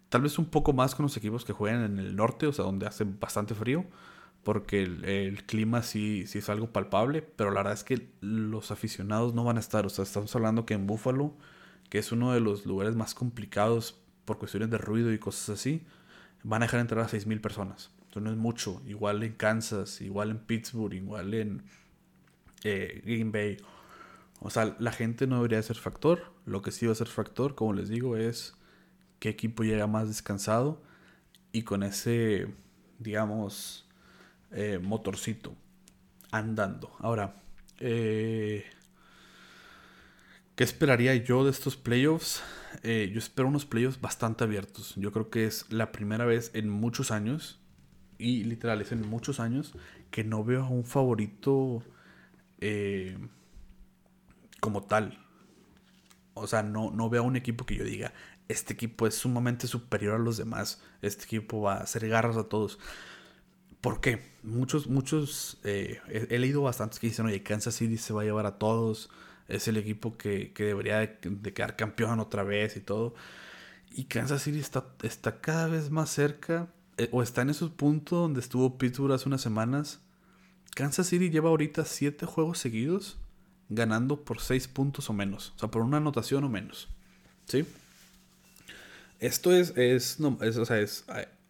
Tal 0.08 0.22
vez 0.22 0.38
un 0.38 0.46
poco 0.46 0.72
más 0.72 0.94
con 0.94 1.04
los 1.04 1.16
equipos 1.16 1.44
que 1.44 1.52
juegan 1.52 1.84
en 1.84 1.98
el 1.98 2.16
norte, 2.16 2.46
o 2.46 2.52
sea, 2.52 2.64
donde 2.64 2.86
hace 2.86 3.04
bastante 3.04 3.54
frío, 3.54 3.84
porque 4.42 4.82
el, 4.82 5.44
clima 5.44 5.82
sí, 5.82 6.26
sí 6.26 6.38
es 6.38 6.48
algo 6.48 6.72
palpable, 6.72 7.22
pero 7.22 7.50
la 7.50 7.60
verdad 7.60 7.74
es 7.74 7.84
que 7.84 8.10
los 8.20 8.70
aficionados 8.70 9.34
no 9.34 9.44
van 9.44 9.56
a 9.56 9.60
estar. 9.60 9.86
O 9.86 9.90
sea, 9.90 10.02
estamos 10.04 10.34
hablando 10.34 10.66
que 10.66 10.74
en 10.74 10.86
Buffalo 10.86 11.36
que 11.90 11.98
es 11.98 12.12
uno 12.12 12.32
de 12.32 12.40
los 12.40 12.64
lugares 12.64 12.94
más 12.94 13.14
complicados 13.14 14.00
por 14.24 14.38
cuestiones 14.38 14.70
de 14.70 14.78
ruido 14.78 15.12
y 15.12 15.18
cosas 15.18 15.50
así, 15.50 15.82
van 16.44 16.62
a 16.62 16.66
dejar 16.66 16.80
entrar 16.80 17.04
a 17.04 17.08
6.000 17.08 17.40
personas. 17.40 17.90
Entonces 18.04 18.22
no 18.22 18.30
es 18.30 18.36
mucho. 18.36 18.80
Igual 18.86 19.22
en 19.24 19.34
Kansas, 19.34 20.00
igual 20.00 20.30
en 20.30 20.38
Pittsburgh, 20.38 20.94
igual 20.94 21.34
en 21.34 21.62
eh, 22.62 23.02
Green 23.04 23.32
Bay. 23.32 23.58
O 24.38 24.50
sea, 24.50 24.76
la 24.78 24.92
gente 24.92 25.26
no 25.26 25.36
debería 25.36 25.60
ser 25.62 25.76
factor. 25.76 26.32
Lo 26.50 26.62
que 26.62 26.72
sí 26.72 26.84
va 26.84 26.90
a 26.90 26.96
ser 26.96 27.06
factor, 27.06 27.54
como 27.54 27.74
les 27.74 27.88
digo, 27.88 28.16
es 28.16 28.54
qué 29.20 29.28
equipo 29.28 29.62
llega 29.62 29.86
más 29.86 30.08
descansado 30.08 30.82
y 31.52 31.62
con 31.62 31.84
ese, 31.84 32.52
digamos, 32.98 33.88
eh, 34.50 34.80
motorcito 34.82 35.54
andando. 36.32 36.90
Ahora, 36.98 37.36
eh, 37.78 38.64
¿Qué 40.56 40.64
esperaría 40.64 41.14
yo 41.14 41.44
de 41.44 41.52
estos 41.52 41.76
playoffs? 41.76 42.42
Eh, 42.82 43.10
yo 43.14 43.20
espero 43.20 43.46
unos 43.46 43.64
playoffs 43.64 44.00
bastante 44.00 44.42
abiertos. 44.42 44.94
Yo 44.96 45.12
creo 45.12 45.30
que 45.30 45.46
es 45.46 45.72
la 45.72 45.92
primera 45.92 46.24
vez 46.24 46.50
en 46.52 46.68
muchos 46.68 47.12
años, 47.12 47.60
y 48.18 48.42
literal 48.42 48.82
es 48.82 48.90
en 48.90 49.08
muchos 49.08 49.38
años, 49.38 49.72
que 50.10 50.24
no 50.24 50.44
veo 50.44 50.64
a 50.64 50.68
un 50.68 50.84
favorito 50.84 51.84
como 54.60 54.82
tal. 54.82 55.29
O 56.34 56.46
sea, 56.46 56.62
no, 56.62 56.90
no 56.90 57.10
veo 57.10 57.22
a 57.22 57.26
un 57.26 57.36
equipo 57.36 57.66
que 57.66 57.76
yo 57.76 57.84
diga, 57.84 58.12
este 58.48 58.74
equipo 58.74 59.06
es 59.06 59.14
sumamente 59.14 59.66
superior 59.66 60.14
a 60.16 60.18
los 60.18 60.36
demás, 60.36 60.82
este 61.02 61.24
equipo 61.24 61.62
va 61.62 61.74
a 61.74 61.82
hacer 61.82 62.08
garras 62.08 62.36
a 62.36 62.44
todos. 62.44 62.78
¿Por 63.80 64.00
qué? 64.00 64.22
Muchos, 64.42 64.88
muchos, 64.88 65.58
eh, 65.64 66.00
he, 66.08 66.38
leído 66.38 66.62
bastantes 66.62 66.98
que 66.98 67.06
dicen, 67.06 67.26
oye, 67.26 67.42
Kansas 67.42 67.74
City 67.74 67.96
se 67.96 68.12
va 68.12 68.22
a 68.22 68.24
llevar 68.24 68.46
a 68.46 68.58
todos 68.58 69.10
es 69.50 69.68
el 69.68 69.76
equipo 69.76 70.16
que, 70.16 70.52
debería 70.56 70.98
de, 70.98 71.52
quedar 71.52 71.76
campeón 71.76 72.20
otra 72.20 72.44
vez 72.44 72.76
y 72.76 72.80
todo. 72.80 73.14
Y 73.90 74.04
Kansas 74.04 74.42
City 74.42 74.60
está, 74.60 74.86
está 75.02 75.40
cada 75.40 75.66
vez 75.66 75.90
más 75.90 76.10
cerca, 76.10 76.68
eh, 76.96 77.08
o 77.12 77.22
está 77.22 77.42
en 77.42 77.50
esos 77.50 77.70
puntos 77.70 78.20
donde 78.20 78.40
estuvo 78.40 78.78
Pittsburgh 78.78 79.12
hace 79.12 79.28
unas 79.28 79.40
semanas. 79.40 80.00
Kansas 80.74 81.08
City 81.08 81.30
lleva 81.30 81.50
ahorita 81.50 81.84
siete 81.84 82.26
juegos 82.26 82.58
seguidos 82.58 83.18
ganando 83.70 84.22
por 84.22 84.40
seis 84.40 84.68
puntos 84.68 85.08
o 85.08 85.12
menos, 85.14 85.54
o 85.56 85.58
sea, 85.60 85.70
por 85.70 85.82
una 85.82 85.96
anotación 85.96 86.44
o 86.44 86.48
menos. 86.48 86.88
¿Sí? 87.46 87.66
Esto 89.18 89.52
es, 89.52 89.76
es, 89.76 90.20
no, 90.20 90.38
o 90.40 90.64
sea, 90.64 90.80
es, 90.80 91.04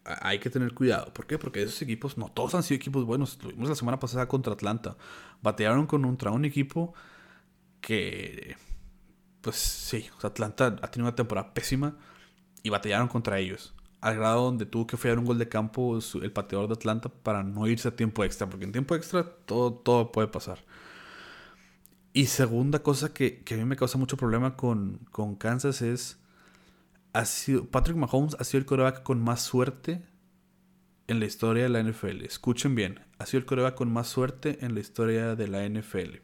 hay, 0.04 0.38
que 0.38 0.50
tener 0.50 0.74
cuidado. 0.74 1.12
¿Por 1.12 1.26
qué? 1.26 1.38
Porque 1.38 1.62
esos 1.62 1.80
equipos, 1.82 2.18
no 2.18 2.28
todos 2.28 2.54
han 2.54 2.62
sido 2.62 2.76
equipos 2.76 3.04
buenos. 3.04 3.38
Lo 3.42 3.50
vimos 3.50 3.68
la 3.68 3.74
semana 3.74 3.98
pasada 3.98 4.28
contra 4.28 4.52
Atlanta. 4.52 4.96
Batearon 5.42 5.86
con 5.86 6.04
un 6.04 6.44
equipo 6.44 6.94
que, 7.80 8.56
pues 9.40 9.56
sí, 9.56 10.06
Atlanta 10.22 10.78
ha 10.82 10.90
tenido 10.90 11.08
una 11.08 11.16
temporada 11.16 11.54
pésima 11.54 11.96
y 12.62 12.70
batallaron 12.70 13.08
contra 13.08 13.38
ellos. 13.38 13.74
Al 14.00 14.16
grado 14.16 14.44
donde 14.44 14.66
tuvo 14.66 14.86
que 14.86 14.96
fallar 14.96 15.18
un 15.18 15.26
gol 15.26 15.38
de 15.38 15.48
campo 15.48 15.98
el 16.14 16.32
pateador 16.32 16.68
de 16.68 16.74
Atlanta 16.74 17.08
para 17.08 17.42
no 17.42 17.66
irse 17.66 17.88
a 17.88 17.96
tiempo 17.96 18.24
extra, 18.24 18.48
porque 18.48 18.64
en 18.64 18.72
tiempo 18.72 18.94
extra 18.94 19.24
todo, 19.24 19.74
todo 19.74 20.12
puede 20.12 20.28
pasar. 20.28 20.58
Y 22.12 22.26
segunda 22.26 22.82
cosa 22.82 23.14
que, 23.14 23.44
a 23.50 23.54
mí 23.54 23.64
me 23.64 23.76
causa 23.76 23.98
mucho 23.98 24.16
problema 24.16 24.56
con, 24.56 25.06
con 25.11 25.36
Kansas 25.36 25.80
es, 25.80 26.20
ha 27.12 27.24
sido, 27.24 27.66
Patrick 27.66 27.96
Mahomes 27.96 28.36
ha 28.38 28.44
sido 28.44 28.58
el 28.61 28.66
coreback 28.66 29.02
con 29.02 29.20
más 29.20 29.42
suerte 29.42 30.02
en 31.06 31.20
la 31.20 31.26
historia 31.26 31.64
de 31.64 31.68
la 31.68 31.82
NFL. 31.82 32.24
Escuchen 32.24 32.74
bien, 32.74 33.00
ha 33.18 33.26
sido 33.26 33.40
el 33.40 33.46
coreback 33.46 33.74
con 33.74 33.92
más 33.92 34.08
suerte 34.08 34.58
en 34.64 34.74
la 34.74 34.80
historia 34.80 35.36
de 35.36 35.48
la 35.48 35.68
NFL. 35.68 36.16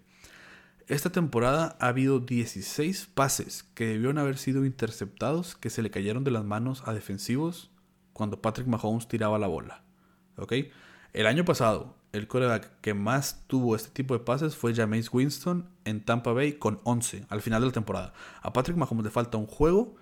Esta 0.89 1.11
temporada 1.11 1.77
ha 1.81 1.89
habido 1.89 2.21
16 2.21 3.07
pases 3.13 3.65
que 3.75 3.87
debieron 3.87 4.19
haber 4.19 4.39
sido 4.39 4.65
interceptados 4.65 5.57
que 5.57 5.71
se 5.71 5.83
le 5.83 5.91
cayeron 5.91 6.23
de 6.23 6.31
las 6.31 6.45
manos 6.45 6.83
a 6.87 6.95
defensivos 6.95 7.73
cuando 8.13 8.41
Patrick 8.41 8.69
Mahomes 8.69 9.09
tiraba 9.09 9.39
la 9.39 9.49
bola. 9.49 9.83
El 11.13 11.27
año 11.27 11.45
pasado, 11.45 11.97
el 12.17 12.29
coreback 12.29 12.81
que 12.81 12.95
más 12.95 13.45
tuvo 13.47 13.77
este 13.77 13.91
tipo 13.91 14.15
de 14.15 14.21
pases 14.21 14.57
fue 14.57 14.75
Jameis 14.75 15.13
Winston 15.13 15.69
en 15.85 16.05
Tampa 16.05 16.33
Bay 16.33 16.55
con 16.55 16.81
11 16.85 17.27
al 17.29 17.43
final 17.43 17.61
de 17.61 17.67
la 17.67 17.73
temporada. 17.73 18.13
A 18.43 18.53
Patrick 18.53 18.77
Mahomes 18.77 19.05
le 19.05 19.11
falta 19.11 19.39
un 19.39 19.47
juego 19.47 19.97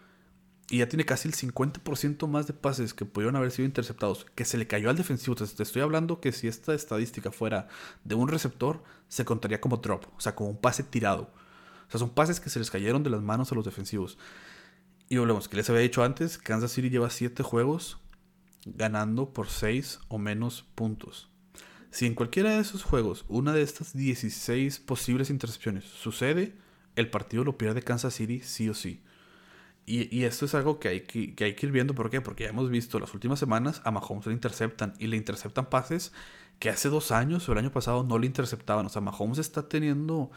y 0.71 0.79
ya 0.79 0.89
tiene 0.89 1.05
casi 1.05 1.29
el 1.29 1.35
50% 1.35 2.27
más 2.27 2.47
de 2.47 2.55
pases 2.55 2.95
que 2.95 3.05
pudieron 3.05 3.37
haber 3.37 3.51
sido 3.51 3.67
interceptados, 3.67 4.27
que 4.35 4.45
se 4.45 4.57
le 4.57 4.67
cayó 4.67 4.89
al 4.89 4.97
defensivo. 4.97 5.35
te 5.35 5.62
estoy 5.62 5.83
hablando 5.83 6.21
que 6.21 6.33
si 6.33 6.49
esta 6.49 6.75
estadística 6.75 7.31
fuera 7.31 7.69
de 8.05 8.15
un 8.15 8.29
receptor, 8.29 8.83
se 9.09 9.25
contaría 9.25 9.61
como 9.61 9.77
drop, 9.77 10.07
o 10.17 10.21
sea, 10.21 10.35
como 10.35 10.51
un 10.51 10.57
pase 10.57 10.83
tirado. 10.83 11.31
O 11.87 11.91
sea, 11.91 12.01
son 12.01 12.11
pases 12.11 12.41
que 12.41 12.49
se 12.49 12.59
les 12.59 12.71
cayeron 12.71 13.03
de 13.03 13.11
las 13.11 13.21
manos 13.21 13.53
a 13.53 13.55
los 13.55 13.65
defensivos. 13.65 14.17
Y 15.09 15.19
volvemos, 15.19 15.49
que 15.49 15.57
les 15.57 15.69
había 15.69 15.83
dicho 15.83 16.03
antes, 16.03 16.39
Kansas 16.39 16.73
City 16.73 16.89
lleva 16.89 17.11
7 17.11 17.43
juegos 17.43 17.99
ganando 18.65 19.33
por 19.35 19.49
6 19.49 20.01
o 20.09 20.19
menos 20.19 20.62
puntos. 20.75 21.31
Si 21.95 22.07
en 22.07 22.16
cualquiera 22.16 22.51
de 22.51 22.59
esos 22.59 22.82
juegos 22.82 23.24
una 23.28 23.53
de 23.53 23.62
estas 23.62 23.97
16 23.97 24.80
posibles 24.80 25.30
intercepciones 25.30 25.84
sucede, 25.84 26.53
el 26.97 27.09
partido 27.09 27.45
lo 27.45 27.57
pierde 27.57 27.82
Kansas 27.82 28.14
City 28.14 28.40
sí 28.40 28.68
o 28.68 28.74
sí. 28.74 29.01
Y, 29.86 30.24
esto 30.24 30.47
es 30.47 30.57
algo 30.57 30.80
que 30.80 30.88
hay 30.88 31.01
que, 31.03 31.57
ir 31.61 31.70
viendo. 31.70 31.95
¿Por 31.95 32.11
qué? 32.11 32.20
Porque 32.20 32.42
ya 32.45 32.51
hemos 32.51 32.68
visto 32.68 32.99
las 32.99 33.14
últimas 33.14 33.38
semanas 33.38 33.80
a 33.84 33.92
Mahomes 33.92 34.26
le 34.26 34.32
interceptan 34.32 34.95
y 34.99 35.07
le 35.07 35.16
interceptan 35.16 35.66
pases 35.66 36.12
que 36.59 36.68
hace 36.68 36.88
dos 36.88 37.12
años 37.12 37.49
o 37.49 37.53
el 37.53 37.59
año 37.59 37.70
pasado 37.70 38.03
no 38.03 38.18
le 38.18 38.26
interceptaban. 38.26 38.86
O 38.86 38.88
sea, 38.88 39.01
Mahomes 39.01 39.38
está 39.38 39.68
teniendo, 39.68 40.32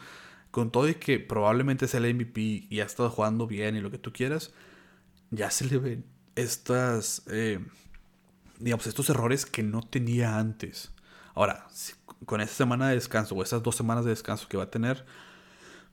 con 0.52 0.70
todo 0.70 0.88
y 0.88 0.94
que 0.94 1.18
probablemente 1.18 1.86
es 1.86 1.94
el 1.94 2.14
MVP 2.14 2.68
y 2.70 2.78
ha 2.78 2.84
estado 2.84 3.10
jugando 3.10 3.48
bien 3.48 3.74
y 3.74 3.80
lo 3.80 3.90
que 3.90 3.98
tú 3.98 4.12
quieras, 4.12 4.52
ya 5.32 5.50
se 5.50 5.64
le 5.64 5.78
ven 5.78 6.04
estas, 6.36 7.24
eh, 7.26 7.58
digamos, 8.60 8.86
estos 8.86 9.10
errores 9.10 9.44
que 9.44 9.64
no 9.64 9.82
tenía 9.82 10.38
antes. 10.38 10.92
Ahora, 11.38 11.68
con 12.26 12.40
esta 12.40 12.56
semana 12.56 12.88
de 12.88 12.96
descanso 12.96 13.34
o 13.34 13.42
esas 13.42 13.62
dos 13.62 13.76
semanas 13.76 14.04
de 14.04 14.10
descanso 14.10 14.48
que 14.48 14.56
va 14.56 14.64
a 14.64 14.70
tener, 14.70 15.04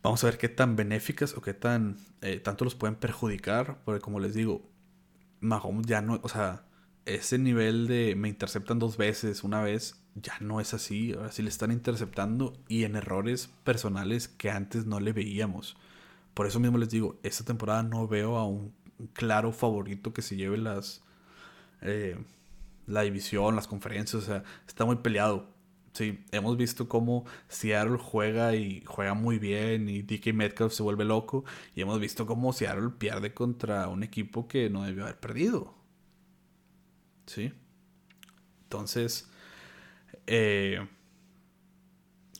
Vamos 0.06 0.24
a 0.24 0.28
ver 0.28 0.38
qué 0.38 0.50
tan 0.50 0.76
benéficas 0.76 1.36
o 1.36 1.41
qué 1.41 1.56
tan 1.56 1.98
eh, 2.22 2.39
tanto 2.39 2.64
los 2.64 2.76
pueden 2.76 2.96
perjudicar. 2.96 3.80
Porque 3.86 4.02
como 4.02 4.20
les 4.20 4.36
digo, 4.36 4.62
Mahomes 5.39 5.88
ya 5.88 6.04
no, 6.04 6.20
o 6.22 6.30
sea, 6.30 6.64
ese 7.06 7.39
nivel 7.39 7.88
de 7.88 8.16
me 8.16 8.30
interceptan 8.30 8.78
dos 8.78 8.98
veces, 8.98 9.43
una 9.43 9.64
vez, 9.64 10.00
ya 10.14 10.34
no 10.41 10.62
es 10.62 10.76
así. 10.76 11.14
Ahora 11.14 11.32
sí 11.32 11.41
le 11.41 11.50
están 11.50 11.72
interceptando 11.72 12.54
y 12.68 12.84
en 12.84 12.96
errores 12.96 13.50
personales 13.64 14.28
que 14.28 14.52
antes 14.52 14.86
no 14.86 15.00
le 15.00 15.12
veíamos. 15.12 15.76
Por 16.36 16.46
eso 16.46 16.60
mismo 16.60 16.78
les 16.78 16.91
digo, 16.91 17.18
esta 17.24 17.43
temporada 17.43 17.82
no 17.82 18.08
veo 18.08 18.38
a 18.38 18.46
un 18.46 18.76
claro 19.14 19.52
favorito 19.52 20.14
que 20.14 20.22
se 20.22 20.36
lleve 20.36 20.60
las 20.60 21.02
eh, 21.82 22.16
la 22.88 23.02
división, 23.02 23.56
las 23.56 23.68
conferencias. 23.68 24.24
O 24.24 24.26
sea, 24.26 24.44
está 24.68 24.86
muy 24.86 24.98
peleado. 24.98 25.54
Sí, 25.94 26.26
hemos 26.32 26.58
visto 26.58 26.90
cómo 26.90 27.26
Seattle 27.48 27.98
juega 27.98 28.54
y 28.56 28.84
juega 28.86 29.14
muy 29.14 29.40
bien 29.40 29.88
y 29.88 30.02
DK 30.02 30.34
Metcalf 30.34 30.74
se 30.74 30.84
vuelve 30.84 31.06
loco 31.06 31.46
y 31.74 31.82
hemos 31.82 32.02
visto 32.02 32.26
cómo 32.26 32.52
Seattle 32.52 32.90
pierde 32.98 33.34
contra 33.34 33.88
un 33.88 34.04
equipo 34.04 34.48
que 34.48 34.70
no 34.70 34.84
debió 34.84 35.04
haber 35.04 35.20
perdido. 35.20 35.74
Sí. 37.28 37.54
Entonces, 38.64 39.30
eh, 40.28 40.86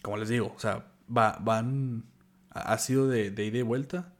como 0.02 0.18
les 0.18 0.30
digo, 0.30 0.54
o 0.56 0.60
sea, 0.60 0.91
va, 1.16 1.38
van, 1.41 2.04
ha 2.50 2.78
sido 2.78 3.08
de, 3.08 3.32
de 3.32 3.46
ida 3.46 3.60
y 3.60 3.62
vuelta. 3.62 4.14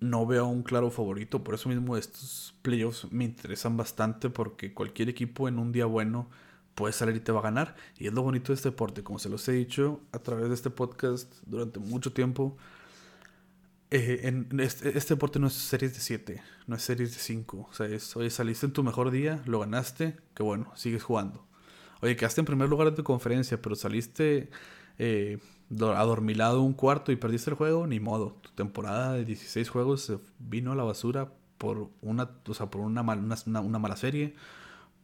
No 0.00 0.26
veo 0.26 0.46
un 0.46 0.62
claro 0.62 0.90
favorito, 0.90 1.42
por 1.42 1.54
eso 1.54 1.68
mismo 1.68 1.96
estos 1.96 2.54
playoffs 2.62 3.10
me 3.10 3.24
interesan 3.24 3.76
bastante 3.76 4.28
porque 4.28 4.74
cualquier 4.74 5.08
equipo 5.08 5.48
en 5.48 5.58
un 5.58 5.72
día 5.72 5.86
bueno 5.86 6.28
puedes 6.74 6.96
salir 6.96 7.16
y 7.16 7.20
te 7.20 7.32
va 7.32 7.40
a 7.40 7.42
ganar. 7.42 7.74
Y 7.98 8.06
es 8.06 8.12
lo 8.12 8.22
bonito 8.22 8.48
de 8.48 8.54
este 8.54 8.70
deporte, 8.70 9.02
como 9.02 9.18
se 9.18 9.28
los 9.28 9.48
he 9.48 9.52
dicho 9.52 10.00
a 10.12 10.18
través 10.20 10.48
de 10.48 10.54
este 10.54 10.70
podcast 10.70 11.34
durante 11.46 11.80
mucho 11.80 12.12
tiempo. 12.12 12.56
Eh, 13.90 14.20
en 14.24 14.48
este, 14.60 14.96
este, 14.98 15.14
deporte 15.14 15.38
no 15.38 15.46
es 15.46 15.54
series 15.54 15.94
de 15.94 16.00
7, 16.00 16.42
no 16.66 16.76
es 16.76 16.82
series 16.82 17.12
de 17.14 17.18
5. 17.18 17.68
O 17.70 17.72
sea, 17.72 17.86
es, 17.86 18.16
oye, 18.16 18.30
saliste 18.30 18.66
en 18.66 18.72
tu 18.72 18.84
mejor 18.84 19.10
día, 19.10 19.42
lo 19.46 19.60
ganaste, 19.60 20.16
que 20.34 20.42
bueno, 20.42 20.72
sigues 20.76 21.02
jugando. 21.02 21.46
Oye, 22.02 22.16
quedaste 22.16 22.40
en 22.42 22.44
primer 22.44 22.68
lugar 22.68 22.90
de 22.90 22.96
tu 22.96 23.04
conferencia, 23.04 23.60
pero 23.62 23.74
saliste 23.74 24.50
eh, 24.98 25.38
adormilado 25.70 26.62
un 26.62 26.74
cuarto 26.74 27.12
y 27.12 27.16
perdiste 27.16 27.50
el 27.50 27.56
juego, 27.56 27.86
ni 27.86 28.00
modo. 28.00 28.36
Tu 28.42 28.50
temporada 28.50 29.12
de 29.12 29.24
16 29.24 29.68
juegos 29.68 30.12
vino 30.38 30.72
a 30.72 30.76
la 30.76 30.84
basura 30.84 31.32
por 31.58 31.90
una, 32.02 32.30
o 32.46 32.54
sea, 32.54 32.66
por 32.66 32.82
una, 32.82 33.02
una, 33.02 33.60
una 33.60 33.78
mala 33.78 33.96
serie 33.96 34.34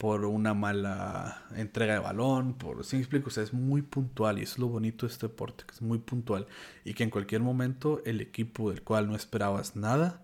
por 0.03 0.25
una 0.25 0.53
mala 0.53 1.45
entrega 1.55 1.95
de 1.95 2.01
balón, 2.01 2.55
por, 2.55 2.79
me 2.79 2.99
explico, 2.99 3.31
o 3.35 3.41
es 3.41 3.53
muy 3.53 3.83
puntual 3.83 4.41
y 4.41 4.43
es 4.43 4.59
lo 4.59 4.67
bonito 4.67 5.07
de 5.07 5.13
este 5.13 5.29
deporte, 5.29 5.63
que 5.65 5.73
es 5.73 5.81
muy 5.81 5.99
puntual 5.99 6.49
y 6.85 6.95
que 6.95 7.05
en 7.05 7.11
cualquier 7.11 7.41
momento 7.41 8.03
el 8.05 8.21
equipo 8.21 8.71
del 8.71 8.83
cual 8.83 9.07
no 9.07 9.15
esperabas 9.15 9.77
nada 9.77 10.21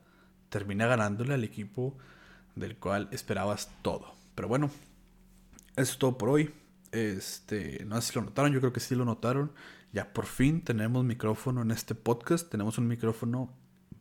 termina 0.49 0.89
ganándole 0.89 1.35
al 1.35 1.45
equipo 1.45 1.97
del 2.57 2.77
cual 2.77 3.09
esperabas 3.13 3.71
todo. 3.83 4.17
Pero 4.35 4.49
bueno, 4.49 4.69
eso 5.77 5.93
es 5.93 5.99
todo 5.99 6.19
por 6.19 6.31
hoy. 6.31 6.51
Este, 6.93 7.85
no 7.87 8.01
sé 8.01 8.13
si 8.13 8.19
lo 8.19 8.25
notaron, 8.25 8.53
yo 8.53 8.61
creo 8.61 8.73
que 8.73 8.81
sí 8.81 8.95
lo 8.95 9.05
notaron. 9.05 9.53
Ya 9.93 10.13
por 10.13 10.27
fin 10.27 10.63
tenemos 10.63 11.05
micrófono 11.05 11.63
en 11.63 11.71
este 11.71 11.95
podcast, 11.95 12.51
tenemos 12.51 12.79
un 12.79 12.89
micrófono 12.89 13.55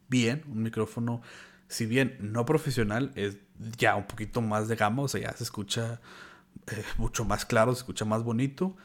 bien, 0.09 0.43
un 0.47 0.63
micrófono 0.63 1.21
si 1.67 1.85
bien 1.85 2.17
no 2.19 2.45
profesional, 2.45 3.11
es 3.15 3.37
ya 3.77 3.95
un 3.95 4.07
poquito 4.07 4.41
más 4.41 4.67
de 4.67 4.75
gama, 4.75 5.03
o 5.03 5.07
sea, 5.07 5.21
ya 5.21 5.33
se 5.33 5.43
escucha 5.43 5.99
eh, 6.67 6.83
mucho 6.97 7.25
más 7.25 7.45
claro, 7.45 7.73
se 7.73 7.79
escucha 7.79 8.05
más 8.05 8.23
bonito. 8.23 8.75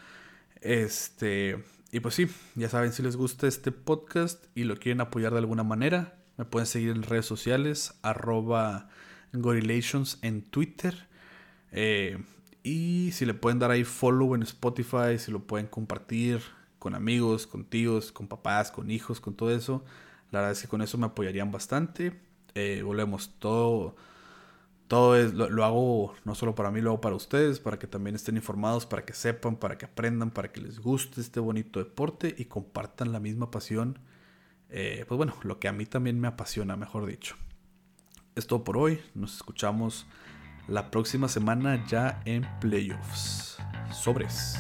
Este, 0.61 1.65
y 1.91 2.01
pues 2.01 2.15
sí, 2.15 2.29
ya 2.55 2.69
saben, 2.69 2.93
si 2.93 3.03
les 3.03 3.17
gusta 3.17 3.47
este 3.47 3.73
podcast 3.73 4.45
y 4.55 4.65
lo 4.65 4.77
quieren 4.77 5.01
apoyar 5.01 5.33
de 5.33 5.39
alguna 5.39 5.63
manera, 5.63 6.19
me 6.37 6.45
pueden 6.45 6.67
seguir 6.67 6.91
en 6.91 7.03
redes 7.03 7.27
sociales, 7.27 7.95
arroba 8.03 8.89
gorillations 9.33 10.19
en 10.23 10.43
Twitter. 10.43 11.07
Eh, 11.71 12.19
y 12.63 13.11
si 13.13 13.27
le 13.27 13.35
pueden 13.35 13.59
dar 13.59 13.71
ahí 13.71 13.85
follow 13.85 14.35
en 14.35 14.43
Spotify, 14.43 15.19
si 15.19 15.31
lo 15.31 15.41
pueden 15.47 15.67
compartir 15.67 16.41
con 16.79 16.95
amigos, 16.95 17.47
con 17.47 17.65
tíos, 17.65 18.13
con 18.13 18.29
papás, 18.29 18.71
con 18.71 18.91
hijos, 18.91 19.21
con 19.21 19.35
todo 19.35 19.51
eso. 19.51 19.85
La 20.31 20.41
verdad 20.41 20.53
es 20.53 20.63
que 20.63 20.69
con 20.69 20.83
eso 20.83 20.99
me 20.99 21.07
apoyarían 21.07 21.51
bastante 21.51 22.13
eh, 22.55 22.83
volvemos, 22.85 23.31
todo, 23.39 23.97
todo 24.89 25.17
es, 25.17 25.33
lo, 25.33 25.65
hago 25.65 26.15
no 26.25 26.35
solo 26.35 26.55
para 26.55 26.71
mí, 26.71 26.81
lo 26.81 26.91
hago 26.91 27.01
para 27.01 27.15
ustedes, 27.15 27.61
para 27.61 27.79
que 27.79 27.87
también 27.87 28.15
estén 28.15 28.37
informados, 28.37 28.85
para 28.85 29.05
que 29.05 29.15
sepan, 29.15 29.57
para 29.57 29.79
que 29.79 29.87
aprendan, 29.87 30.31
para 30.31 30.53
que 30.53 30.61
les 30.61 30.81
guste 30.81 31.21
este 31.21 31.41
bonito 31.41 31.79
deporte 31.79 32.35
y 32.37 32.45
compartan 32.47 33.13
la 33.13 33.21
misma 33.21 33.51
pasión. 33.51 33.99
Eh, 34.69 35.05
pues 35.09 35.17
bueno, 35.17 35.35
lo 35.43 35.59
que 35.59 35.69
a 35.69 35.73
mí 35.73 35.87
también 35.87 36.21
me 36.21 36.29
apasiona, 36.29 36.77
mejor 36.77 37.07
dicho. 37.07 37.37
Es 38.35 38.47
todo 38.47 38.65
por 38.65 38.77
hoy, 38.77 39.01
nos 39.15 39.37
escuchamos 39.37 40.07
la 40.73 40.91
próxima 40.91 41.29
semana 41.29 41.85
ya 41.87 42.23
en 42.25 42.47
playoffs. 42.59 43.59
Sobres. 43.93 44.57